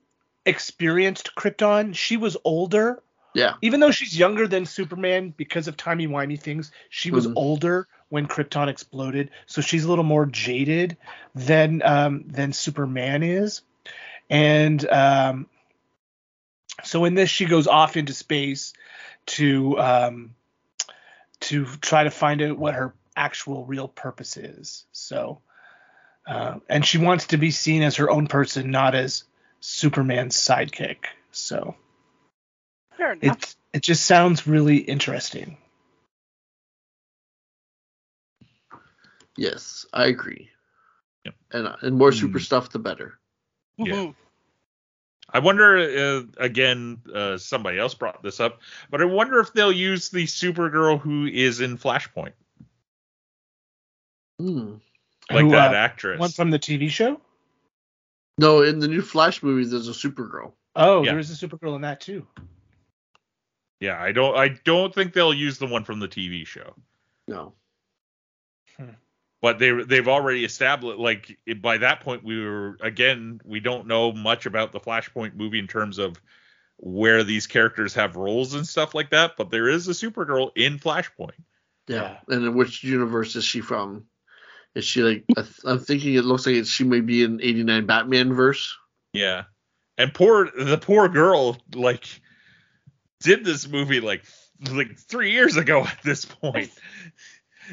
[0.45, 1.95] experienced Krypton.
[1.95, 3.01] She was older,
[3.33, 3.53] Yeah.
[3.61, 6.71] even though she's younger than Superman because of timey wimey things.
[6.89, 7.33] She was Mhm.
[7.35, 10.97] older when Krypton exploded, so she's a little more jaded
[11.33, 13.61] than um, than Superman is,
[14.29, 15.47] and um,
[16.83, 18.73] so in this she goes off into space
[19.25, 20.35] to um,
[21.41, 24.85] to try to find out what her actual real purpose is.
[24.91, 25.41] So,
[26.27, 29.23] uh, and she wants to be seen as her own person, not as
[29.67, 30.97] Superman's sidekick.
[31.31, 31.75] So
[32.97, 33.37] Fair enough.
[33.37, 35.57] it it just sounds really interesting.
[39.37, 40.49] Yes, I agree.
[41.25, 41.35] Yep.
[41.51, 42.17] And uh, and more Hmm.
[42.17, 43.19] super stuff, the better.
[43.77, 44.11] Yeah.
[45.33, 47.01] I wonder uh, again.
[47.13, 48.61] Uh, somebody else brought this up,
[48.91, 52.33] but I wonder if they'll use the Supergirl who is in Flashpoint,
[54.39, 54.75] Hmm.
[55.29, 56.19] like Who, that uh, actress.
[56.19, 57.19] One from the TV show.
[58.37, 60.53] No, in the new Flash movie, there's a Supergirl.
[60.75, 61.11] Oh, Yeah.
[61.11, 62.27] there is a Supergirl in that too.
[63.79, 64.35] yeah, I don't.
[64.37, 66.75] I don't think they'll use the one from the TV show.
[67.27, 67.53] No.
[68.77, 68.89] Hmm.
[69.41, 74.11] but they they've already established like by that point we were again we don't know
[74.11, 76.19] much about the Flashpoint movie in terms of
[76.77, 79.37] where these characters have roles and stuff like that.
[79.37, 81.39] But there is a Supergirl in Flashpoint.
[81.87, 82.17] Yeah.
[82.27, 84.05] And in which universe is she from?
[84.75, 85.23] Is she like?
[85.37, 88.77] I th- I'm thinking it looks like it, she may be in '89 Batman verse.
[89.13, 89.43] Yeah,
[89.97, 92.05] and poor the poor girl like
[93.21, 94.25] did this movie like
[94.71, 96.71] like three years ago at this point.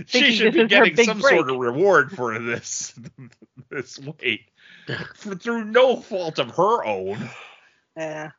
[0.06, 2.94] she should be getting big some sort of reward for this
[3.70, 4.50] this wait
[5.16, 7.28] for, through no fault of her own.
[7.96, 8.30] Yeah.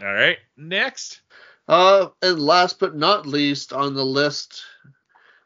[0.00, 1.22] All right, next.
[1.66, 4.62] Uh, and last but not least on the list,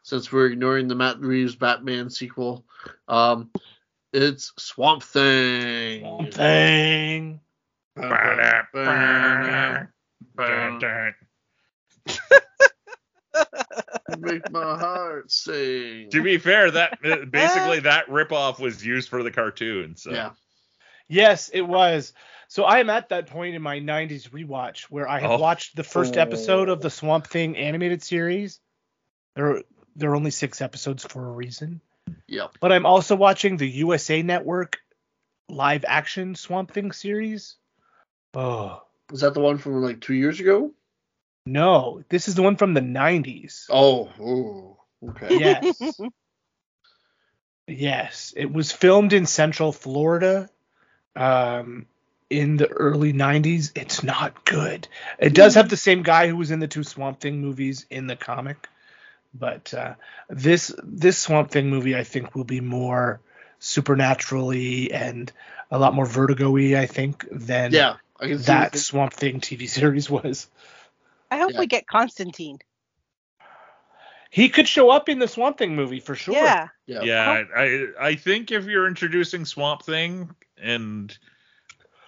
[0.03, 2.65] since we're ignoring the Matt Reeves Batman sequel,
[3.09, 3.51] um,
[4.13, 6.01] it's Swamp Thing.
[6.03, 7.41] Swamp Thing.
[14.19, 16.11] Make my heart sing.
[16.11, 17.01] To be fair, that
[17.31, 19.97] basically that ripoff was used for the cartoon.
[19.97, 20.31] So Yeah.
[21.09, 22.13] Yes, it was.
[22.49, 25.39] So I am at that point in my 90s rewatch where I have Oh.
[25.39, 28.61] watched the first episode of the Swamp Thing animated series.
[29.35, 29.63] There,
[29.97, 31.81] there are only six episodes for a reason.
[32.29, 32.59] Yep.
[32.61, 34.79] But I'm also watching the USA Network
[35.49, 37.57] live action Swamp Thing series.
[38.35, 38.83] Oh,
[39.13, 40.73] Is that the one from like two years ago?
[41.45, 42.03] no.
[42.09, 43.67] This is the one from the 90s.
[43.69, 44.77] Oh, ooh,
[45.11, 45.39] okay.
[45.39, 46.01] Yes.
[47.67, 48.33] yes.
[48.37, 50.49] It was filmed in Central Florida
[51.17, 51.87] um,
[52.31, 53.73] in the early 90s.
[53.75, 54.89] It's not good.
[55.19, 58.07] It does have the same guy who was in the two Swamp Thing movies in
[58.07, 58.69] the comic.
[59.35, 59.95] But uh,
[60.29, 63.21] this this Swamp Thing movie, I think, will be more
[63.59, 65.33] supernaturally and
[65.71, 70.11] a lot more vertigo-y, I think, than Yeah, I that the- Swamp Thing TV series
[70.11, 70.49] was.
[71.31, 71.61] I hope Yeah.
[71.61, 72.59] we get Constantine.
[74.31, 76.35] He could show up in the Swamp Thing movie for sure.
[76.35, 76.69] Yeah.
[76.87, 77.03] Yeah.
[77.03, 80.31] yeah, I I think if you're introducing Swamp Thing
[80.61, 81.17] and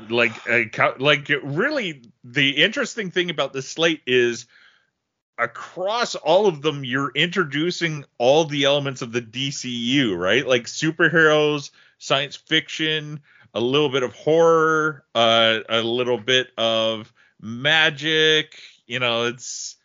[0.08, 4.46] like a, like really the interesting thing about this slate is
[5.38, 10.46] across all of them you're introducing all the elements of the DCU, right?
[10.46, 13.20] Like superheroes, science fiction,
[13.54, 19.76] a little bit of horror, uh, a little bit of magic, you know, it's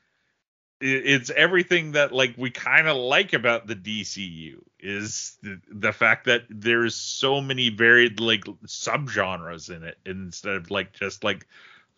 [0.81, 6.25] it's everything that like we kind of like about the DCU is the, the fact
[6.25, 11.45] that there's so many varied like subgenres in it instead of like just like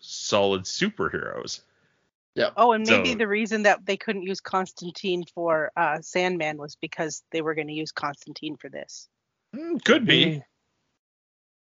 [0.00, 1.60] solid superheroes.
[2.56, 6.76] Oh, and maybe So- the reason that they couldn't use Constantine for uh, Sandman was
[6.76, 9.08] because they were going to use Constantine for this.
[9.54, 10.42] Mm, Could be.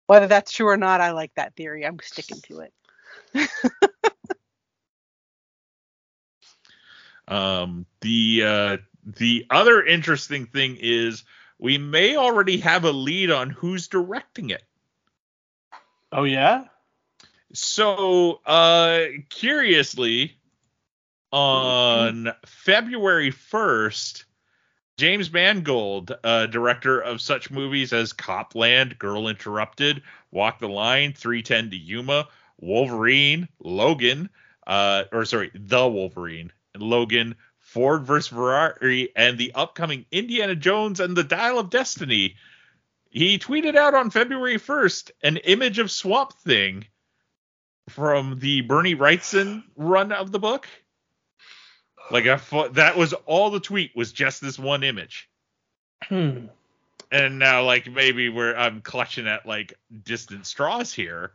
[0.06, 1.86] Whether that's true or not, I like that theory.
[1.86, 3.50] I'm sticking to it.
[7.28, 11.24] Um, the uh, the other interesting thing is
[11.58, 14.62] we may already have a lead on who's directing it.
[16.10, 16.64] Oh yeah.
[17.52, 20.37] So, uh, curiously,
[21.32, 24.24] on February 1st,
[24.96, 31.12] James Mangold, uh, director of such movies as Cop Land, Girl Interrupted, Walk the Line,
[31.12, 32.28] 310 to Yuma,
[32.60, 34.28] Wolverine, Logan,
[34.66, 38.28] uh, or sorry, The Wolverine, Logan, Ford vs.
[38.28, 42.36] Ferrari, and the upcoming Indiana Jones and the Dial of Destiny.
[43.10, 46.86] He tweeted out on February 1st an image of Swamp Thing
[47.88, 50.66] from the Bernie Wrightson run of the book.
[52.10, 55.28] Like a fo- that was all the tweet was just this one image.
[56.04, 56.46] Hmm.
[57.10, 59.74] And now like maybe we're I'm clutching at like
[60.04, 61.32] distant straws here.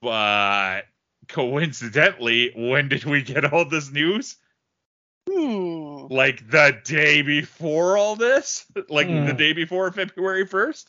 [0.00, 0.82] But
[1.28, 4.36] coincidentally, when did we get all this news?
[5.30, 6.06] Hmm.
[6.10, 8.64] Like the day before all this?
[8.88, 9.36] Like the Hmm.
[9.36, 10.84] day before February 1st?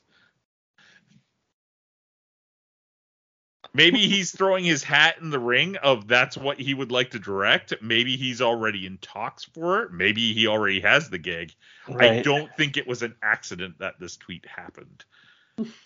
[3.73, 7.19] Maybe he's throwing his hat in the ring of that's what he would like to
[7.19, 7.73] direct.
[7.81, 9.91] Maybe he's already in talks for it.
[9.91, 11.53] Maybe he already has the gig.
[11.87, 15.05] I don't think it was an accident that this tweet happened.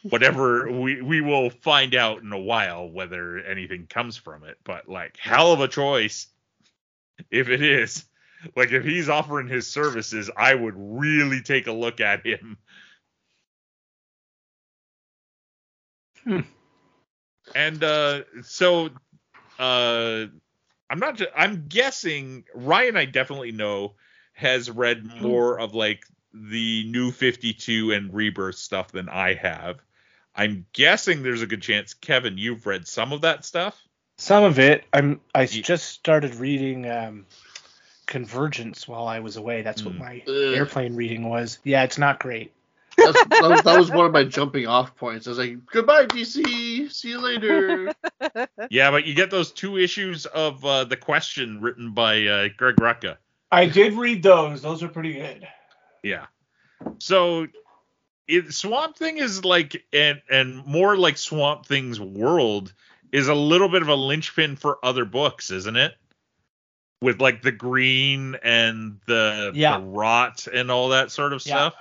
[0.04, 4.88] Whatever we we will find out in a while whether anything comes from it, but
[4.88, 6.28] like hell of a choice
[7.32, 8.06] if it is.
[8.56, 12.58] Like if he's offering his services, I would really take a look at him.
[16.24, 16.42] Hmm.
[17.56, 18.90] And uh so
[19.60, 20.26] uh
[20.90, 23.94] I'm not ju- I'm guessing Ryan I definitely know
[24.34, 29.80] has read more of like the new 52 and rebirth stuff than I have.
[30.36, 33.80] I'm guessing there's a good chance Kevin you've read some of that stuff.
[34.18, 34.84] Some of it.
[34.94, 35.22] I'm.
[35.34, 37.26] I Ye- just started reading um,
[38.06, 39.62] Convergence while I was away.
[39.62, 40.00] That's what Hmm.
[40.00, 40.56] my Ugh.
[40.56, 41.60] airplane reading was.
[41.64, 42.52] Yeah, it's not great.
[43.06, 45.28] That's, that, was, that was one of my jumping off points.
[45.28, 46.92] I was like, goodbye, DC.
[46.92, 47.94] See you later.
[48.70, 52.78] Yeah, but you get those two issues of uh, the question written by uh, Greg
[52.78, 53.18] Rucka.
[53.52, 54.62] I did read those.
[54.62, 55.48] Those are pretty good.
[56.02, 56.26] Yeah.
[57.00, 57.48] So
[58.28, 62.74] it, Swamp Thing is like and and more like Swamp Thing's world
[63.12, 65.94] is a little bit of a linchpin for other books, isn't it?
[67.02, 69.78] With like the green and the, Yeah.
[69.78, 71.56] the rot and all that sort of Yeah.
[71.56, 71.76] stuff.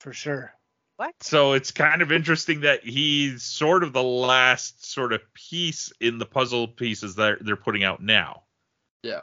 [0.00, 0.52] For sure.
[0.96, 1.14] What?
[1.20, 6.18] So it's kind of interesting that he's sort of the last sort of piece in
[6.18, 8.42] the puzzle pieces that they're putting out now.
[9.02, 9.22] Yeah.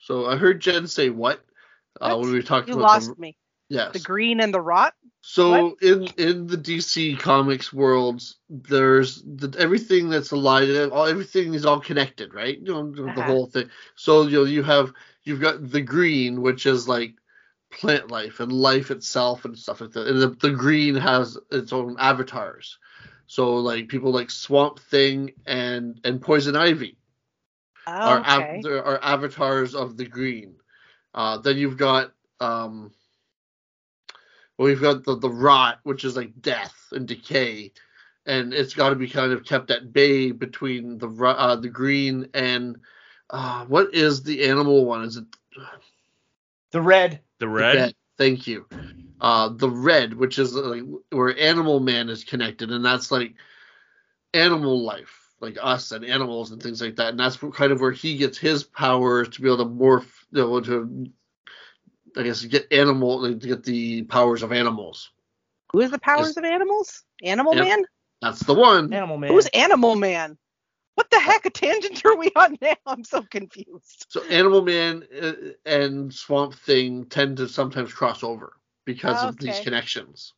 [0.00, 1.44] So I heard Jen say what?
[2.00, 3.36] Uh, when we were talking You about lost the, me.
[3.68, 3.92] yes.
[3.92, 4.94] The green and the rot.
[5.20, 10.92] So in in the DC comics worlds, there's the, everything that's alive.
[10.92, 12.56] All everything is all connected, right?
[12.58, 13.22] You know the Uh-huh.
[13.22, 13.68] whole thing.
[13.96, 14.92] So you know you have
[15.24, 17.14] you've got the green, which is like
[17.70, 20.08] plant life and life itself and stuff like that.
[20.08, 22.78] And the, the green has its own avatars.
[23.26, 26.96] So like people like Swamp Thing and and Poison Ivy
[27.86, 28.60] Oh, are okay.
[28.62, 30.56] there are avatars of the green.
[31.14, 32.92] Uh, then you've got um,
[34.56, 37.72] well, we've got the the rot, which is like death and decay,
[38.26, 42.28] and it's got to be kind of kept at bay between the uh, the green
[42.34, 42.76] and
[43.30, 45.02] uh, what is the animal one?
[45.04, 45.24] Is it
[46.72, 47.20] The red.
[47.40, 47.76] The red.
[47.76, 47.94] red.
[48.16, 48.66] Thank you.
[49.20, 53.34] Uh, the red, which is like where Animal Man is connected, and that's like
[54.34, 57.08] animal life, like us and animals and things like that.
[57.08, 60.40] And that's kind of where he gets his powers to be able to morph, you
[60.40, 61.06] know, to
[62.16, 65.10] I guess get animal, like, to get the powers of animals.
[65.72, 67.04] Who is the powers is- of animals?
[67.22, 67.64] Animal Yep.
[67.64, 67.84] Man?
[68.22, 68.92] That's the one.
[68.92, 69.30] Animal Man.
[69.30, 70.38] Who's Animal Man?
[70.98, 71.46] What the heck?
[71.46, 72.74] A tangent are we on now?
[72.86, 74.06] I'm so confused.
[74.08, 75.32] So Animal Man uh,
[75.64, 78.54] and Swamp Thing tend to sometimes cross over
[78.84, 79.62] because of these Okay.
[79.62, 80.32] connections.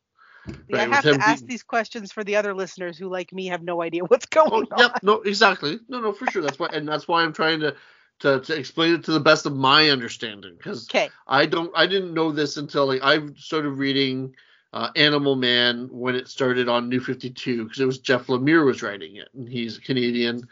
[0.67, 3.33] Yeah, Right, I have to ask being- these questions for the other listeners who, like
[3.33, 4.77] me, have no idea what's going Oh, on.
[4.77, 5.79] yep, no, exactly.
[5.89, 6.43] No, no, for sure.
[6.43, 7.75] That's why, and that's why I'm trying to
[8.19, 11.09] to, to explain it to the best of my understanding because Okay.
[11.27, 14.35] I don't, I didn't know this until like I started reading
[14.73, 18.81] uh, Animal Man when it started on New 52 because it was Jeff Lemire was
[18.81, 20.47] writing it, and he's a Canadian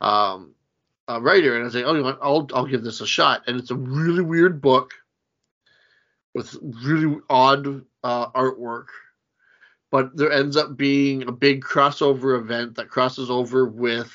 [0.00, 0.54] um,
[1.08, 2.18] uh, writer, and I was like, oh, you know?
[2.20, 4.92] I'll I'll give this a shot, and it's a really weird book
[6.34, 8.86] with really odd uh, artwork
[9.92, 14.10] but there ends up being a big crossover event that crosses over with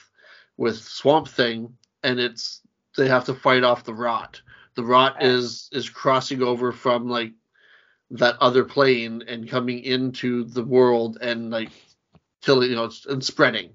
[0.57, 2.61] with Swamp Thing, and it's
[2.97, 4.41] they have to fight off the rot.
[4.75, 7.31] The rot is is crossing over from like
[8.11, 11.71] that other plane and coming into the world and like
[12.41, 13.71] killing, you know, and spreading.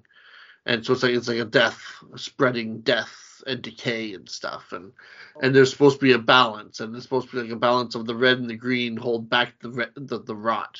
[0.65, 1.81] And so it's like it's like a death,
[2.15, 4.71] spreading death and decay and stuff.
[4.71, 4.93] And
[5.41, 7.95] and there's supposed to be a balance, and there's supposed to be like a balance
[7.95, 10.79] of the red and the green hold back the the, the rot.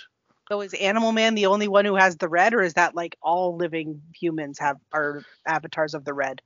[0.49, 3.17] So is Animal Man the only one who has the red, or is that like
[3.21, 6.41] all living humans have are avatars of the red?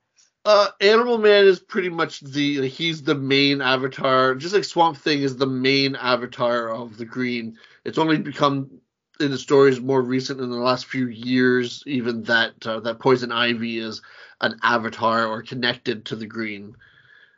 [0.48, 5.22] Uh, Animal Man is pretty much the he's the main avatar, just like Swamp Thing
[5.22, 7.58] is the main avatar of the green.
[7.84, 8.80] It's only become
[9.20, 13.30] in the stories more recent in the last few years, even that uh, that Poison
[13.30, 14.02] Ivy is
[14.40, 16.78] an avatar or connected to the green.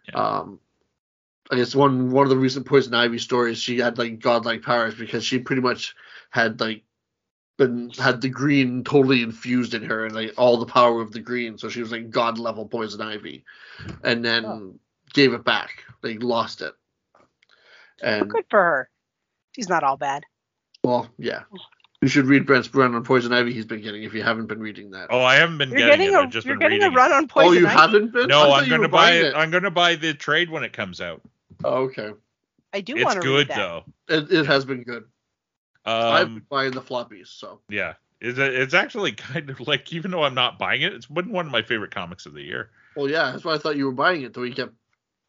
[0.08, 0.20] Yeah.
[0.20, 0.60] Um,
[1.50, 4.94] I guess one one of the recent Poison Ivy stories, she had like godlike powers
[4.94, 5.96] because she pretty much
[6.30, 6.84] had like
[7.60, 11.20] been had the green totally infused in her and like all the power of the
[11.20, 13.46] green, so she was like god level Poison Ivy,
[14.04, 14.76] and then Oh.
[15.14, 16.74] gave it back, like lost it.
[18.02, 18.90] And Good for her.
[19.56, 20.24] She's not all bad.
[20.84, 21.42] well, yeah,
[22.02, 24.60] you should read Brent's run on Poison Ivy he's been getting if you haven't been
[24.60, 25.08] reading that.
[25.10, 26.18] Oh, I haven't been You're getting, getting it.
[26.18, 27.58] a I've just you're been getting a run on Poison Ivy.
[27.58, 27.78] Oh, you Ivy?
[27.78, 28.28] haven't been?
[28.28, 29.36] No, I thought I'm gonna buy it.
[29.36, 31.22] I'm gonna buy the trade when it comes out.
[31.66, 32.12] Oh, okay,
[32.74, 33.58] I do It's want to good read that.
[33.58, 33.84] though.
[34.16, 35.04] it, it has been good.
[35.90, 40.24] I've Um, buying the floppies, so yeah, it's it's actually kind of like even though
[40.24, 42.72] I'm not buying it, it's been one of my favorite comics of the year.
[42.96, 44.34] well, yeah, that's why I thought you were buying it.
[44.34, 44.74] Though you kept.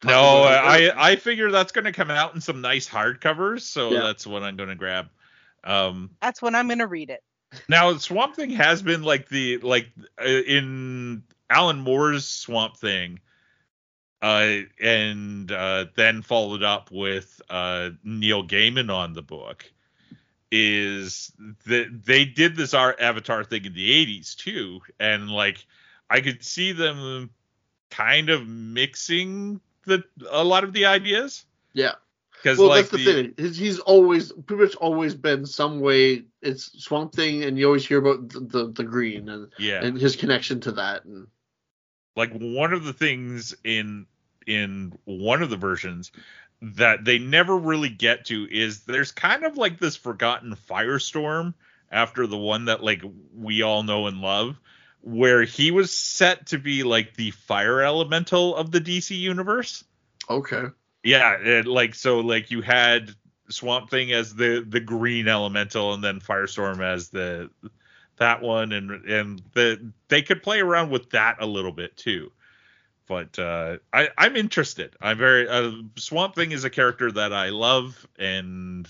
[0.03, 0.43] No.
[0.43, 4.01] I I figure that's gonna come out in some nice hardcovers, so Yeah.
[4.01, 5.09] that's what I'm gonna grab.
[5.63, 7.23] Um, That's when I'm gonna read it.
[7.69, 9.89] now Swamp Thing has been like the like
[10.19, 13.19] uh, in Alan Moore's Swamp Thing,
[14.23, 19.71] uh, and uh, then followed up with uh, Neil Gaiman on the book.
[20.51, 21.31] Is
[21.65, 25.65] that they did this art avatar thing in the 80s too, and like
[26.09, 27.29] I could see them
[27.89, 31.93] kind of mixing the a lot of the ideas Yeah.
[32.33, 33.33] because Well, like that's the, thing.
[33.37, 36.23] He's, he's always pretty much always been some way.
[36.41, 39.97] It's Swamp Thing, and you always hear about the the, the green and yeah and
[39.97, 41.05] his connection to that.
[41.05, 41.27] And
[42.15, 44.05] like one of the things in
[44.47, 46.11] in one of the versions
[46.61, 51.53] that they never really get to is there's kind of like this forgotten firestorm
[51.91, 53.03] after the one that like
[53.35, 54.59] we all know and love
[55.01, 59.83] where he was set to be like the fire elemental of the DC universe.
[60.29, 60.65] okay,
[61.03, 63.13] Yeah, it, like so like you had
[63.49, 67.49] Swamp Thing as the the green elemental and then Firestorm as the
[68.17, 72.31] that one and and the they could play around with that a little bit too.
[73.11, 74.95] But uh I I'm interested.
[75.01, 78.87] I'm very uh, Swamp Thing is a character that I love and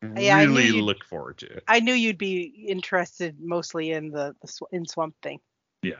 [0.00, 1.60] I Yeah, really look forward to.
[1.66, 5.40] I knew you'd be interested mostly in the, the in Swamp Thing.
[5.82, 5.94] Yeah.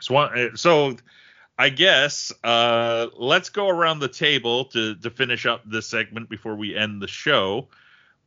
[0.00, 0.96] So, uh, so
[1.56, 6.56] I guess uh, let's go around the table to to finish up this segment before
[6.56, 7.68] we end the show.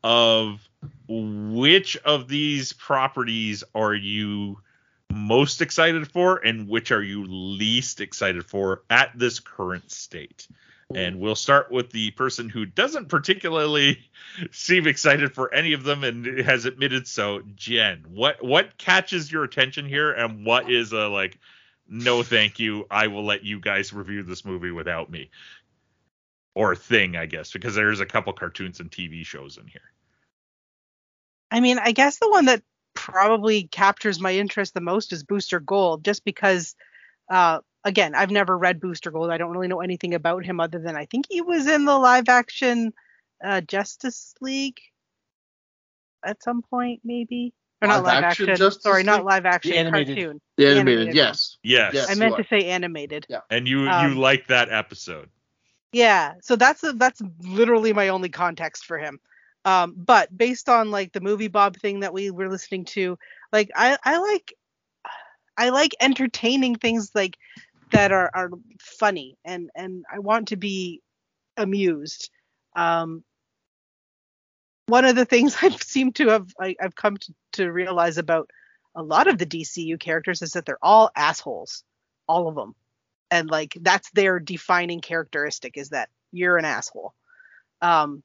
[0.06, 0.62] Of
[1.10, 4.60] which of these properties are you
[5.14, 10.48] most excited for, and which are you least excited for at this current state?
[10.94, 14.00] And we'll start with the person who doesn't particularly
[14.52, 17.42] seem excited for any of them and has admitted so.
[17.56, 21.40] Jen, what what catches your attention here, and what is a like,
[21.88, 22.86] no, thank you.
[22.92, 25.32] I will let you guys review this movie without me,
[26.54, 29.82] or thing, I guess, because there's a couple cartoons and TV shows in here.
[31.50, 32.64] I mean, I guess the one that
[33.04, 36.74] probably captures my interest the most is Booster Gold, just because,
[37.30, 39.30] uh, again, I've never read Booster Gold.
[39.30, 41.98] I don't really know anything about him other than I think he was in the
[41.98, 42.94] live action
[43.44, 44.80] uh, Justice League
[46.26, 47.54] at some point, maybe.
[47.82, 48.56] Or not Live live action action.
[48.66, 49.72] Justice Sorry, not live action.
[49.72, 50.16] The animated.
[50.16, 50.42] Cartoon.
[50.56, 51.58] The The animated, animated yes.
[51.62, 52.10] Yes, Yes.
[52.10, 53.28] I meant to say animated.
[53.50, 55.30] and you you Um, like that episode.
[55.92, 59.20] Yeah, so that's that's literally my only context for him.
[59.66, 63.18] Um, but based on like the movie Bob thing that we were listening to,
[63.52, 64.54] like I I like
[65.58, 67.38] I like entertaining things like
[67.92, 68.50] that are are
[68.80, 71.02] funny and and I want to be
[71.58, 72.30] amused.
[72.76, 73.24] Um,
[74.88, 78.50] one of the things I've seemed to have I, I've come to, to realize about
[78.96, 81.84] a lot of the DCU characters is that they're all assholes,
[82.28, 82.76] all of them
[83.34, 87.14] and like that's their defining characteristic is that you're an asshole
[87.82, 88.24] um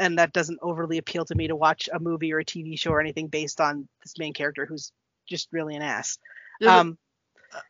[0.00, 2.90] and that doesn't overly appeal to me to watch a movie or a tv show
[2.90, 4.92] or anything based on this main character who's
[5.28, 6.18] just really an ass
[6.60, 6.98] Yeah, um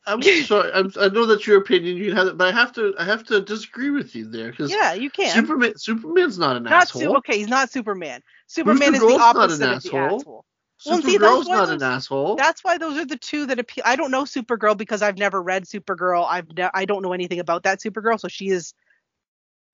[0.07, 0.73] I'm sorry.
[0.73, 1.99] I'm, I know that's your opinion.
[1.99, 2.95] You have it, but I have to.
[2.99, 5.79] I have to disagree with you there because yeah you can Superman.
[5.79, 7.03] Superman's not an not asshole.
[7.03, 9.89] Su- okay he's not superman superman Booster is the Gold's not an opposite of the
[9.89, 10.19] asshole.
[10.19, 10.45] asshole
[10.85, 12.37] Well, see, that's not those- an asshole.
[12.37, 15.41] that's why those are the two that appeal i don't know supergirl because i've never
[15.41, 18.75] read supergirl i've ne- i don't know anything about that supergirl so she is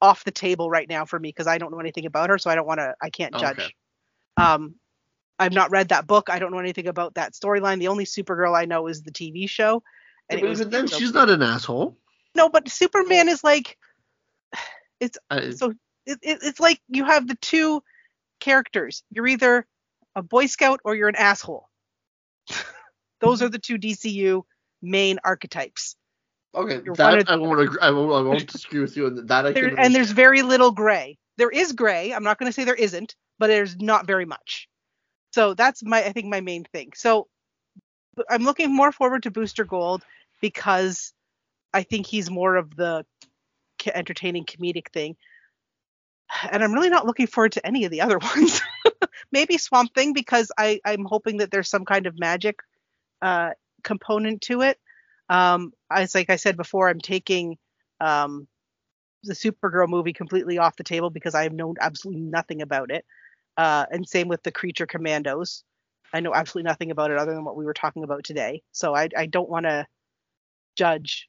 [0.04, 2.50] off the table right now for me because i don't know anything about her so
[2.50, 3.74] i don't want to i can't judge Okay.
[4.36, 4.74] um
[5.38, 8.54] i've not read that book i don't know anything about that storyline the only supergirl
[8.54, 9.82] i know is the tv show
[10.28, 11.96] and but it was even then, she's not an asshole.
[12.34, 13.78] no but superman is like
[15.30, 15.70] I, so
[16.04, 17.82] it, it, it's like you have the two
[18.40, 19.66] characters you're either
[20.14, 21.68] a boy scout or you're an asshole
[23.20, 24.42] those are the two dcu
[24.82, 25.96] main archetypes
[26.54, 27.60] okay, that I won't.
[27.60, 28.12] Agree, I won't.
[28.12, 29.46] I won't disagree with you on that.
[29.46, 32.52] I there, can and there's very little gray there is gray i'm not going to
[32.52, 34.68] say there isn't but there's not very much
[35.32, 37.28] so that's my i think my main thing so
[38.30, 40.04] I'm looking more forward to booster gold
[40.40, 41.12] because
[41.72, 43.04] i think he's more of the
[43.92, 45.16] entertaining comedic thing
[46.50, 48.60] and i'm really not looking forward to any of the other ones
[49.32, 52.60] maybe swamp thing because i i'm hoping that there's some kind of magic
[53.20, 53.50] uh
[53.82, 54.78] component to it
[55.28, 55.72] um
[56.02, 57.56] it's like i said before i'm taking
[58.00, 58.46] um
[59.24, 63.04] the Supergirl movie completely off the table because I have known absolutely nothing about it.
[63.56, 65.64] Uh, and same with the Creature Commandos.
[66.12, 68.62] I know absolutely nothing about it other than what we were talking about today.
[68.72, 69.86] So I, I don't want to
[70.76, 71.28] judge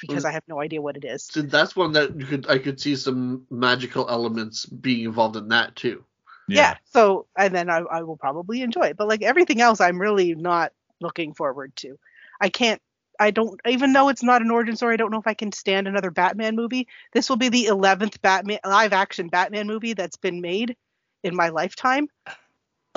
[0.00, 0.28] because Mm.
[0.28, 1.24] I have no idea what it is.
[1.24, 2.48] So that's one that you could.
[2.48, 6.04] I could see some magical elements being involved in that too.
[6.48, 6.74] Yeah.
[6.84, 8.96] So and then I, I will probably enjoy it.
[8.96, 11.98] But like everything else, I'm really not looking forward to.
[12.40, 12.80] I can't.
[13.20, 14.94] I don't even though it's not an origin story.
[14.94, 16.88] I don't know if I can stand another Batman movie.
[17.12, 20.76] This will be the 11th Batman live action Batman movie that's been made
[21.22, 22.08] in my lifetime.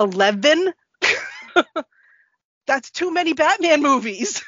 [0.00, 0.72] 11.
[2.66, 4.44] that's too many Batman movies.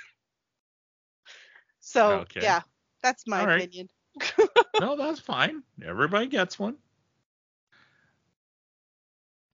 [1.80, 2.40] so Okay.
[2.40, 2.62] yeah,
[3.02, 3.66] that's my All right.
[3.66, 3.88] opinion.
[4.78, 5.62] no, that's fine.
[5.84, 6.76] Everybody gets one.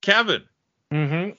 [0.03, 0.49] Kevin,
[0.93, 1.31] Mm-hmm.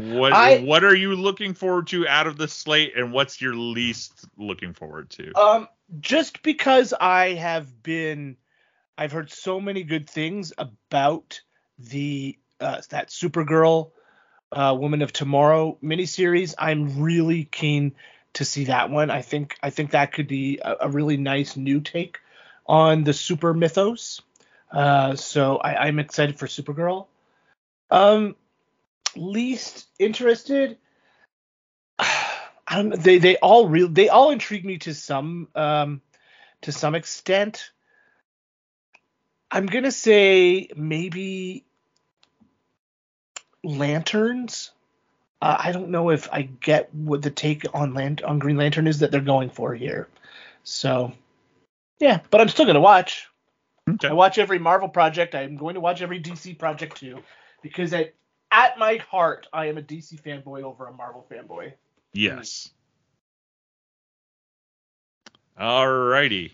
[0.00, 3.54] What I- what are you looking forward to out of the slate, and what's your
[3.54, 5.32] least looking forward to?
[5.34, 5.68] Um,
[6.00, 8.36] just because I have been,
[8.96, 11.40] I've heard so many good things about
[11.78, 13.92] the uh, that Supergirl,
[14.52, 16.54] uh, Woman of Tomorrow miniseries.
[16.58, 17.94] I'm really keen
[18.34, 19.10] to see that one.
[19.10, 22.18] I think I think that could be a, a really nice new take
[22.66, 24.20] on the super mythos.
[24.70, 27.06] Uh, so I, I'm excited for Supergirl.
[27.90, 28.36] Um,
[29.16, 30.78] least interested.
[31.98, 32.96] I don't know.
[32.96, 36.00] They they all real they all intrigue me to some um
[36.62, 37.70] to some extent.
[39.50, 41.64] I'm gonna say maybe
[43.64, 44.70] lanterns.
[45.42, 48.86] Uh, I don't know if I get what the take on land on Green Lantern
[48.86, 50.08] is that they're going for here.
[50.62, 51.12] So
[51.98, 53.28] yeah, but I'm still gonna watch.
[53.88, 54.08] Okay.
[54.08, 55.34] I watch every Marvel project.
[55.34, 57.22] I'm going to watch every DC project too,
[57.62, 58.14] because at
[58.50, 61.72] at my heart, I am a DC fanboy over a Marvel fanboy.
[62.12, 62.70] Yes.
[65.58, 66.52] Alrighty.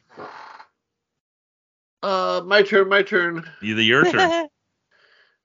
[2.02, 2.88] Uh, my turn.
[2.88, 3.48] My turn.
[3.62, 4.48] Either your turn.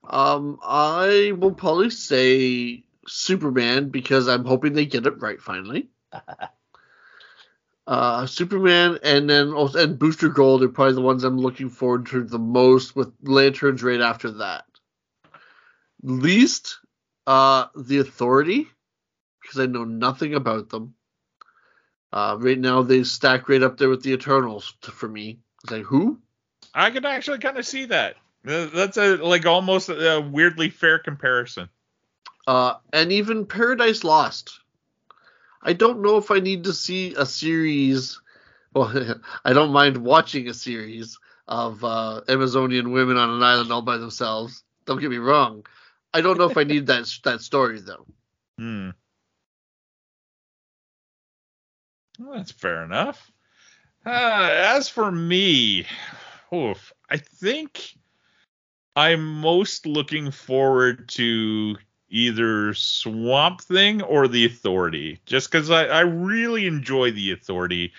[0.03, 5.89] Um, I will probably say Superman because I'm hoping they get it right finally.
[7.87, 12.07] uh, Superman and then also and Booster Gold are probably the ones I'm looking forward
[12.07, 12.95] to the most.
[12.95, 14.65] With Lanterns right after that.
[16.03, 16.79] Least,
[17.27, 18.67] uh, the Authority
[19.41, 20.95] because I know nothing about them.
[22.13, 25.39] Uh, right now they stack right up there with the Eternals t- for me.
[25.63, 26.19] It's like who?
[26.73, 28.15] I could actually kind of see that.
[28.43, 31.69] That's a like almost a weirdly fair comparison.
[32.47, 34.59] uh, and even Paradise Lost.
[35.61, 38.19] I don't know if I need to see a series.
[38.73, 43.81] Well, I don't mind watching a series of uh, Amazonian women on an island all
[43.81, 44.63] by themselves.
[44.85, 45.65] Don't get me wrong.
[46.13, 48.05] I don't know if I need that that story though.
[48.57, 48.89] Hmm.
[52.19, 53.31] Well, that's fair enough.
[54.05, 55.85] Uh, as for me,
[56.53, 57.95] oof, I think
[58.95, 61.77] I'm most looking forward to
[62.09, 67.93] either Swamp Thing or The Authority, just because I, I really enjoy The Authority,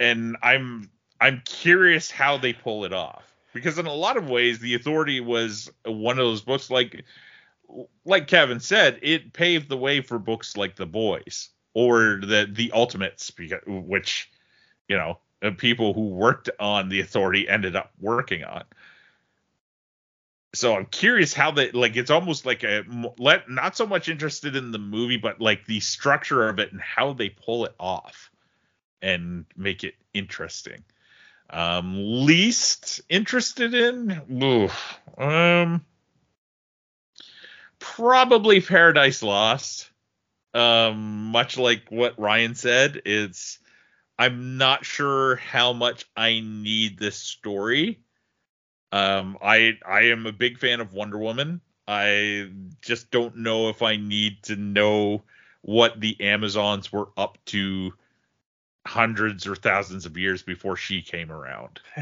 [0.00, 0.90] and I'm
[1.20, 3.22] I'm curious how they pull it off.
[3.52, 7.04] Because in a lot of ways, The Authority was one of those books like
[8.04, 12.72] like Kevin said, it paved the way for books like The Boys or the the
[12.72, 13.32] Ultimates,
[13.66, 14.30] which
[14.88, 18.64] you know uh, people who worked on The Authority ended up working on.
[20.54, 21.96] So I'm curious how they like.
[21.96, 22.84] It's almost like a
[23.18, 26.80] let not so much interested in the movie, but like the structure of it and
[26.80, 28.30] how they pull it off
[29.02, 30.84] and make it interesting.
[31.50, 35.84] Um, least interested in, oof, um,
[37.96, 39.90] probably Paradise Lost.
[40.52, 43.58] Um, much like what Ryan said, it's
[44.18, 48.00] I'm not sure how much I need this story.
[48.92, 51.60] Um, I I am a big fan of Wonder Woman.
[51.88, 52.50] I
[52.80, 55.24] just don't know if I need to know
[55.62, 57.92] what the Amazons were up to
[58.86, 61.80] hundreds or thousands of years before she came around.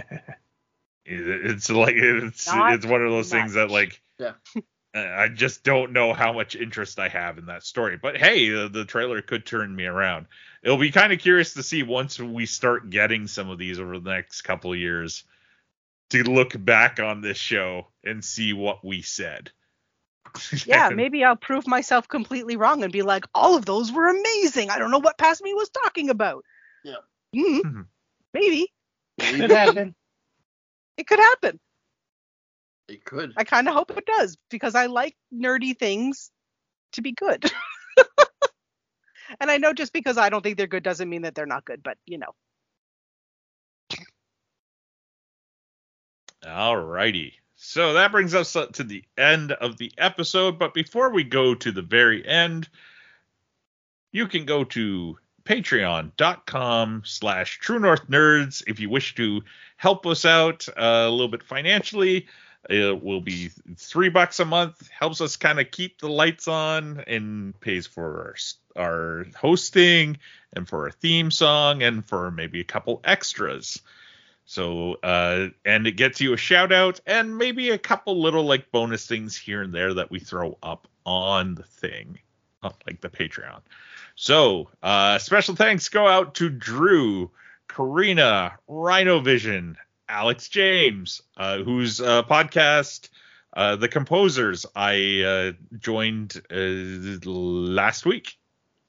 [1.04, 4.34] It's like it's Not it's one of those things that like Yeah.
[4.94, 7.98] Uh, I just don't know how much interest I have in that story.
[8.00, 10.26] But hey, uh, the trailer could turn me around.
[10.62, 13.98] It'll be kind of curious to see once we start getting some of these over
[13.98, 15.24] the next couple of years
[16.10, 19.50] to look back on this show and see what we said.
[20.66, 24.70] yeah, maybe I'll prove myself completely wrong and be like, all of those were amazing.
[24.70, 26.44] I don't know what past me was talking about.
[26.84, 26.96] Yeah.
[27.34, 27.60] Mhm.
[27.62, 27.86] Mhm.
[28.34, 28.72] Maybe
[29.18, 29.94] It happened.
[30.96, 31.58] it could happen.
[32.88, 33.32] It could.
[33.36, 36.30] I kind of hope it does because I like nerdy things
[36.92, 37.50] to be good.
[39.40, 41.64] and I know just because I don't think they're good doesn't mean that they're not
[41.64, 42.34] good, but you know.
[46.44, 47.34] Alrighty.
[47.54, 50.58] So that brings us to the end of the episode.
[50.58, 52.68] But before we go to the very end,
[54.10, 59.42] you can go to patreon.com slash true north nerds if you wish to
[59.76, 62.26] help us out uh, a little bit financially
[62.70, 67.02] it will be three bucks a month helps us kind of keep the lights on
[67.06, 68.34] and pays for
[68.76, 70.18] our, our hosting
[70.52, 73.80] and for a theme song and for maybe a couple extras
[74.44, 78.70] so, uh, and it gets you a shout out and maybe a couple little like
[78.70, 82.18] bonus things here and there that we throw up on the thing,
[82.62, 83.60] like the Patreon.
[84.14, 87.30] So, uh, special thanks go out to Drew,
[87.68, 89.76] Karina, Rhino Vision,
[90.12, 93.08] Alex James, uh, whose uh, podcast,
[93.54, 98.36] uh, The Composers, I uh, joined uh, last week.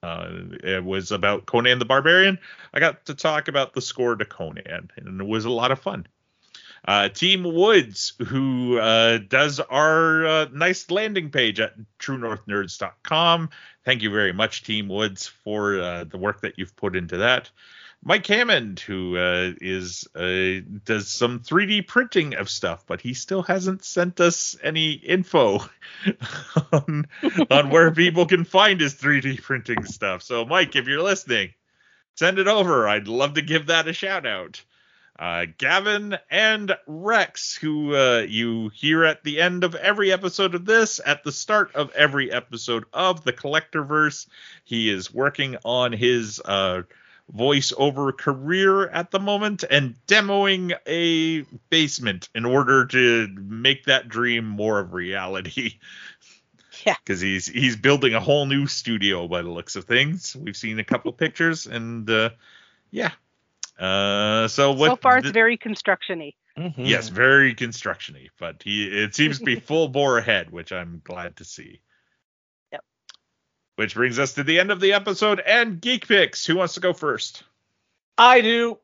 [0.03, 0.27] Uh,
[0.61, 2.37] it was about Conan the Barbarian.
[2.73, 5.79] I got to talk about the score to Conan, and it was a lot of
[5.79, 6.07] fun.
[7.13, 8.77] Team Woods, who
[9.29, 13.49] does our nice landing page at TrueNorthNerds.com.
[13.85, 17.49] Thank you very much, Team Woods, for the work that you've put into that.
[18.05, 23.43] Mike Hammond, who uh, is uh, does some 3D printing of stuff, but he still
[23.43, 25.59] hasn't sent us any info
[26.73, 27.07] on,
[27.49, 30.21] on where people can find his 3D printing stuff.
[30.21, 31.53] So, Mike, if you're listening,
[32.15, 32.89] send it over.
[32.89, 34.61] I'd love to give that a shout out.
[35.17, 40.65] Uh, Gavin and Rex, who uh, you hear at the end of every episode of
[40.65, 44.27] this, at the start of every episode of the Collectorverse.
[44.65, 46.81] He is working on his uh,
[47.33, 54.45] voiceover career at the moment and demoing a basement in order to make that dream
[54.45, 55.79] more of reality.
[56.85, 56.95] Yeah.
[57.05, 60.35] Because he's he's building a whole new studio by the looks of things.
[60.35, 62.31] We've seen a couple pictures and uh,
[62.91, 63.11] yeah.
[63.79, 64.87] Uh, so what?
[64.89, 66.33] so far, it's the- very construction-y.
[66.57, 66.73] Mhm.
[66.77, 71.37] Yes, very constructiony, but he it seems to be full bore ahead, which I'm glad
[71.37, 71.79] to see.
[73.75, 76.45] Which brings us to the end of the episode and geek picks.
[76.45, 77.43] Who wants to go first?
[78.17, 78.77] I do.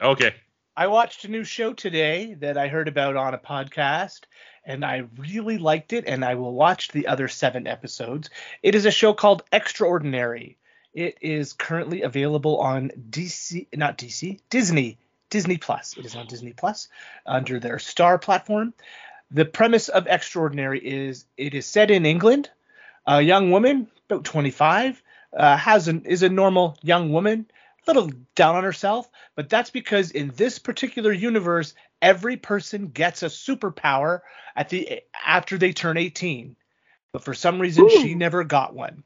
[0.00, 0.34] Okay.
[0.74, 4.20] I watched a new show today that I heard about on a podcast,
[4.64, 8.30] and I really liked it, and I will watch the other seven episodes.
[8.62, 10.56] It is a show called Extraordinary.
[10.94, 14.98] It is currently available on DC, not DC, Disney,
[15.28, 15.96] Disney Plus.
[15.98, 16.88] It is on Disney Plus
[17.26, 18.72] under their Star platform.
[19.30, 22.50] The premise of Extraordinary is it is set in England.
[23.06, 25.02] A young woman, about 25,
[25.36, 27.46] uh, has an is a normal young woman,
[27.86, 33.22] a little down on herself, but that's because in this particular universe, every person gets
[33.22, 34.20] a superpower
[34.54, 36.56] at the after they turn 18.
[37.12, 39.02] But for some reason, she never got one.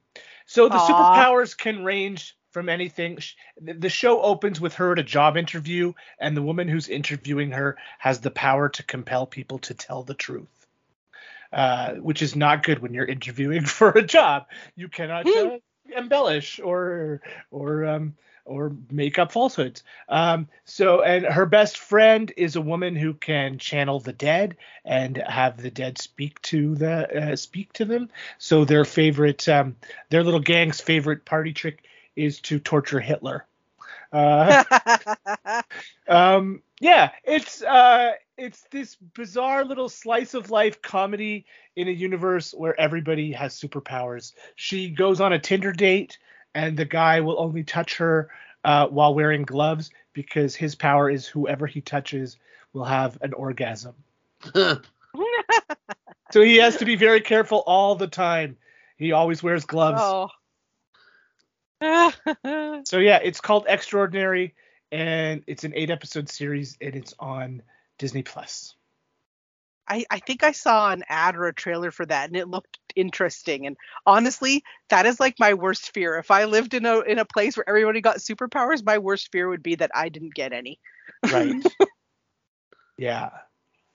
[0.46, 0.78] So the Aw.
[0.78, 3.18] superpowers can range from anything.
[3.60, 7.76] The show opens with her at a job interview, and the woman who's interviewing her
[7.98, 10.55] has the power to compel people to tell the truth.
[11.52, 14.46] Uh, which is not good when you're interviewing for a job.
[14.74, 15.58] You cannot uh,
[15.96, 17.20] embellish or
[17.50, 18.14] or um,
[18.46, 19.82] or make up falsehoods.
[20.08, 25.16] Um, so, and her best friend is a woman who can channel the dead and
[25.18, 28.08] have the dead speak to the uh, speak to them.
[28.38, 29.76] So their favorite, um,
[30.10, 31.82] their little gang's favorite party trick
[32.14, 33.44] is to torture Hitler.
[34.12, 34.64] Uh,
[36.08, 42.52] um, yeah, it's uh, it's this bizarre little slice of life comedy in a universe
[42.52, 44.32] where everybody has superpowers.
[44.54, 46.18] She goes on a Tinder date,
[46.54, 48.30] and the guy will only touch her
[48.64, 52.36] uh, while wearing gloves because his power is whoever he touches
[52.72, 53.94] will have an orgasm.
[56.30, 58.56] So he has to be very careful all the time.
[58.96, 60.00] He always wears gloves.
[60.02, 60.28] oh.
[62.84, 64.54] So yeah, it's called Extraordinary,
[64.90, 67.62] and it's an eight episode series, and it's on
[67.98, 68.74] Disney Plus.
[69.88, 72.78] I, I think I saw an ad or a trailer for that and it looked
[72.96, 73.66] interesting.
[73.66, 76.18] And honestly, that is like my worst fear.
[76.18, 79.48] If I lived in a in a place where everybody got superpowers, my worst fear
[79.48, 80.80] would be that I didn't get any.
[81.30, 81.62] Right.
[82.96, 83.30] yeah.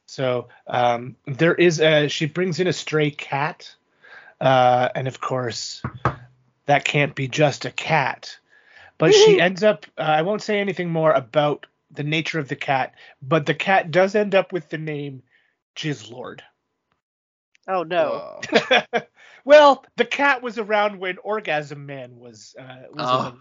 [0.06, 3.74] So um, there is a she brings in a stray cat,
[4.40, 5.82] uh, and of course
[6.66, 8.38] that can't be just a cat.
[8.98, 9.86] But she ends up.
[9.98, 13.92] Uh, I won't say anything more about the nature of the cat, but the cat
[13.92, 15.24] does end up with the name
[15.76, 16.42] Jizzlord.
[17.68, 18.42] Oh no.
[19.46, 22.56] well, the cat was around when Orgasm Man was.
[22.60, 23.38] Uh, was Oh.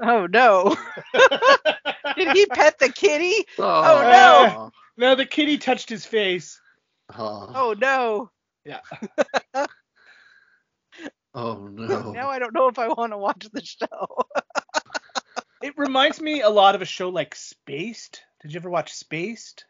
[0.00, 0.76] Oh no.
[2.16, 3.44] Did he pet the kitty?
[3.58, 4.70] Oh, no.
[4.96, 6.60] no, the kitty touched his face.
[7.16, 8.30] Oh, Oh no.
[8.64, 8.80] Yeah.
[11.34, 12.12] oh no.
[12.12, 14.26] Now I don't know if I want to watch the show.
[15.62, 18.22] It reminds me a lot of a show like Spaced.
[18.42, 19.64] Did you ever watch Spaced?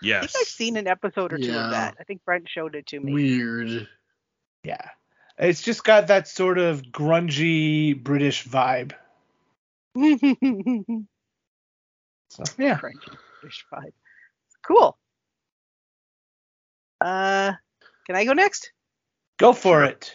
[0.00, 0.24] Yes.
[0.24, 1.64] I think I've seen an episode or two Yeah.
[1.66, 1.96] of that.
[2.00, 3.12] I think Brent showed it to me.
[3.12, 3.88] Weird.
[4.62, 4.90] Yeah.
[5.38, 8.92] It's just got that sort of grungy British vibe.
[12.30, 12.78] So yeah.
[12.78, 13.92] Crunchy fish vibe.
[14.62, 14.98] Cool.
[17.00, 17.52] Uh,
[18.06, 18.70] can I go next?
[19.38, 20.14] Go for it.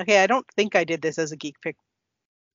[0.00, 1.76] Okay, I don't think I did this as a geek pick,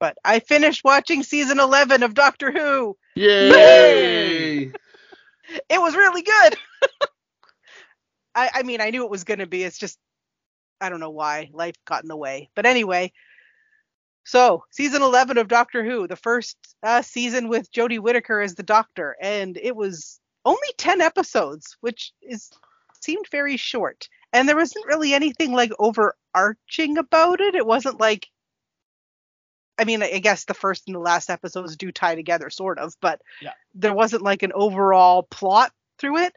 [0.02, 2.98] but I finished watching season 11 of Doctor Who.
[3.16, 4.64] Yay!
[4.64, 4.74] It
[5.80, 6.58] was really good.
[8.36, 9.64] I, I mean, I knew it was going to be.
[9.64, 10.00] It's just,
[10.82, 11.52] I don't know why.
[11.54, 12.50] Life got in the way.
[12.56, 13.14] But anyway,
[14.24, 18.64] so season 11 of Doctor Who, the first uh, season with Jodie Whittaker as the
[18.64, 22.50] Doctor, and it was only 10 episodes, which is
[23.02, 24.10] seemed very short.
[24.34, 27.54] And there wasn't really anything like overarching about it.
[27.54, 28.28] It wasn't like,
[29.82, 32.94] I mean, I guess the first and the last episodes do tie together, sort of,
[33.02, 33.54] but Yeah.
[33.74, 36.36] there wasn't like an overall plot through it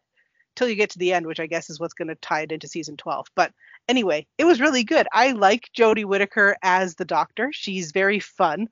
[0.57, 2.53] till you get to the end, which I guess is what's going to tie it
[2.53, 3.27] into season 12.
[3.35, 3.53] But
[3.87, 5.07] anyway, it was really good.
[5.13, 7.51] I like Jodie Whittaker as the Doctor.
[7.53, 8.69] She's very fun.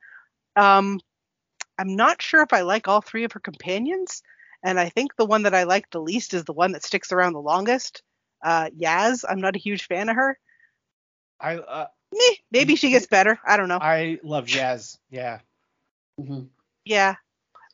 [0.56, 1.00] Um,
[1.78, 4.22] I'm not sure if I like all three of her companions,
[4.62, 7.12] and I think the one that I like the least is the one that sticks
[7.12, 8.02] around the longest.
[8.42, 10.38] Uh, Yaz, I'm not a huge fan of her.
[11.38, 13.38] I uh, Meh, maybe she gets better.
[13.46, 13.78] I don't know.
[13.80, 14.98] I love Yaz.
[15.10, 15.40] Yeah.
[16.20, 16.48] Mhm.
[16.84, 17.14] Yeah.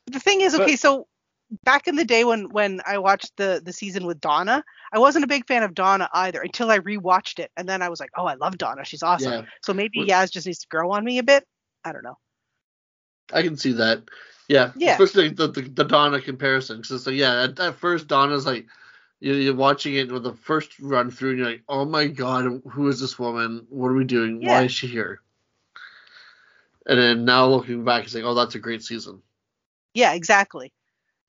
[0.06, 1.06] The thing is, But- okay, so
[1.64, 5.24] back in the day when when I watched the the season with Donna, I wasn't
[5.24, 8.10] a big fan of Donna either until I rewatched it, and then I was like,
[8.16, 8.84] oh, I love Donna.
[8.84, 9.32] She's awesome.
[9.32, 9.42] Yeah.
[9.62, 11.46] So maybe What- Yaz just needs to grow on me a bit.
[11.84, 12.18] I don't know.
[13.32, 14.02] I can see that.
[14.48, 14.92] Yeah, Yeah.
[14.92, 16.82] especially the, the the Donna comparison.
[16.84, 18.66] So, so yeah, at, at first Donna's like
[19.20, 22.62] you're, you're watching it with the first run through, and you're like, oh my god,
[22.70, 23.66] who is this woman?
[23.68, 24.42] What are we doing?
[24.42, 24.52] Yeah.
[24.52, 25.20] Why is she here?
[26.86, 29.22] And then now looking back, it's like, oh, that's a great season.
[29.94, 30.72] Yeah, exactly.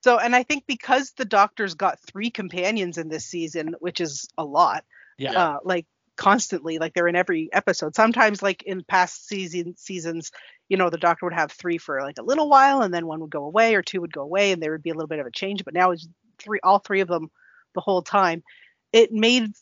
[0.02, 4.28] So, and I think because the Doctor's got three companions in this season, which is
[4.38, 4.84] a lot,
[5.18, 5.32] Yeah.
[5.32, 5.86] uh, like
[6.16, 7.94] constantly, like they're in every episode.
[7.94, 10.30] Sometimes, like in past season seasons,
[10.70, 13.20] you know, the Doctor would have three for like a little while, and then one
[13.20, 15.18] would go away, or two would go away, and there would be a little bit
[15.18, 15.64] of a change.
[15.64, 16.08] But now it's
[16.38, 17.30] three, all three of them,
[17.74, 18.42] the whole time.
[18.92, 19.52] It made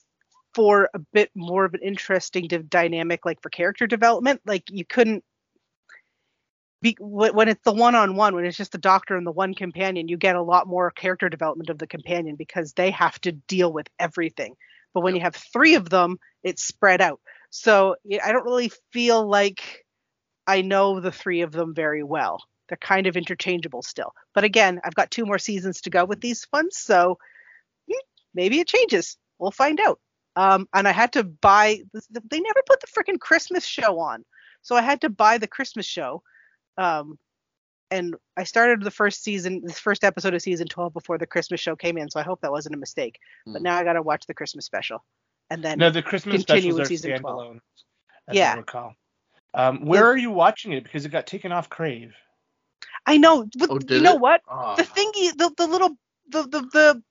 [0.55, 4.41] for a bit more of an interesting dynamic, like for character development.
[4.47, 5.25] Like you couldn't
[6.81, 10.17] be when it's the one-on-one when it's just the doctor and the one companion you
[10.17, 13.89] get a lot more character development of the companion because they have to deal with
[13.99, 14.55] everything
[14.95, 17.21] but when you have three of them it's spread out
[17.51, 19.85] so I don't really feel like
[20.47, 24.81] i know the three of them very well they're kind of interchangeable still but again
[24.85, 27.19] i've got two more seasons to go with these ones so
[28.35, 30.01] maybe it changes we'll find out
[30.37, 31.81] um, and i had to buy
[32.31, 34.25] they never put the freaking christmas show on
[34.63, 36.23] so i had to buy the christmas show
[36.79, 37.19] um,
[37.91, 41.61] and I started the first season, the first episode of season 12 before the Christmas
[41.61, 43.19] show came in, so I hope that wasn't a mistake.
[43.47, 43.65] But Hmm.
[43.65, 45.05] now I got to watch the Christmas special,
[45.51, 47.41] and then No, the Christmas continue specials with are season 12.
[47.41, 47.61] standalone.
[48.29, 48.57] As Yeah.
[48.57, 48.95] Recall.
[49.55, 50.85] Um, where are you watching it?
[50.85, 52.15] Because it got taken off Crave.
[53.07, 53.49] I know.
[53.59, 54.21] But Oh, you know it?
[54.21, 54.43] what?
[54.49, 55.97] Ah, The thingy, the the little,
[56.29, 57.03] the, the the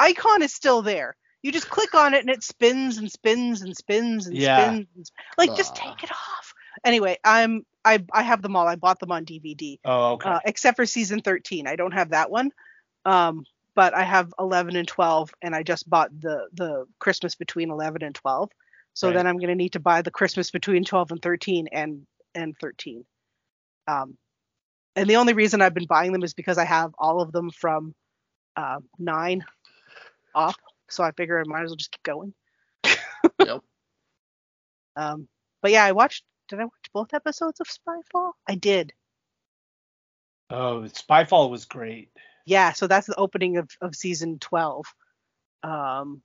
[0.00, 1.16] icon is still there.
[1.42, 4.70] You just click on it and it spins and spins and spins and Yeah.
[4.70, 4.86] spins.
[4.96, 6.54] And sp- like, just take it off.
[6.84, 8.68] Anyway, I'm I I have them all.
[8.68, 9.78] I bought them on DVD.
[9.84, 10.30] Oh, okay.
[10.30, 11.66] uh, except for season 13.
[11.66, 12.50] I don't have that one.
[13.04, 13.44] Um,
[13.74, 18.02] but I have 11 and 12, and I just bought the the Christmas between 11
[18.02, 18.50] and 12.
[18.94, 19.14] So Right.
[19.16, 23.04] then I'm gonna need to buy the Christmas between 12 and 13 and and 13.
[23.88, 24.18] Um,
[24.96, 27.50] and the only reason I've been buying them is because I have all of them
[27.50, 27.94] from
[28.56, 29.44] uh, nine
[30.34, 30.56] up.
[30.88, 32.34] So I figure I might as well just keep going.
[33.38, 33.62] Yep.
[34.96, 35.28] Um,
[35.62, 36.24] but yeah, I watched.
[36.48, 38.32] Did I watch both episodes of Spyfall?
[38.48, 38.92] I did.
[40.50, 42.10] oh, Spyfall was great.
[42.46, 44.84] yeah so that's the opening of, of season 12
[45.62, 46.22] um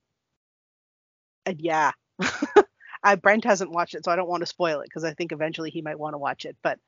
[1.45, 1.91] and yeah
[3.03, 5.32] I, brent hasn't watched it so i don't want to spoil it because i think
[5.32, 6.80] eventually he might want to watch it but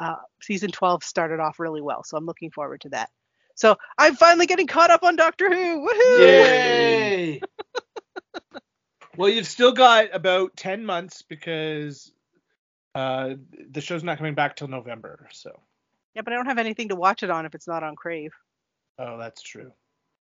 [0.00, 3.10] uh season 12 started off really well so i'm looking forward to that
[3.54, 6.18] so i'm finally getting caught up on doctor who Woohoo!
[6.20, 7.40] Yay!
[9.16, 12.12] well, you've still got about 10 months because
[12.94, 13.34] uh,
[13.70, 15.28] the show's not coming back till November.
[15.32, 15.60] So,
[16.14, 18.32] yeah but i don't have anything to watch it on if it's not on crave
[18.98, 19.72] oh, that's true.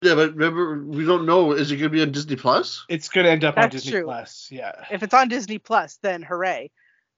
[0.03, 1.53] yeah, but remember, we don't know.
[1.53, 2.85] Is it going to be on Disney Plus?
[2.89, 4.05] It's going to end up on That's Disney true.
[4.05, 4.49] Plus.
[4.51, 4.73] Yeah.
[4.91, 6.71] if it's on disney plus then hooray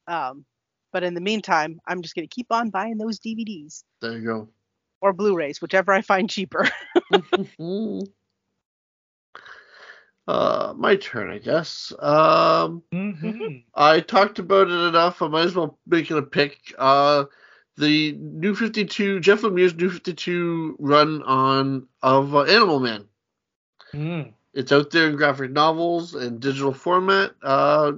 [0.09, 0.45] um
[0.93, 4.25] but in the meantime i'm just going to keep on buying those dvds There you
[4.27, 4.49] go.
[5.03, 6.67] Or blu-rays whichever i find cheaper
[10.29, 11.93] uh, my turn, I guess.
[11.99, 13.59] Um, Mm-hmm.
[13.75, 15.23] I talked about it enough.
[15.23, 16.75] I might as well make it a pick.
[16.79, 17.25] Uh,
[17.77, 23.05] the New 52, Jeff Lemire's New 52 run on of uh, Animal Man.
[23.93, 24.33] Mm.
[24.55, 27.33] It's out there in graphic novels and digital format.
[27.43, 27.93] Uh,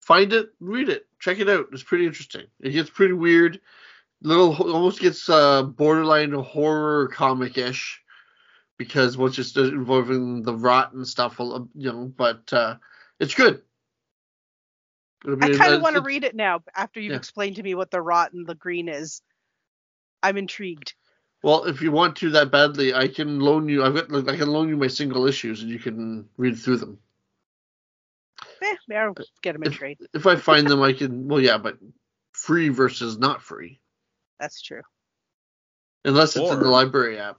[0.00, 1.66] find it, read it, check it out.
[1.72, 2.46] It's pretty interesting.
[2.60, 3.60] It gets pretty weird.
[4.24, 8.02] Little almost gets uh, borderline horror comic-ish
[8.78, 12.06] because once it's involving the rot and stuff, you know.
[12.16, 12.76] But uh,
[13.20, 13.60] it's good.
[15.26, 17.18] It'll I kind of want to read it now after you've Yeah.
[17.18, 19.20] explained to me what the rot and the green is.
[20.22, 20.94] I'm intrigued.
[21.42, 23.84] Well, if you want to that badly, I can loan you.
[23.84, 24.10] I've got.
[24.10, 26.98] like, I can loan you my single issues, and you can read through them.
[28.62, 29.98] Eh, I'll get them in If- trade.
[30.14, 31.28] If I find them, I can.
[31.28, 31.76] Well, yeah, but
[32.32, 33.78] free versus not free,
[34.40, 34.82] That's true.
[36.04, 37.38] unless it's in the library app.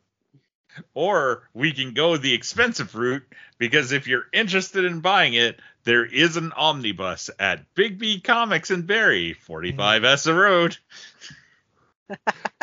[0.94, 3.24] Or we can go the expensive route
[3.58, 8.72] because if you're interested in buying it, there is an omnibus at Big B Comics
[8.72, 10.78] in Barrie, 45 Essa Road.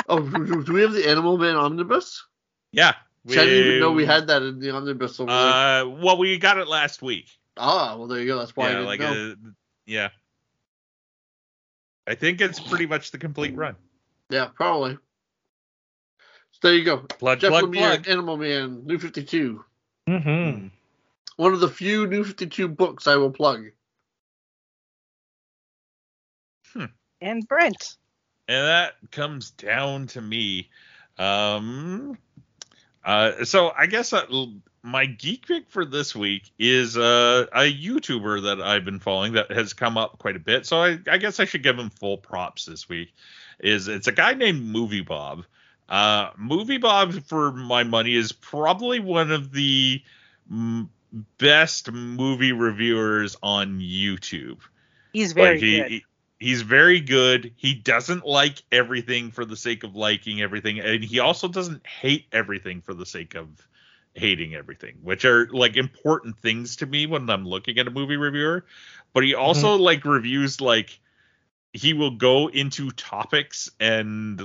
[0.09, 2.27] Oh, do do we have the Animal Man omnibus?
[2.73, 2.95] Yeah.
[3.29, 5.39] See, I didn't even know we had that in the omnibus over there.
[5.39, 7.29] Uh, well, we got it last week.
[7.57, 8.39] Ah, well, there you go.
[8.39, 9.13] That's why I yeah, didn't like know.
[9.13, 9.37] a,
[9.87, 10.09] yeah.
[12.07, 13.77] I think it's pretty much the complete run.
[14.33, 14.99] Yeah, probably.
[16.53, 16.99] So there you go.
[16.99, 18.09] Plug, Jeff plug, Lemire, plug.
[18.09, 19.65] Animal Man, New 52.
[20.09, 20.69] Mm-hmm.
[21.37, 23.67] One of the few New 52 books I will plug.
[27.23, 27.99] And Brent.
[28.49, 30.71] and that comes down to me.
[31.19, 32.19] Um,
[33.05, 34.27] uh, so I guess uh,
[34.83, 39.53] my geek pick for this week is uh, a YouTuber that I've been following that
[39.53, 40.67] has come up quite a bit.
[40.67, 43.15] So I, I guess I should give him full props this week.
[43.61, 45.45] Is it's a guy named Movie Bob.
[45.89, 50.03] Uh, Movie Bob, for my money, is probably one of the
[50.51, 50.91] m-
[51.39, 54.59] best movie reviewers on YouTube.
[55.13, 55.91] He's very Like, he, good.
[55.91, 56.05] he-
[56.39, 57.53] he's very good.
[57.57, 62.27] He doesn't like everything for the sake of liking everything, and he also doesn't hate
[62.33, 63.49] everything for the sake of
[64.15, 68.17] hating everything, which are like important things to me when I'm looking at a movie
[68.17, 68.65] reviewer.
[69.13, 70.99] But he also like reviews like
[71.73, 74.41] he will go into topics and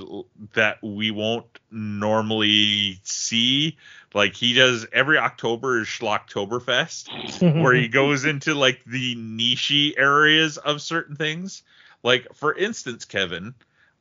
[0.54, 3.76] that we won't normally see.
[4.14, 10.56] Like he does every October is Schlocktoberfest where he goes into like the niche areas
[10.56, 11.62] of certain things.
[12.02, 13.54] Like for instance, Kevin,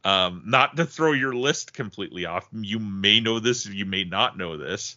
[0.05, 4.37] um, not to throw your list completely off, you may know this, you may not
[4.37, 4.95] know this.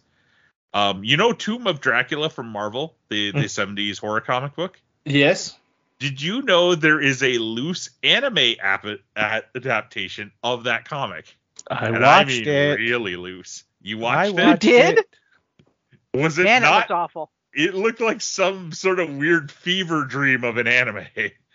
[0.73, 4.81] Um, you know Tomb of Dracula from Marvel, the the 70s horror comic book?
[5.05, 5.57] yes.
[6.01, 8.87] Did you know there is a loose anime ap-
[9.17, 11.37] adaptation of that comic?
[11.71, 12.81] I And watched mean it.
[12.81, 13.65] really loose.
[13.83, 14.99] You I watched watched did?
[14.99, 15.07] it.
[16.15, 16.21] it?
[16.21, 16.79] Was it Man, not?
[16.79, 17.31] looked awful.
[17.53, 21.07] It looked like some sort of weird fever dream of an anime.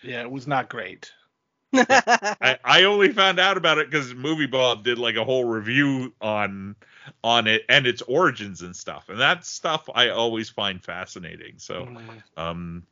[0.04, 1.12] Yeah, it was not great.
[1.74, 6.14] I, I only found out about it because Movie Bob did like a whole review
[6.22, 6.76] on
[7.24, 11.56] on it and its origins and stuff, and that stuff I always find fascinating.
[11.58, 11.90] So,
[12.38, 12.84] um,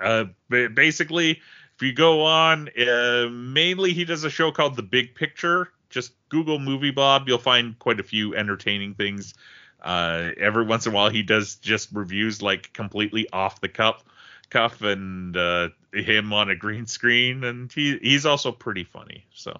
[0.00, 5.14] uh, basically, if you go on, uh, mainly he does a show called The Big
[5.14, 5.70] Picture.
[5.90, 9.34] Just Google Movie Bob, you'll find quite a few entertaining things.
[9.80, 14.04] Uh, every once in a while, he does just reviews like completely off the cuff,
[14.50, 19.24] cuff, and uh, him on a green screen, and he he's also pretty funny.
[19.32, 19.56] So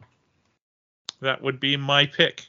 [1.20, 2.46] that would be my pick.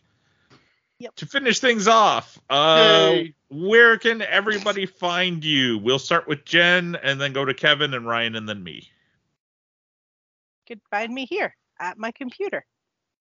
[1.00, 1.16] Yep.
[1.16, 3.34] To finish things off, uh, Yay.
[3.50, 5.78] where can everybody find you?
[5.78, 8.90] We'll start with Jen, and then go to Kevin and Ryan, and then me.
[10.68, 12.66] You could find me here at my computer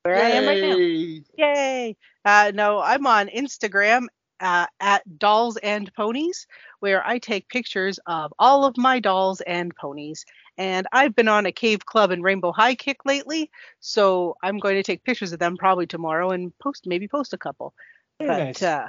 [0.02, 0.76] where I am right now.
[0.76, 1.22] Yay.
[1.36, 1.96] Yay!
[2.24, 4.06] Uh, no, I'm on Instagram
[4.40, 6.46] uh, at Dolls and Ponies,
[6.80, 10.24] where I take pictures of all of my dolls and ponies.
[10.58, 13.48] And I've been on a cave club and Rainbow High kick lately,
[13.78, 17.38] so I'm going to take pictures of them probably tomorrow and post maybe post a
[17.38, 17.74] couple.
[18.18, 18.62] Very but nice.
[18.62, 18.88] uh,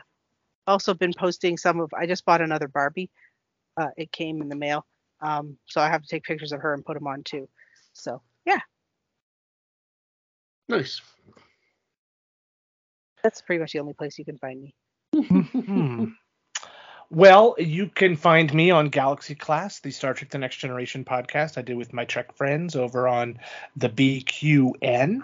[0.65, 1.93] also been posting some of.
[1.93, 3.11] I just bought another Barbie.
[3.77, 4.83] Uh, it came in the mail,
[5.21, 7.47] um, so I have to take pictures of her and put them on too.
[7.93, 8.59] So yeah,
[10.67, 11.01] Nice.
[13.23, 14.75] that's pretty much the only place you can find me.
[17.11, 21.57] Well, you can find me on Galaxy Class, the Star Trek The Next Generation podcast
[21.57, 23.39] I did with my Trek friends over on
[23.75, 25.23] the BQN.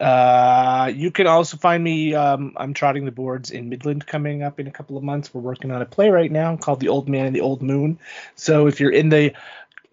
[0.00, 4.58] Uh, you can also find me, um, I'm trotting the boards in Midland coming up
[4.60, 5.34] in a couple of months.
[5.34, 7.98] We're working on a play right now called The Old Man and the Old Moon.
[8.34, 9.34] So if you're in the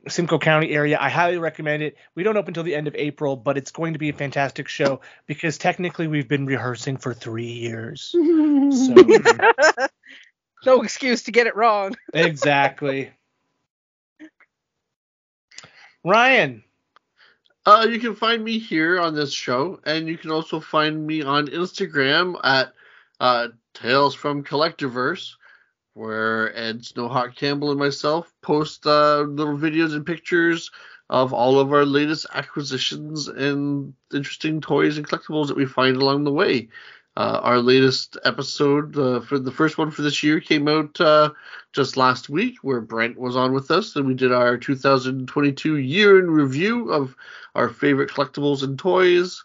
[0.08, 1.98] Simcoe County area, I highly recommend it.
[2.16, 4.70] We don't open until the end of April, but it's going to be a fantastic
[4.70, 8.16] show because technically we've been rehearsing for three years.
[8.74, 8.96] So,
[10.66, 11.96] no excuse to get it wrong.
[12.14, 13.12] exactly.
[16.04, 16.64] Ryan,
[17.66, 21.22] Uh, you can find me here on this show, and you can also find me
[21.22, 22.74] on Instagram at
[23.22, 25.36] uh, Tales from Collectorverse,
[25.94, 30.72] where Ed Snowhawk Campbell and myself post uh, little videos and pictures
[31.10, 36.26] of all of our latest acquisitions and interesting toys and collectibles that we find along
[36.26, 36.68] the way.
[37.16, 41.30] Uh, our latest episode uh, for the first one for this year came out uh,
[41.72, 46.18] just last week, where Brent was on with us, and we did our 2022 year
[46.18, 47.16] in review of
[47.54, 49.44] our favorite collectibles and toys,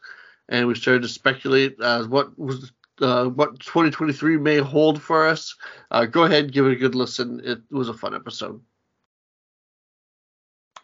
[0.49, 2.73] and we started to speculate as what was
[3.03, 5.55] uh, what 2023 may hold for us.
[5.91, 7.41] Uh, go ahead, give it a good listen.
[7.45, 8.63] It was a fun episode.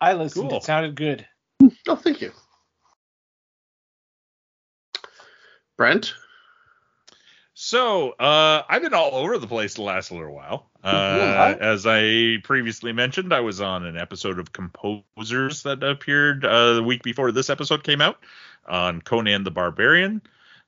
[0.02, 0.50] I listened.
[0.50, 0.58] Cool.
[0.58, 1.26] It sounded good.
[1.88, 2.30] Oh, thank you,
[5.78, 6.12] Brent.
[7.66, 10.66] So, uh, I've been all over the place the last little while.
[10.84, 16.74] Uh, as I previously mentioned, I was on an episode of Composers that appeared uh,
[16.74, 18.18] the week before this episode came out
[18.68, 20.20] on Conan the Barbarian.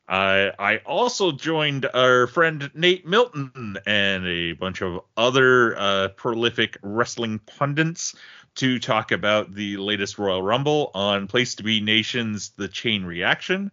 [0.09, 6.79] I I also joined our friend Nate Milton and a bunch of other uh, prolific
[6.81, 8.15] wrestling pundits
[8.55, 13.71] to talk about the latest Royal Rumble on Place to Be Nations: The Chain Reaction.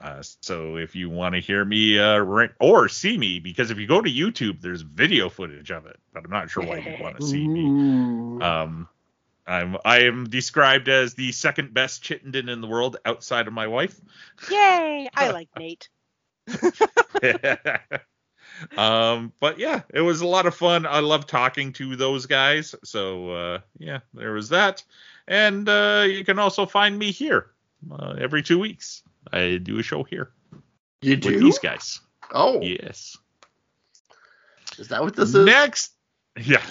[0.00, 3.78] Uh, so if you want to hear me uh, rant, or see me, because if
[3.78, 6.96] you go to YouTube, there's video footage of it, but I'm not sure why you
[7.02, 8.42] want to see me.
[8.42, 8.88] Um,
[9.46, 13.68] I'm I am described as the second best Chittenden in the world outside of my
[13.68, 13.98] wife.
[14.50, 15.08] Yay!
[15.14, 15.88] I like Nate.
[18.76, 20.84] um, but yeah, it was a lot of fun.
[20.84, 22.74] I love talking to those guys.
[22.84, 24.82] So uh, yeah, there was that.
[25.28, 27.50] And uh, you can also find me here
[27.90, 29.02] uh, every two weeks.
[29.32, 30.30] I do a show here
[31.02, 31.40] You with do?
[31.40, 32.00] these guys.
[32.32, 33.16] Oh, Yes.
[34.78, 35.44] is that what this is?
[35.46, 35.92] Next,
[36.40, 36.62] yeah,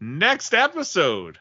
[0.00, 1.38] next episode,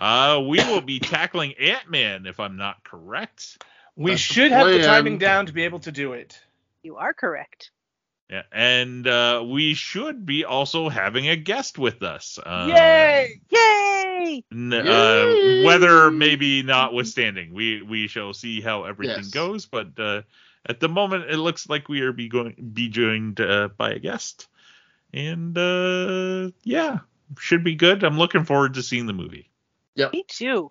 [0.00, 3.62] uh, we will be tackling Ant Man, if I'm not correct.
[3.96, 6.40] We That's the should have the timing down to be able to do it.
[6.82, 7.70] You are correct.
[8.30, 12.38] Yeah, and uh, we should be also having a guest with us.
[12.38, 13.40] Uh, Yay!
[13.50, 13.58] Yay!
[14.52, 14.86] N- Yay!
[14.86, 19.30] uh, weather maybe notwithstanding, we we shall see how everything Yes.
[19.30, 19.66] goes.
[19.66, 20.22] But uh,
[20.66, 23.98] at the moment, it looks like we are be going be joined uh, by a
[23.98, 24.48] guest,
[25.12, 26.98] and uh, yeah,
[27.38, 28.02] should be good.
[28.04, 29.50] I'm looking forward to seeing the movie.
[29.94, 30.70] Yeah, Me too.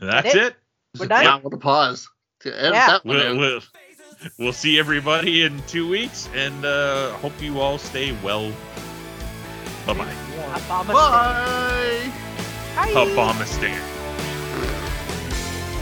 [0.00, 0.46] That's it?
[0.46, 0.56] it.
[0.98, 1.24] We're done?
[1.24, 2.08] Yeah, with a pause.
[2.40, 2.86] To end Yeah.
[2.86, 3.68] that one We'll, out.
[4.20, 8.50] We'll, we'll see everybody in two weeks, and uh, hope you all stay well.
[9.86, 10.14] Bye bye.
[10.54, 10.92] Obama.
[10.92, 12.12] Bye.
[12.76, 12.92] Bye.
[12.92, 13.44] Obama.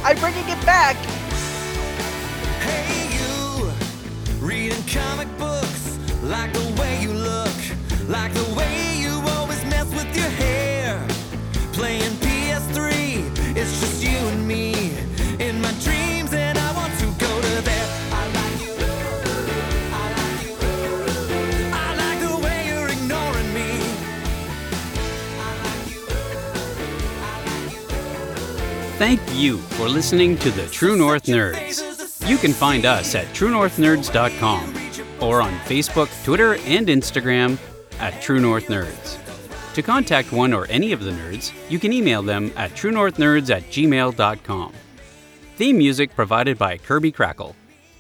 [0.05, 0.97] I'm bringing it back.
[2.61, 3.71] Hey you,
[4.39, 8.46] reading comic books, like the way you look, like the
[28.99, 32.29] Thank you for listening to the True North Nerds.
[32.29, 34.75] You can find us at truenorthnerds.com
[35.21, 37.59] or on Facebook, Twitter, and Instagram
[38.01, 39.19] at True North Nerds.
[39.75, 43.65] To contact one or any of the nerds, you can email them at truenorthnerds at
[43.65, 44.73] gmail.com.
[45.57, 47.55] Theme music provided by Kirby Krackle.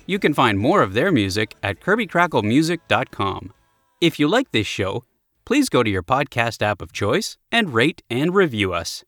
[0.06, 3.52] You can find more of their music at kirbykracklemusic.com.
[4.00, 5.04] If you like this show,
[5.44, 9.04] please go to your podcast app of choice and rate and review us.